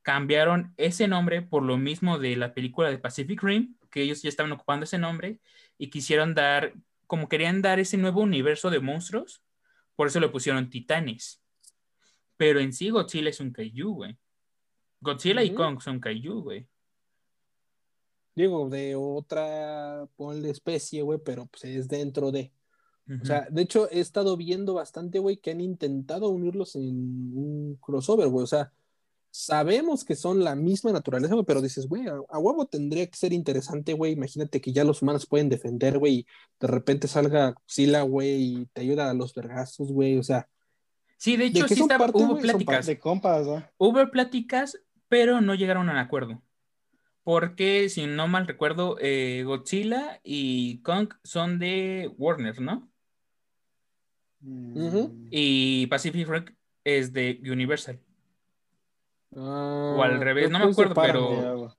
cambiaron 0.03 0.74
ese 0.76 1.09
nombre 1.09 1.42
por 1.42 1.62
lo 1.62 1.78
mismo 1.78 2.18
de 2.18 2.36
la 2.36 2.55
película 2.55 2.90
de 2.90 2.99
Pacific 2.99 3.42
Rim, 3.42 3.76
que 3.90 4.03
ellos 4.03 4.22
ya 4.22 4.28
estaban 4.28 4.53
ocupando 4.53 4.84
ese 4.84 4.99
nombre 4.99 5.40
y 5.78 5.90
quisieron 5.90 6.34
dar 6.34 6.74
como 7.07 7.28
querían 7.28 7.62
dar 7.62 7.78
ese 7.78 7.97
nuevo 7.97 8.20
universo 8.20 8.70
de 8.70 8.80
monstruos, 8.80 9.42
por 9.94 10.09
eso 10.09 10.20
le 10.20 10.28
pusieron 10.28 10.70
titanes. 10.70 11.42
Pero 12.36 12.61
en 12.61 12.72
sí 12.72 12.90
Godzilla 12.90 13.30
es 13.30 13.40
un 13.40 13.53
kaiju, 13.53 13.94
güey. 13.94 14.18
Godzilla 15.01 15.42
y 15.42 15.55
Kong 15.55 15.80
son 15.80 16.01
kaiju, 16.01 16.42
güey. 16.42 16.68
Digo, 18.34 18.68
de 18.68 18.94
otra, 18.97 20.07
ponle 20.16 20.51
especie, 20.51 21.01
güey, 21.03 21.18
pero 21.24 21.47
pues 21.47 21.64
es 21.64 21.88
dentro 21.88 22.30
de. 22.30 22.53
O 23.22 23.24
sea, 23.24 23.46
de 23.50 23.62
hecho, 23.62 23.88
he 23.90 24.00
estado 24.00 24.36
viendo 24.36 24.74
bastante, 24.74 25.20
güey, 25.20 25.36
que 25.36 25.52
han 25.52 25.61
intentado 25.61 26.28
unirlos 26.28 26.74
en 26.74 27.32
un 27.36 27.78
crossover, 27.80 28.28
güey. 28.28 28.42
O 28.42 28.48
sea, 28.48 28.72
sabemos 29.30 30.04
que 30.04 30.16
son 30.16 30.42
la 30.42 30.57
misma 30.57 30.90
naturaleza, 30.90 31.34
güey, 31.34 31.46
pero 31.46 31.62
dices, 31.62 31.86
güey, 31.86 32.07
a, 32.09 32.38
huevo 32.38 32.66
tendría 32.66 33.07
que 33.07 33.16
ser 33.16 33.32
interesante, 33.32 33.92
güey. 33.92 34.12
Imagínate 34.12 34.61
que 34.61 34.72
ya 34.72 34.82
los 34.82 35.02
humanos 35.02 35.26
pueden 35.26 35.48
defender, 35.48 35.98
güey, 35.98 36.14
y 36.14 36.26
de 36.59 36.66
repente 36.66 37.07
salga 37.07 37.54
Sila, 37.64 38.02
güey, 38.02 38.42
y 38.42 38.66
te 38.72 38.80
ayuda 38.80 39.09
a 39.09 39.14
los 39.14 39.34
vergazos, 39.34 39.92
güey. 39.92 40.18
O 40.18 40.24
sea. 40.24 40.48
Sí, 41.16 41.36
de 41.36 41.46
hecho, 41.46 41.68
sí 41.68 41.80
hubo 41.80 42.38
pláticas. 42.38 42.86
De 42.86 42.98
compas, 42.98 43.46
Hubo 43.78 44.11
pláticas, 44.11 44.78
pero 45.09 45.40
no 45.40 45.54
llegaron 45.54 45.88
a 45.88 45.92
un 45.92 45.98
acuerdo 45.98 46.42
porque 47.26 47.88
si 47.88 48.07
no 48.07 48.28
mal 48.28 48.46
recuerdo, 48.46 48.98
eh, 49.00 49.42
Godzilla 49.44 50.20
y 50.22 50.80
Kong 50.82 51.09
son 51.24 51.59
de 51.59 52.09
Warner, 52.18 52.61
¿no? 52.61 52.88
Y 55.30 55.86
Pacific 55.86 56.28
Rim 56.28 56.44
es 56.84 57.12
de 57.12 57.40
Universal. 57.42 58.01
o 59.30 60.03
al 60.03 60.14
ah, 60.14 60.18
revés, 60.18 60.51
no 60.51 60.59
me 60.59 60.66
acuerdo, 60.66 60.94
pero. 60.94 61.76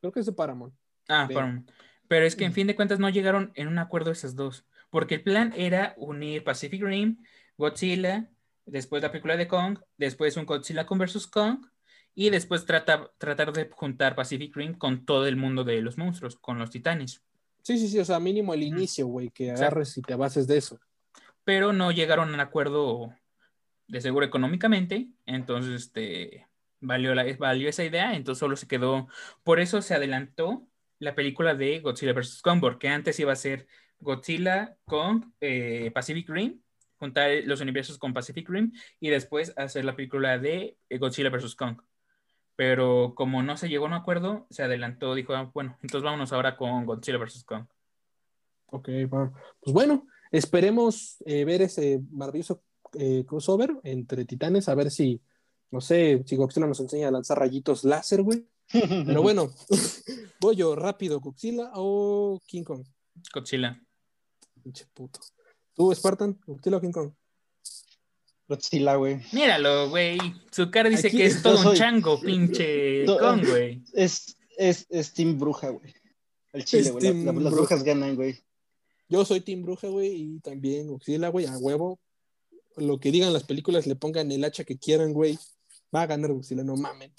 Creo 0.00 0.12
que 0.12 0.20
es 0.20 0.26
de 0.26 0.32
Paramount. 0.32 0.74
Ah, 1.08 1.28
Paramount. 1.32 1.70
Pero 2.08 2.26
es 2.26 2.36
que 2.36 2.44
en 2.44 2.52
fin 2.52 2.66
de 2.66 2.76
cuentas 2.76 2.98
no 2.98 3.08
llegaron 3.08 3.52
en 3.54 3.68
un 3.68 3.78
acuerdo 3.78 4.10
esas 4.10 4.36
dos. 4.36 4.66
Porque 4.90 5.16
el 5.16 5.22
plan 5.22 5.52
era 5.56 5.94
unir 5.96 6.44
Pacific 6.44 6.82
Rim, 6.82 7.24
Godzilla, 7.56 8.30
después 8.66 9.02
la 9.02 9.10
película 9.10 9.36
de 9.36 9.48
Kong, 9.48 9.78
después 9.96 10.36
un 10.36 10.46
Godzilla 10.46 10.86
con 10.86 10.98
versus 10.98 11.26
Kong, 11.26 11.66
y 12.14 12.30
después 12.30 12.64
trata, 12.64 13.10
tratar 13.18 13.52
de 13.52 13.68
juntar 13.72 14.14
Pacific 14.14 14.54
Rim 14.54 14.74
con 14.74 15.04
todo 15.04 15.26
el 15.26 15.36
mundo 15.36 15.64
de 15.64 15.80
los 15.80 15.98
monstruos, 15.98 16.36
con 16.36 16.58
los 16.58 16.70
titanes. 16.70 17.22
Sí, 17.62 17.78
sí, 17.78 17.88
sí, 17.88 17.98
o 17.98 18.04
sea, 18.04 18.20
mínimo 18.20 18.54
el 18.54 18.62
inicio, 18.62 19.06
güey, 19.06 19.30
que 19.30 19.50
agarres 19.50 19.96
y 19.96 20.02
te 20.02 20.14
bases 20.14 20.46
de 20.46 20.58
eso. 20.58 20.78
Pero 21.44 21.72
no 21.72 21.92
llegaron 21.92 22.30
a 22.30 22.34
un 22.34 22.40
acuerdo 22.40 23.14
de 23.86 24.00
seguro 24.00 24.24
económicamente, 24.24 25.08
entonces 25.26 25.74
este, 25.74 26.48
valió, 26.80 27.14
la, 27.14 27.24
valió 27.38 27.68
esa 27.68 27.84
idea, 27.84 28.14
entonces 28.14 28.40
solo 28.40 28.56
se 28.56 28.66
quedó, 28.66 29.08
por 29.42 29.60
eso 29.60 29.82
se 29.82 29.94
adelantó 29.94 30.66
la 30.98 31.14
película 31.14 31.54
de 31.54 31.80
Godzilla 31.80 32.14
vs. 32.14 32.40
Kong, 32.42 32.60
porque 32.60 32.88
antes 32.88 33.20
iba 33.20 33.32
a 33.32 33.36
ser 33.36 33.66
Godzilla 34.00 34.76
con 34.86 35.34
eh, 35.40 35.90
Pacific 35.94 36.28
Rim, 36.30 36.62
juntar 36.96 37.30
los 37.44 37.60
universos 37.60 37.98
con 37.98 38.14
Pacific 38.14 38.48
Rim 38.48 38.72
y 39.00 39.10
después 39.10 39.52
hacer 39.58 39.84
la 39.84 39.94
película 39.94 40.38
de 40.38 40.78
eh, 40.88 40.98
Godzilla 40.98 41.28
vs. 41.28 41.54
Kong 41.54 41.76
pero 42.56 43.14
como 43.14 43.42
no 43.42 43.56
se 43.56 43.68
llegó 43.68 43.86
a 43.86 43.88
un 43.88 43.94
acuerdo, 43.94 44.46
se 44.50 44.62
adelantó, 44.62 45.14
dijo, 45.14 45.34
ah, 45.34 45.50
bueno, 45.52 45.76
entonces 45.82 46.02
vámonos 46.02 46.32
ahora 46.32 46.56
con 46.56 46.86
Godzilla 46.86 47.18
vs. 47.18 47.44
Kong. 47.44 47.66
Ok, 48.66 48.88
pues 49.08 49.72
bueno, 49.72 50.06
esperemos 50.36 51.18
eh, 51.24 51.44
ver 51.44 51.62
ese 51.62 52.00
maravilloso 52.10 52.62
eh, 52.94 53.24
crossover 53.26 53.78
entre 53.84 54.24
titanes, 54.24 54.68
a 54.68 54.74
ver 54.74 54.90
si, 54.90 55.20
no 55.70 55.80
sé, 55.80 56.22
si 56.26 56.34
Godzilla 56.36 56.66
nos 56.66 56.80
enseña 56.80 57.08
a 57.08 57.12
lanzar 57.12 57.38
rayitos 57.38 57.84
láser, 57.84 58.22
güey. 58.22 58.44
Pero 58.70 59.22
bueno, 59.22 59.52
voy 60.40 60.56
yo 60.56 60.74
rápido, 60.74 61.20
Godzilla 61.20 61.70
o 61.74 62.40
King 62.46 62.64
Kong. 62.64 62.84
Godzilla. 63.32 63.80
Pinche 64.62 64.86
puto. 64.92 65.20
¿Tú, 65.74 65.94
Spartan, 65.94 66.38
Godzilla 66.44 66.78
o 66.78 66.80
King 66.80 66.92
Kong? 66.92 67.12
Godzilla, 68.48 68.96
güey. 68.96 69.20
Míralo, 69.32 69.88
güey. 69.88 70.18
Su 70.50 70.68
cara 70.68 70.88
dice 70.88 71.10
que 71.10 71.26
es 71.26 71.42
todo 71.42 71.70
un 71.70 71.76
chango, 71.76 72.20
pinche 72.20 73.04
con, 73.20 73.44
güey. 73.44 73.84
Es, 73.92 74.36
es, 74.58 74.86
es 74.90 75.12
Team 75.12 75.38
Bruja, 75.38 75.68
güey. 75.68 75.94
El 76.52 76.64
chile, 76.64 76.90
güey. 76.90 77.24
las 77.24 77.52
brujas 77.52 77.84
ganan, 77.84 78.16
güey. 78.16 78.44
Yo 79.08 79.24
soy 79.24 79.40
Team 79.40 79.62
Bruja, 79.62 79.88
güey, 79.88 80.12
y 80.14 80.40
también 80.40 80.88
Godzilla, 80.88 81.28
güey, 81.28 81.46
a 81.46 81.56
huevo. 81.58 82.00
Lo 82.76 82.98
que 82.98 83.10
digan 83.10 83.32
las 83.32 83.44
películas, 83.44 83.86
le 83.86 83.96
pongan 83.96 84.32
el 84.32 84.44
hacha 84.44 84.64
que 84.64 84.78
quieran, 84.78 85.12
güey. 85.12 85.38
Va 85.94 86.02
a 86.02 86.06
ganar 86.06 86.32
Godzilla, 86.32 86.64
no 86.64 86.76
mamen. 86.76 87.12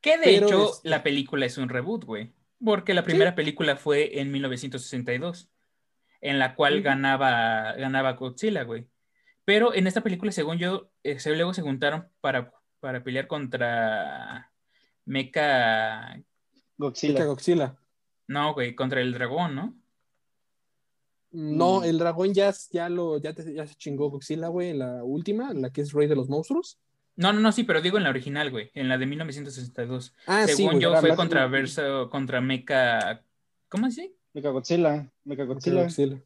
Que 0.00 0.18
de 0.18 0.36
hecho, 0.36 0.72
la 0.84 1.02
película 1.02 1.46
es 1.46 1.58
un 1.58 1.68
reboot, 1.68 2.04
güey. 2.04 2.32
Porque 2.64 2.94
la 2.94 3.04
primera 3.04 3.34
película 3.34 3.76
fue 3.76 4.20
en 4.20 4.32
1962, 4.32 5.50
en 6.20 6.38
la 6.38 6.54
cual 6.54 6.82
ganaba, 6.82 7.74
ganaba 7.74 8.14
Godzilla, 8.14 8.64
güey. 8.64 8.86
Pero 9.44 9.74
en 9.74 9.86
esta 9.86 10.02
película, 10.02 10.32
según 10.32 10.58
yo, 10.58 10.90
eh, 11.02 11.18
luego 11.26 11.54
se 11.54 11.62
juntaron 11.62 12.08
para, 12.20 12.52
para 12.80 13.02
pelear 13.02 13.26
contra 13.26 14.50
Mecha. 15.04 16.20
Godzilla. 16.76 17.24
Godzilla. 17.24 17.76
No, 18.26 18.54
güey, 18.54 18.74
contra 18.74 19.00
el 19.00 19.12
dragón, 19.12 19.54
¿no? 19.54 19.77
No, 21.30 21.80
mm. 21.80 21.84
el 21.84 21.98
dragón 21.98 22.32
ya, 22.32 22.54
ya, 22.70 22.88
lo, 22.88 23.18
ya, 23.18 23.34
ya 23.34 23.66
se 23.66 23.74
chingó 23.74 24.10
Godzilla, 24.10 24.48
güey, 24.48 24.70
en 24.70 24.78
la 24.78 25.04
última, 25.04 25.50
en 25.50 25.62
la 25.62 25.70
que 25.70 25.82
es 25.82 25.92
Rey 25.92 26.08
de 26.08 26.16
los 26.16 26.28
Monstruos. 26.28 26.78
No, 27.16 27.32
no, 27.32 27.40
no, 27.40 27.52
sí, 27.52 27.64
pero 27.64 27.82
digo 27.82 27.98
en 27.98 28.04
la 28.04 28.10
original, 28.10 28.50
güey, 28.50 28.70
en 28.74 28.88
la 28.88 28.96
de 28.96 29.06
1962. 29.06 30.14
Ah, 30.26 30.46
Según 30.46 30.80
yo, 30.80 30.96
fue 31.00 31.16
contra, 31.16 31.46
verso, 31.48 32.08
contra 32.10 32.40
Mecha. 32.40 33.22
¿Cómo 33.68 33.86
así? 33.86 34.14
Mecha 34.32 34.50
Godzilla. 34.50 35.10
Mecha 35.24 35.44
Godzilla. 35.44 35.82
Godzilla. 35.82 36.22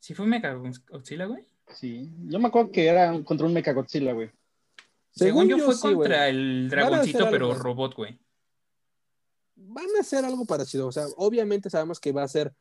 ¿Sí 0.00 0.14
fue 0.14 0.26
Mecha 0.26 0.52
Godzilla, 0.52 1.26
güey? 1.26 1.44
Sí, 1.74 2.10
yo 2.26 2.38
me 2.38 2.48
acuerdo 2.48 2.70
que 2.70 2.86
era 2.86 3.22
contra 3.24 3.46
un 3.46 3.54
Mechagodzilla, 3.54 4.12
güey. 4.12 4.30
Según, 5.10 5.48
yo, 5.48 5.58
fue 5.58 5.78
contra 5.78 6.28
el 6.28 6.68
dragoncito, 6.70 7.28
pero 7.30 7.54
robot, 7.54 7.94
güey. 7.94 8.18
Van 9.54 9.86
a 9.96 10.00
hacer 10.00 10.24
algo 10.24 10.44
parecido. 10.46 10.86
O 10.86 10.92
sea, 10.92 11.04
obviamente 11.16 11.70
sabemos 11.70 12.00
que 12.00 12.12
va 12.12 12.22
a 12.22 12.28
ser 12.28 12.52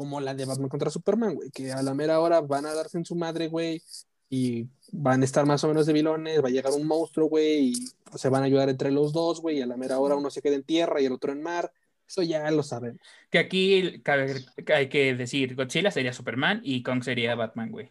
como 0.00 0.18
la 0.18 0.32
de 0.32 0.46
Batman 0.46 0.70
contra 0.70 0.88
Superman, 0.88 1.34
güey. 1.34 1.50
Que 1.50 1.72
a 1.72 1.82
la 1.82 1.92
mera 1.92 2.20
hora 2.20 2.40
van 2.40 2.64
a 2.64 2.72
darse 2.72 2.96
en 2.96 3.04
su 3.04 3.14
madre, 3.14 3.48
güey. 3.48 3.82
Y 4.30 4.66
van 4.92 5.20
a 5.20 5.26
estar 5.26 5.44
más 5.44 5.62
o 5.62 5.68
menos 5.68 5.84
de 5.84 5.92
vilones. 5.92 6.42
Va 6.42 6.48
a 6.48 6.50
llegar 6.50 6.72
un 6.72 6.86
monstruo, 6.86 7.28
güey. 7.28 7.72
Y 7.72 7.74
se 8.16 8.30
van 8.30 8.40
a 8.42 8.46
ayudar 8.46 8.70
entre 8.70 8.90
los 8.90 9.12
dos, 9.12 9.42
güey. 9.42 9.58
Y 9.58 9.60
a 9.60 9.66
la 9.66 9.76
mera 9.76 9.98
hora 9.98 10.16
uno 10.16 10.30
se 10.30 10.40
queda 10.40 10.54
en 10.54 10.62
tierra 10.62 11.02
y 11.02 11.04
el 11.04 11.12
otro 11.12 11.32
en 11.32 11.42
mar. 11.42 11.70
Eso 12.08 12.22
ya 12.22 12.50
lo 12.50 12.62
sabemos. 12.62 12.98
Que 13.28 13.40
aquí 13.40 14.02
hay 14.74 14.88
que 14.88 15.14
decir: 15.14 15.54
Godzilla 15.54 15.90
sería 15.90 16.14
Superman 16.14 16.62
y 16.64 16.82
Kong 16.82 17.04
sería 17.04 17.34
Batman, 17.34 17.70
güey. 17.70 17.90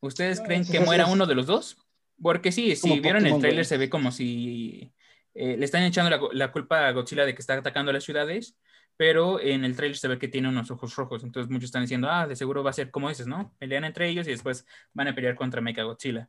¿Ustedes 0.00 0.40
creen 0.40 0.64
que 0.64 0.80
muera 0.80 1.08
uno 1.08 1.26
de 1.26 1.34
los 1.34 1.44
dos? 1.44 1.76
Porque 2.22 2.52
sí, 2.52 2.74
si 2.74 3.00
vieron 3.00 3.26
el 3.26 3.38
tráiler 3.38 3.66
se 3.66 3.76
ve 3.76 3.90
como 3.90 4.12
si 4.12 4.94
eh, 5.34 5.58
le 5.58 5.64
están 5.66 5.82
echando 5.82 6.30
la, 6.32 6.52
culpa 6.52 6.88
a 6.88 6.92
Godzilla 6.92 7.26
de 7.26 7.34
que 7.34 7.42
está 7.42 7.52
atacando 7.52 7.92
las 7.92 8.04
ciudades, 8.04 8.56
pero 9.00 9.40
en 9.40 9.64
el 9.64 9.74
tráiler 9.74 9.96
se 9.96 10.08
ve 10.08 10.18
que 10.18 10.28
tiene 10.28 10.50
unos 10.50 10.70
ojos 10.70 10.94
rojos, 10.94 11.24
entonces 11.24 11.50
muchos 11.50 11.68
están 11.68 11.80
diciendo, 11.80 12.06
ah, 12.10 12.26
de 12.26 12.36
seguro 12.36 12.62
va 12.62 12.68
a 12.68 12.74
ser 12.74 12.90
como 12.90 13.08
dices, 13.08 13.26
¿no? 13.26 13.50
Pelean 13.58 13.84
entre 13.84 14.10
ellos 14.10 14.28
y 14.28 14.32
después 14.32 14.66
van 14.92 15.08
a 15.08 15.14
pelear 15.14 15.36
contra 15.36 15.62
Mecha 15.62 15.84
Godzilla. 15.84 16.28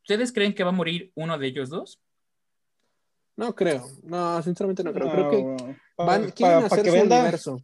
¿Ustedes 0.00 0.32
creen 0.32 0.54
que 0.54 0.64
va 0.64 0.70
a 0.70 0.72
morir 0.72 1.12
uno 1.14 1.36
de 1.36 1.46
ellos 1.46 1.68
dos? 1.68 2.00
No 3.36 3.54
creo, 3.54 3.84
no, 4.04 4.42
sinceramente 4.42 4.84
no 4.84 4.94
creo. 4.94 5.10
creo 5.10 5.30
que 5.30 5.76
van, 5.98 6.30
quieren 6.30 6.64
hacer 6.64 6.82
que 6.82 6.90
venda, 6.90 7.20
universo. 7.20 7.60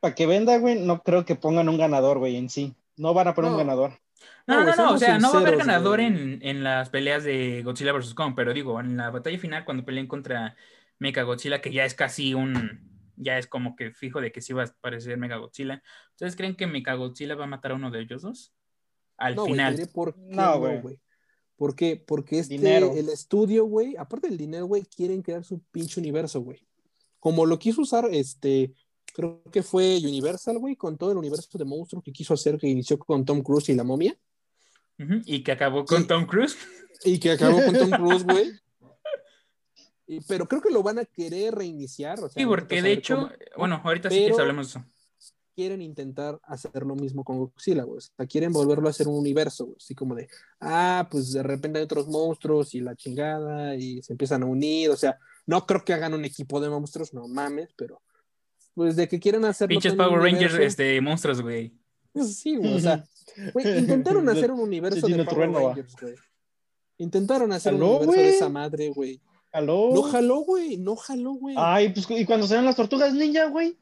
Para 0.00 0.14
que 0.14 0.26
venda, 0.26 0.58
güey, 0.58 0.78
no 0.78 1.02
creo 1.02 1.24
que 1.24 1.34
pongan 1.34 1.70
un 1.70 1.78
ganador, 1.78 2.18
güey, 2.18 2.36
en 2.36 2.50
sí. 2.50 2.74
No 2.98 3.14
van 3.14 3.28
a 3.28 3.34
poner 3.34 3.52
un 3.52 3.56
ganador. 3.56 3.92
No, 4.46 4.64
no, 4.64 4.76
no, 4.76 4.92
o 4.92 4.98
sea, 4.98 5.18
no 5.18 5.32
va 5.32 5.38
a 5.38 5.40
haber 5.40 5.56
ganador 5.56 6.00
en, 6.00 6.40
en, 6.42 6.62
las 6.62 6.90
peleas 6.90 7.24
de 7.24 7.62
Godzilla 7.62 7.92
vs. 7.92 8.12
Kong, 8.12 8.34
pero 8.36 8.52
digo, 8.52 8.78
en 8.78 8.98
la 8.98 9.08
batalla 9.08 9.38
final, 9.38 9.64
cuando 9.64 9.86
peleen 9.86 10.06
contra 10.06 10.56
Mega 10.98 11.22
Godzilla, 11.22 11.62
que 11.62 11.72
ya 11.72 11.86
es 11.86 11.94
casi 11.94 12.34
un. 12.34 12.97
Ya 13.20 13.38
es 13.38 13.46
como 13.46 13.76
que 13.76 13.92
fijo 13.92 14.20
de 14.20 14.32
que 14.32 14.40
sí 14.40 14.52
va 14.52 14.62
a 14.62 14.66
aparecer 14.66 15.16
Mega 15.18 15.36
Godzilla. 15.36 15.82
¿Ustedes 16.12 16.36
creen 16.36 16.56
que 16.56 16.66
Mega 16.66 16.94
Godzilla 16.94 17.34
va 17.34 17.44
a 17.44 17.48
matar 17.48 17.72
a 17.72 17.74
uno 17.74 17.90
de 17.90 18.00
ellos 18.00 18.22
dos? 18.22 18.54
Al 19.16 19.38
final. 19.38 19.76
no, 20.28 20.58
güey. 20.80 21.00
¿Por 21.56 21.74
qué? 21.74 21.96
Porque 21.96 22.38
este, 22.38 22.54
dinero. 22.54 22.92
el 22.94 23.08
estudio, 23.08 23.64
güey, 23.64 23.96
aparte 23.96 24.28
del 24.28 24.38
dinero, 24.38 24.66
güey, 24.66 24.84
quieren 24.84 25.22
crear 25.22 25.42
su 25.42 25.60
pinche 25.72 25.98
universo, 25.98 26.40
güey. 26.40 26.64
Como 27.18 27.46
lo 27.46 27.58
quiso 27.58 27.82
usar 27.82 28.08
este 28.12 28.72
creo 29.18 29.42
que 29.50 29.64
fue 29.64 29.98
Universal, 29.98 30.58
güey, 30.58 30.76
con 30.76 30.96
todo 30.96 31.10
el 31.10 31.18
universo 31.18 31.58
de 31.58 31.64
monstruos 31.64 32.04
que 32.04 32.12
quiso 32.12 32.34
hacer, 32.34 32.56
que 32.56 32.68
inició 32.68 32.98
con 32.98 33.24
Tom 33.24 33.42
Cruise 33.42 33.68
y 33.68 33.74
la 33.74 33.82
momia. 33.82 34.16
Y 35.24 35.42
que 35.42 35.52
acabó 35.52 35.84
con 35.84 36.06
Tom 36.06 36.26
Cruise. 36.26 36.56
Y 37.04 37.18
que 37.18 37.32
acabó 37.32 37.64
con 37.64 37.76
Tom 37.76 37.90
Cruise, 37.96 38.24
güey. 38.24 38.50
Pero 40.26 40.46
creo 40.46 40.62
que 40.62 40.70
lo 40.70 40.82
van 40.82 40.98
a 40.98 41.04
querer 41.04 41.54
reiniciar. 41.54 42.18
sí, 42.34 42.46
porque 42.46 42.82
de 42.82 42.92
hecho, 42.92 43.30
bueno, 43.56 43.80
ahorita 43.84 44.10
sí 44.10 44.26
que 44.26 44.40
hablemos 44.40 44.72
de 44.72 44.80
eso. 44.80 44.88
Quieren 45.54 45.82
intentar 45.82 46.38
hacer 46.44 46.84
lo 46.84 46.94
mismo 46.94 47.24
con 47.24 47.38
Godzilla, 47.38 47.82
güey. 47.82 47.98
O 47.98 48.00
sea, 48.00 48.26
quieren 48.26 48.52
volverlo 48.52 48.86
a 48.86 48.90
hacer 48.90 49.08
un 49.08 49.18
universo, 49.18 49.66
güey. 49.66 49.76
Así 49.76 49.94
como 49.94 50.14
de, 50.14 50.28
ah, 50.60 51.08
pues 51.10 51.32
de 51.32 51.42
repente 51.42 51.80
hay 51.80 51.84
otros 51.84 52.06
monstruos 52.06 52.74
y 52.74 52.80
la 52.80 52.94
chingada 52.94 53.74
y 53.74 54.00
se 54.02 54.12
empiezan 54.12 54.44
a 54.44 54.46
unir. 54.46 54.90
O 54.90 54.96
sea, 54.96 55.18
no 55.46 55.66
creo 55.66 55.84
que 55.84 55.92
hagan 55.92 56.14
un 56.14 56.24
equipo 56.24 56.60
de 56.60 56.70
monstruos, 56.70 57.12
no 57.12 57.26
mames, 57.26 57.70
pero 57.76 58.00
pues 58.74 58.94
de 58.94 59.08
que 59.08 59.18
quieren 59.18 59.44
hacer 59.44 59.66
Pinches 59.66 59.96
Power 59.96 60.20
Rangers, 60.20 60.54
este, 60.54 61.00
monstruos, 61.00 61.42
güey. 61.42 61.74
Sí, 62.14 62.54
güey, 62.56 62.74
o 62.74 62.78
sea, 62.78 63.04
güey, 63.52 63.78
intentaron 63.78 64.28
hacer 64.28 64.52
un 64.52 64.60
universo 64.60 65.08
de 65.08 65.24
Power 65.24 65.50
Rangers, 65.50 65.96
güey. 66.00 66.14
Intentaron 66.98 67.50
hacer 67.52 67.74
un 67.74 67.82
universo 67.82 68.12
de 68.12 68.28
esa 68.28 68.48
madre, 68.48 68.90
güey. 68.90 69.20
¿Jaló? 69.58 69.90
No 69.92 70.02
jaló, 70.02 70.36
güey, 70.40 70.76
no 70.76 70.94
jaló, 70.94 71.32
güey. 71.32 71.56
Ay, 71.58 71.88
pues, 71.88 72.06
¿y 72.10 72.24
cuando 72.24 72.46
salieron 72.46 72.66
las 72.66 72.76
tortugas 72.76 73.12
ninja, 73.12 73.46
güey? 73.46 73.76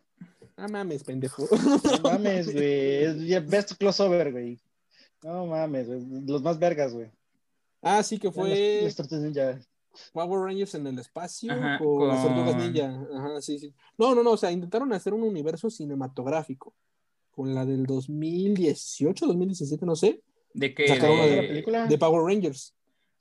No 0.56 0.68
mames, 0.68 1.04
pendejo. 1.04 1.46
No 1.52 1.80
mames, 2.02 2.50
güey. 2.52 3.34
Es 3.34 3.46
best 3.46 3.72
crossover, 3.78 4.32
güey. 4.32 4.58
No 5.22 5.46
mames, 5.46 5.86
güey. 5.86 6.00
Los 6.26 6.42
más 6.42 6.58
vergas, 6.58 6.94
güey. 6.94 7.10
Ah, 7.82 8.02
sí 8.02 8.18
que 8.18 8.32
fue. 8.32 8.80
Las, 8.82 8.96
tortugas 8.96 9.22
ninja. 9.22 9.60
Power 10.12 10.40
Rangers 10.40 10.74
en 10.74 10.86
el 10.86 10.98
espacio 10.98 11.54
con, 11.78 12.08
las 12.08 12.22
tortugas 12.22 12.56
ninja. 12.56 13.06
Ajá, 13.14 13.40
sí, 13.42 13.58
sí. 13.58 13.74
No, 13.98 14.14
no, 14.14 14.22
no. 14.22 14.30
O 14.32 14.36
sea, 14.36 14.50
intentaron 14.50 14.92
hacer 14.94 15.12
un 15.12 15.24
universo 15.24 15.68
cinematográfico. 15.68 16.72
Con 17.30 17.54
la 17.54 17.66
del 17.66 17.84
2018, 17.84 19.26
2017, 19.26 19.84
no 19.84 19.94
sé. 19.94 20.22
¿De 20.54 20.74
qué? 20.74 20.84
¿De, 20.84 21.36
la 21.36 21.48
película? 21.48 21.86
De 21.86 21.98
Power 21.98 22.22
Rangers. 22.22 22.74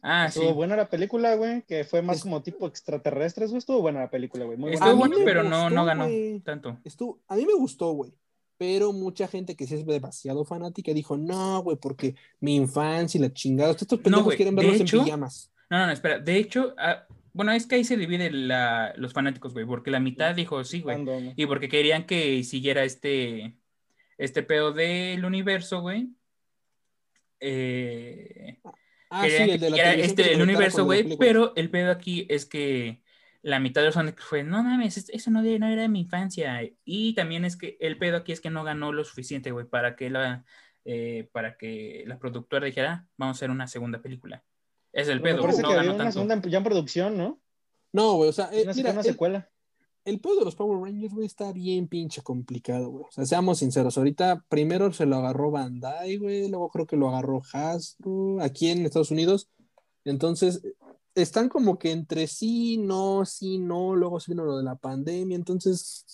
Ah, 0.08 0.28
Estuvo 0.28 0.54
buena 0.54 0.76
la 0.76 0.88
película, 0.88 1.34
güey, 1.34 1.64
que 1.64 1.84
fue 1.84 2.04
más 2.04 2.22
como 2.22 2.44
tipo 2.44 2.68
extraterrestres, 2.68 3.50
güey. 3.50 3.58
Estuvo 3.58 3.82
buena 3.82 4.02
la 4.02 4.10
película, 4.12 4.46
güey. 4.46 4.56
Estuvo 4.72 4.96
buena, 4.98 5.16
pero 5.26 5.42
no, 5.42 5.72
no 5.72 5.84
ganó 5.84 6.08
tanto. 6.44 6.78
Estuvo, 6.84 7.24
a 7.28 7.36
mí 7.36 7.44
me 7.44 7.56
gustó, 7.56 7.92
güey. 7.92 8.14
Pero 8.58 8.94
mucha 8.94 9.28
gente 9.28 9.56
que 9.56 9.66
sí 9.66 9.74
es 9.74 9.86
demasiado 9.86 10.46
fanática 10.46 10.94
dijo, 10.94 11.18
no, 11.18 11.64
güey, 11.64 11.76
porque 11.78 12.14
mi 12.40 12.56
infancia 12.56 13.18
y 13.18 13.22
la 13.22 13.34
chingada. 13.34 13.72
Estos 13.72 14.00
pendejos 14.00 14.36
quieren 14.36 14.56
verlos 14.56 14.80
en 14.80 14.86
pijamas. 14.86 15.52
No, 15.72 15.80
no, 15.80 15.88
no, 15.88 15.92
espera. 15.92 16.20
De 16.20 16.38
hecho, 16.38 16.76
ah, 16.78 17.08
bueno, 17.34 17.52
es 17.52 17.66
que 17.66 17.74
ahí 17.74 17.84
se 17.84 17.98
dividen 17.98 18.48
los 18.98 19.12
fanáticos, 19.12 19.54
güey, 19.54 19.66
porque 19.66 19.90
la 19.90 20.00
mitad 20.00 20.36
dijo 20.36 20.64
sí, 20.64 20.82
güey. 20.82 21.04
Y 21.36 21.48
porque 21.48 21.68
querían 21.68 22.06
que 22.06 22.44
siguiera 22.44 22.84
este, 22.84 23.58
este 24.20 24.44
pedo 24.44 24.72
del 24.72 25.26
universo, 25.26 25.82
güey. 25.82 26.12
Eh, 27.40 28.60
Ah, 29.18 29.26
sí, 29.30 29.52
el 29.52 29.60
de 29.60 29.70
la 29.70 29.94
este, 29.94 30.34
el 30.34 30.42
universo, 30.42 30.84
güey, 30.84 31.18
pero 31.18 31.54
el 31.56 31.70
pedo 31.70 31.90
aquí 31.90 32.26
es 32.30 32.46
que 32.46 33.02
la 33.42 33.60
mitad 33.60 33.80
de 33.80 33.86
los 33.86 33.96
fanáticos 33.96 34.26
fue, 34.26 34.44
no 34.44 34.62
mames, 34.62 35.10
eso 35.10 35.32
no, 35.32 35.42
no 35.42 35.68
era 35.68 35.82
de 35.84 35.88
mi 35.88 36.02
infancia. 36.02 36.62
Y 36.84 37.14
también 37.14 37.46
es 37.46 37.56
que 37.56 37.78
el 37.80 37.98
pedo 37.98 38.18
aquí 38.18 38.34
es 38.34 38.42
que 38.42 38.50
no 38.50 38.66
ganó 38.66 38.92
lo 38.92 39.06
suficiente, 39.06 39.52
güey, 39.52 39.66
para 39.66 39.96
que 39.96 40.10
la, 40.10 40.44
eh, 40.84 41.30
para 41.32 41.56
que 41.56 42.04
la 42.08 42.20
productora 42.20 42.66
dijera, 42.66 42.92
ah, 42.92 43.08
vamos 43.16 43.36
a 43.36 43.38
hacer 43.38 43.52
una 43.52 43.68
segunda 43.68 44.02
película. 44.02 44.44
Es 44.92 45.08
el 45.08 45.22
pedo. 45.22 45.38
No 45.38 45.44
una 45.94 46.12
segunda 46.12 46.42
ya 46.42 46.58
en 46.58 46.64
producción, 46.64 47.18
¿no? 47.18 47.40
No, 47.94 48.16
güey, 48.16 48.30
o 48.30 48.34
sea, 48.34 48.50
eh, 48.52 48.66
mira, 48.76 48.92
una 48.92 49.04
secuela 49.04 49.50
el 50.06 50.20
pedo 50.20 50.40
de 50.40 50.46
los 50.46 50.56
Power 50.56 50.80
Rangers, 50.80 51.14
güey, 51.14 51.26
está 51.26 51.52
bien 51.52 51.88
pinche 51.88 52.22
complicado, 52.22 52.90
güey. 52.90 53.06
O 53.06 53.12
sea, 53.12 53.26
seamos 53.26 53.58
sinceros, 53.60 53.98
ahorita 53.98 54.46
primero 54.48 54.94
se 54.94 55.08
lo 55.08 55.16
agarró 55.18 55.50
Bandai, 55.50 56.18
güey, 56.18 56.48
luego 56.48 56.70
creo 56.70 56.86
que 56.86 56.96
lo 56.96 57.10
agarró 57.10 57.42
Hasbro 57.52 58.42
aquí 58.42 58.70
en 58.70 58.86
Estados 58.86 59.10
Unidos. 59.10 59.50
Entonces, 60.06 60.62
están 61.16 61.50
como 61.50 61.80
que 61.80 61.92
entre 61.92 62.28
sí, 62.28 62.78
no, 62.78 63.26
sí, 63.26 63.58
no, 63.58 63.96
luego 63.96 64.20
se 64.20 64.32
vino 64.32 64.46
lo 64.46 64.58
de 64.58 64.64
la 64.64 64.76
pandemia, 64.76 65.36
entonces 65.36 66.06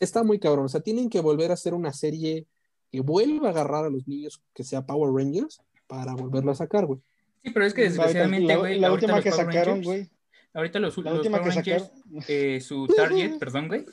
está 0.00 0.24
muy 0.24 0.40
cabrón. 0.40 0.66
O 0.66 0.68
sea, 0.68 0.80
tienen 0.80 1.08
que 1.08 1.20
volver 1.20 1.52
a 1.52 1.54
hacer 1.54 1.72
una 1.72 1.92
serie 1.92 2.48
que 2.90 3.00
vuelva 3.00 3.48
a 3.48 3.50
agarrar 3.52 3.84
a 3.84 3.90
los 3.90 4.08
niños, 4.08 4.42
que 4.52 4.64
sea 4.64 4.86
Power 4.86 5.12
Rangers, 5.14 5.60
para 5.86 6.14
volverlo 6.14 6.50
a 6.50 6.56
sacar, 6.56 6.86
güey. 6.86 7.00
Sí, 7.44 7.50
pero 7.50 7.64
es 7.64 7.74
que 7.74 7.82
desgraciadamente, 7.82 8.56
güey. 8.56 8.80
La, 8.80 8.92
última 8.92 9.22
que 9.22 9.30
sacaron, 9.30 9.82
güey 9.82 10.10
Ahorita 10.54 10.78
los, 10.78 10.96
los 10.96 11.28
Power 11.28 11.54
Rangers, 11.54 11.90
eh, 12.28 12.60
su 12.60 12.86
target, 12.96 13.38
perdón, 13.38 13.68
güey, 13.68 13.84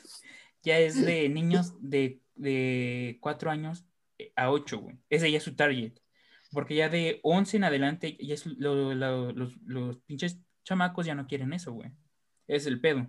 ya 0.62 0.78
es 0.78 1.04
de 1.04 1.28
niños 1.28 1.74
de, 1.80 2.20
de 2.34 3.18
4 3.20 3.50
años 3.50 3.84
a 4.36 4.50
8, 4.50 4.78
güey. 4.78 4.96
Ese 5.10 5.30
ya 5.30 5.38
es 5.38 5.44
su 5.44 5.54
target. 5.54 5.92
Porque 6.52 6.74
ya 6.74 6.88
de 6.88 7.18
11 7.22 7.56
en 7.56 7.64
adelante, 7.64 8.16
ya 8.20 8.34
es 8.34 8.46
los, 8.46 9.56
los 9.64 9.96
pinches 10.06 10.38
chamacos 10.64 11.06
ya 11.06 11.14
no 11.14 11.26
quieren 11.26 11.52
eso, 11.52 11.72
güey. 11.72 11.90
Es 12.46 12.66
el 12.66 12.80
pedo. 12.80 13.06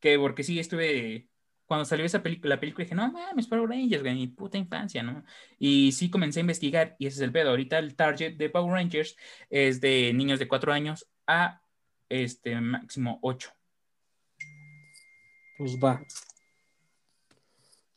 Que 0.00 0.18
porque 0.18 0.42
sí 0.42 0.58
estuve 0.58 1.28
cuando 1.66 1.84
salió 1.84 2.04
esa 2.06 2.22
película, 2.22 2.54
la 2.54 2.60
película 2.60 2.84
dije, 2.84 2.94
no 2.94 3.10
mames, 3.10 3.48
Power 3.48 3.68
Rangers, 3.68 4.02
güey, 4.02 4.14
mi 4.14 4.28
puta 4.28 4.56
infancia, 4.56 5.02
¿no? 5.02 5.24
Y 5.58 5.92
sí 5.92 6.08
comencé 6.08 6.40
a 6.40 6.42
investigar 6.42 6.96
y 6.98 7.06
ese 7.06 7.16
es 7.16 7.22
el 7.22 7.32
pedo. 7.32 7.50
Ahorita 7.50 7.78
el 7.78 7.96
target 7.96 8.36
de 8.36 8.50
Power 8.50 8.72
Rangers 8.72 9.16
es 9.50 9.80
de 9.80 10.12
niños 10.14 10.38
de 10.38 10.48
4 10.48 10.72
años 10.72 11.08
a 11.26 11.60
este, 12.08 12.60
máximo 12.60 13.18
8. 13.22 13.50
Pues 15.58 15.76
va. 15.82 16.02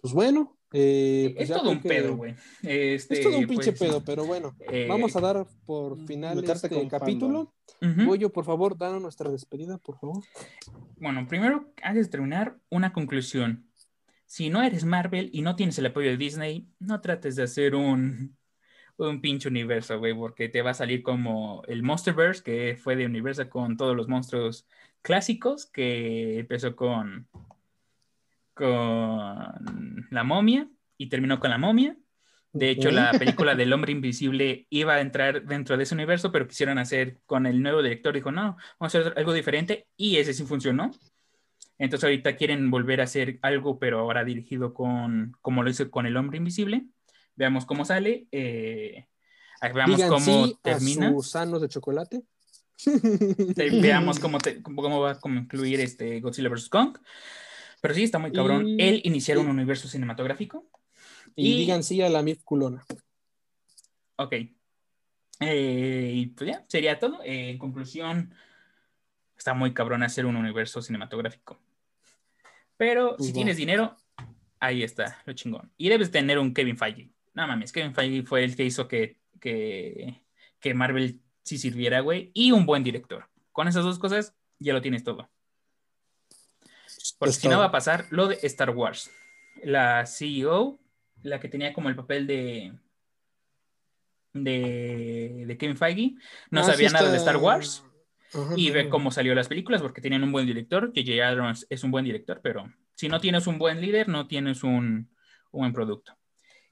Pues 0.02 0.14
bueno. 0.14 0.56
Eh, 0.72 1.34
pues 1.36 1.50
es 1.50 1.58
todo 1.58 1.72
un 1.72 1.82
pedo, 1.82 2.16
güey. 2.16 2.36
Este, 2.62 3.16
es 3.16 3.22
todo 3.24 3.40
un 3.40 3.48
pinche 3.48 3.72
pues, 3.72 3.80
pedo, 3.80 4.04
pero 4.04 4.26
bueno. 4.26 4.56
Eh, 4.72 4.86
vamos 4.88 5.16
a 5.16 5.20
dar 5.20 5.48
por 5.66 5.98
final 6.06 6.44
este 6.44 6.88
capítulo. 6.88 7.54
Uh 7.82 8.30
por 8.30 8.46
favor, 8.46 8.78
danos 8.78 9.02
nuestra 9.02 9.32
despedida, 9.32 9.78
por 9.78 9.98
favor. 9.98 10.24
Bueno, 10.98 11.28
primero, 11.28 11.74
antes 11.82 12.06
de 12.06 12.12
terminar, 12.12 12.58
una 12.70 12.94
conclusión. 12.94 13.68
Si 14.26 14.50
no 14.50 14.62
eres 14.62 14.86
Marvel 14.86 15.32
y 15.34 15.42
no 15.42 15.56
tienes 15.56 15.80
el 15.80 15.88
apoyo 15.88 16.10
de 16.10 16.18
Disney, 16.18 16.68
no 16.78 17.02
trates 17.02 17.36
de 17.36 17.44
hacer 17.44 17.74
un, 17.74 18.38
un 19.08 19.22
pinche 19.22 19.48
universo, 19.48 19.98
güey, 19.98 20.14
porque 20.14 20.50
te 20.50 20.62
va 20.62 20.72
a 20.72 20.74
salir 20.74 21.02
como 21.04 21.64
el 21.68 21.84
Monsterverse, 21.84 22.44
que 22.44 22.78
fue 22.82 22.96
de 22.96 23.06
universo 23.06 23.50
con 23.50 23.78
todos 23.78 23.96
los 23.96 24.08
monstruos 24.08 24.68
clásicos, 25.02 25.66
que 25.68 26.40
empezó 26.40 26.76
con, 26.76 27.28
con 28.54 30.08
la 30.12 30.24
momia 30.24 30.70
y 30.98 31.08
terminó 31.08 31.40
con 31.40 31.50
la 31.50 31.58
momia. 31.58 31.96
De 32.52 32.72
hecho, 32.72 32.90
la 32.92 33.12
película 33.12 33.56
del 33.56 33.72
hombre 33.72 33.92
invisible 33.92 34.66
iba 34.70 34.96
a 34.96 35.02
entrar 35.02 35.46
dentro 35.46 35.78
de 35.78 35.84
ese 35.84 35.94
universo, 35.96 36.32
pero 36.32 36.48
quisieron 36.48 36.78
hacer 36.80 37.20
con 37.26 37.46
el 37.46 37.62
nuevo 37.62 37.82
director, 37.82 38.14
dijo, 38.14 38.32
no, 38.32 38.58
vamos 38.80 38.96
a 38.96 39.00
hacer 39.00 39.14
algo 39.16 39.34
diferente 39.34 39.88
y 39.96 40.18
ese 40.18 40.34
sí 40.34 40.44
funcionó. 40.44 40.92
Entonces 41.78 42.04
ahorita 42.04 42.36
quieren 42.36 42.70
volver 42.72 43.02
a 43.02 43.06
hacer 43.06 43.40
algo, 43.44 43.80
pero 43.80 44.00
ahora 44.00 44.26
dirigido 44.26 44.74
con, 44.74 45.38
como 45.42 45.64
lo 45.64 45.70
hizo 45.70 45.90
con 45.92 46.06
el 46.06 46.18
hombre 46.18 46.38
invisible 46.38 46.88
Veamos 47.40 47.66
cómo 47.66 47.86
sale. 47.86 48.28
Eh, 48.34 49.08
veamos 49.74 50.04
cómo 50.04 50.60
termina. 50.62 51.10
gusanos 51.10 51.62
de 51.62 51.70
chocolate. 51.70 52.22
veamos 53.56 54.20
cómo, 54.20 54.40
cómo 54.62 55.00
va 55.00 55.12
a 55.12 55.20
concluir 55.22 55.80
este 55.80 56.20
Godzilla 56.20 56.50
vs. 56.50 56.68
Kong. 56.68 56.98
Pero 57.82 57.94
sí, 57.94 58.04
está 58.04 58.20
muy 58.20 58.34
cabrón. 58.34 58.76
Él 58.78 59.00
iniciar 59.06 59.38
un 59.38 59.48
universo 59.48 59.88
cinematográfico. 59.88 60.68
Y, 61.34 61.60
digan 61.60 61.82
sí 61.82 62.02
a 62.02 62.10
la 62.10 62.22
MIF 62.22 62.44
culona. 62.44 62.84
Ok. 64.18 64.34
Eh, 65.40 66.12
y 66.14 66.26
pues 66.26 66.50
ya, 66.50 66.66
sería 66.68 67.00
todo. 67.00 67.24
Eh, 67.24 67.52
en 67.52 67.58
conclusión, 67.58 68.34
está 69.38 69.54
muy 69.54 69.74
cabrón 69.74 70.04
hacer 70.04 70.26
un 70.26 70.36
universo 70.36 70.82
cinematográfico. 70.82 71.58
Pero 72.76 73.16
pues 73.16 73.28
si 73.28 73.34
tienes 73.34 73.56
dinero, 73.56 73.96
ahí 74.60 74.84
está, 74.84 75.22
lo 75.24 75.32
chingón. 75.32 75.72
Y 75.78 75.88
debes 75.88 76.12
tener 76.12 76.38
un 76.38 76.54
Kevin 76.54 76.78
Feige. 76.78 77.14
No 77.40 77.48
mames, 77.48 77.72
Kevin 77.72 77.94
Feige 77.96 78.24
fue 78.24 78.44
el 78.44 78.54
que 78.54 78.66
hizo 78.66 78.90
que, 78.90 79.18
que, 79.40 80.22
que 80.60 80.74
Marvel 80.74 81.22
sí 81.44 81.58
sirviera, 81.58 82.02
güey, 82.02 82.32
y 82.34 82.52
un 82.52 82.66
buen 82.66 82.84
director. 82.84 83.30
Con 83.54 83.70
esas 83.70 83.86
dos 83.86 83.98
cosas 83.98 84.36
ya 84.60 84.74
lo 84.74 84.82
tienes 84.82 85.06
todo. 85.06 85.30
Porque 87.18 87.34
si 87.34 87.48
no 87.48 87.60
va 87.60 87.66
a 87.66 87.72
pasar 87.72 88.08
lo 88.10 88.28
de 88.28 88.40
Star 88.44 88.72
Wars. 88.72 89.10
La 89.64 90.06
CEO, 90.06 90.82
la 91.24 91.40
que 91.40 91.48
tenía 91.48 91.72
como 91.72 91.88
el 91.88 91.96
papel 91.96 92.28
de 92.28 92.74
de, 94.34 95.46
de 95.48 95.58
Kevin 95.58 95.78
Feige, 95.78 96.16
no 96.52 96.60
ah, 96.60 96.64
sabía 96.66 96.90
nada 96.90 97.10
de 97.10 97.18
Star 97.18 97.38
Wars. 97.38 97.86
y 98.58 98.70
ve 98.72 98.90
cómo 98.90 99.12
salió 99.12 99.34
las 99.34 99.48
películas 99.48 99.82
porque 99.82 100.02
tenían 100.02 100.24
un 100.24 100.34
buen 100.34 100.46
director, 100.46 100.92
que 100.92 101.06
J. 101.06 101.26
Abrams 101.26 101.66
es 101.70 101.86
un 101.86 101.92
buen 101.92 102.04
director, 102.04 102.42
pero 102.44 102.70
si 102.96 103.08
no 103.08 103.22
tienes 103.22 103.48
un 103.48 103.58
buen 103.58 103.80
líder, 103.80 104.10
no 104.10 104.28
tienes 104.28 104.62
un, 104.62 105.10
un 105.52 105.62
buen 105.62 105.72
producto. 105.72 106.19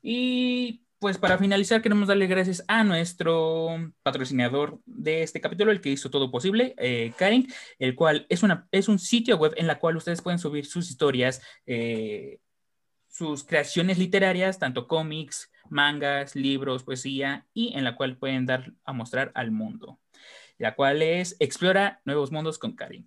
Y 0.02 0.88
pues 1.00 1.18
para 1.20 1.38
finalizar, 1.38 1.82
queremos 1.82 2.08
darle 2.08 2.26
gracias 2.26 2.64
a 2.68 2.84
nuestro 2.84 3.93
patrocinador 4.02 4.80
de 4.86 5.22
este 5.22 5.39
capítulo, 5.39 5.72
el 5.72 5.80
que 5.80 5.89
hizo 5.89 6.10
todo 6.10 6.32
posible, 6.32 6.74
eh, 6.78 7.14
Karen, 7.18 7.48
el 7.78 7.95
cual 7.95 8.26
es, 8.30 8.41
una, 8.41 8.68
es 8.72 8.88
un 8.88 8.98
sitio 8.98 9.38
web 9.38 9.54
en 9.58 9.68
la 9.68 9.78
cual 9.78 9.98
ustedes 9.98 10.22
pueden 10.22 10.39
subir 10.39 10.66
sus 10.66 10.89
historias, 10.89 11.41
eh, 11.68 12.39
sus 13.08 13.43
creaciones 13.43 14.00
literarias, 14.00 14.58
tanto 14.58 14.88
cómics, 14.88 15.52
mangas, 15.70 16.36
libros, 16.36 16.84
poesía, 16.84 17.45
y 17.54 17.74
en 17.78 17.84
la 17.84 17.95
cual 17.95 18.18
pueden 18.18 18.48
dar 18.48 18.74
a 18.84 18.93
mostrar 18.93 19.32
al 19.36 19.52
mundo, 19.52 20.00
la 20.58 20.74
cual 20.74 21.04
es 21.04 21.36
Explora 21.39 22.02
Nuevos 22.06 22.32
Mundos 22.32 22.58
con 22.58 22.76
Karen. 22.76 23.06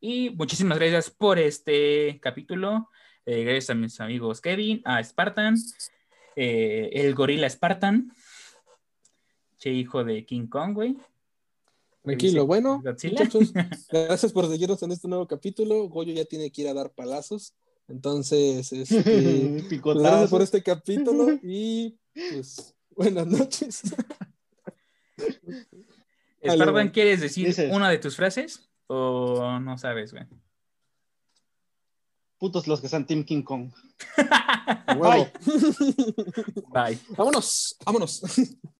Y 0.00 0.30
muchísimas 0.30 0.78
gracias 0.78 1.10
por 1.10 1.38
este 1.38 2.18
capítulo. 2.22 2.88
Eh, 3.26 3.42
gracias 3.42 3.70
a 3.70 3.74
mis 3.74 4.00
amigos 4.00 4.40
Kevin, 4.40 4.80
a 4.84 5.02
Spartan, 5.02 5.56
eh, 6.36 6.90
el 6.92 7.14
gorila 7.14 7.50
Spartan, 7.50 8.12
che 9.58 9.70
hijo 9.70 10.04
de 10.04 10.24
King 10.24 10.46
Kong, 10.46 10.74
güey. 10.74 10.96
Tranquilo, 12.02 12.46
bueno, 12.46 12.80
muchachos, 12.84 13.52
gracias 13.90 14.32
por 14.32 14.48
seguirnos 14.48 14.80
en 14.82 14.92
este 14.92 15.08
nuevo 15.08 15.26
capítulo. 15.26 15.88
Goyo 15.88 16.12
ya 16.12 16.24
tiene 16.24 16.52
que 16.52 16.62
ir 16.62 16.68
a 16.68 16.74
dar 16.74 16.92
palazos. 16.92 17.54
Entonces, 17.88 18.72
este, 18.72 19.66
gracias 19.82 20.30
por 20.30 20.42
este 20.42 20.62
capítulo 20.62 21.38
y 21.42 21.98
Pues, 22.32 22.74
buenas 22.90 23.26
noches. 23.26 23.82
Spartan, 26.42 26.88
¿quieres 26.90 27.20
decir 27.20 27.54
una 27.70 27.90
de 27.90 27.98
tus 27.98 28.16
frases? 28.16 28.68
¿O 28.86 29.58
no 29.60 29.76
sabes, 29.76 30.12
güey? 30.12 30.24
Putos 32.38 32.66
los 32.66 32.80
que 32.80 32.88
son 32.88 33.06
Team 33.06 33.24
King 33.24 33.42
Kong. 33.42 33.70
Bye. 35.00 35.32
Bye. 36.72 36.98
Vámonos, 37.16 37.76
vámonos. 37.84 38.22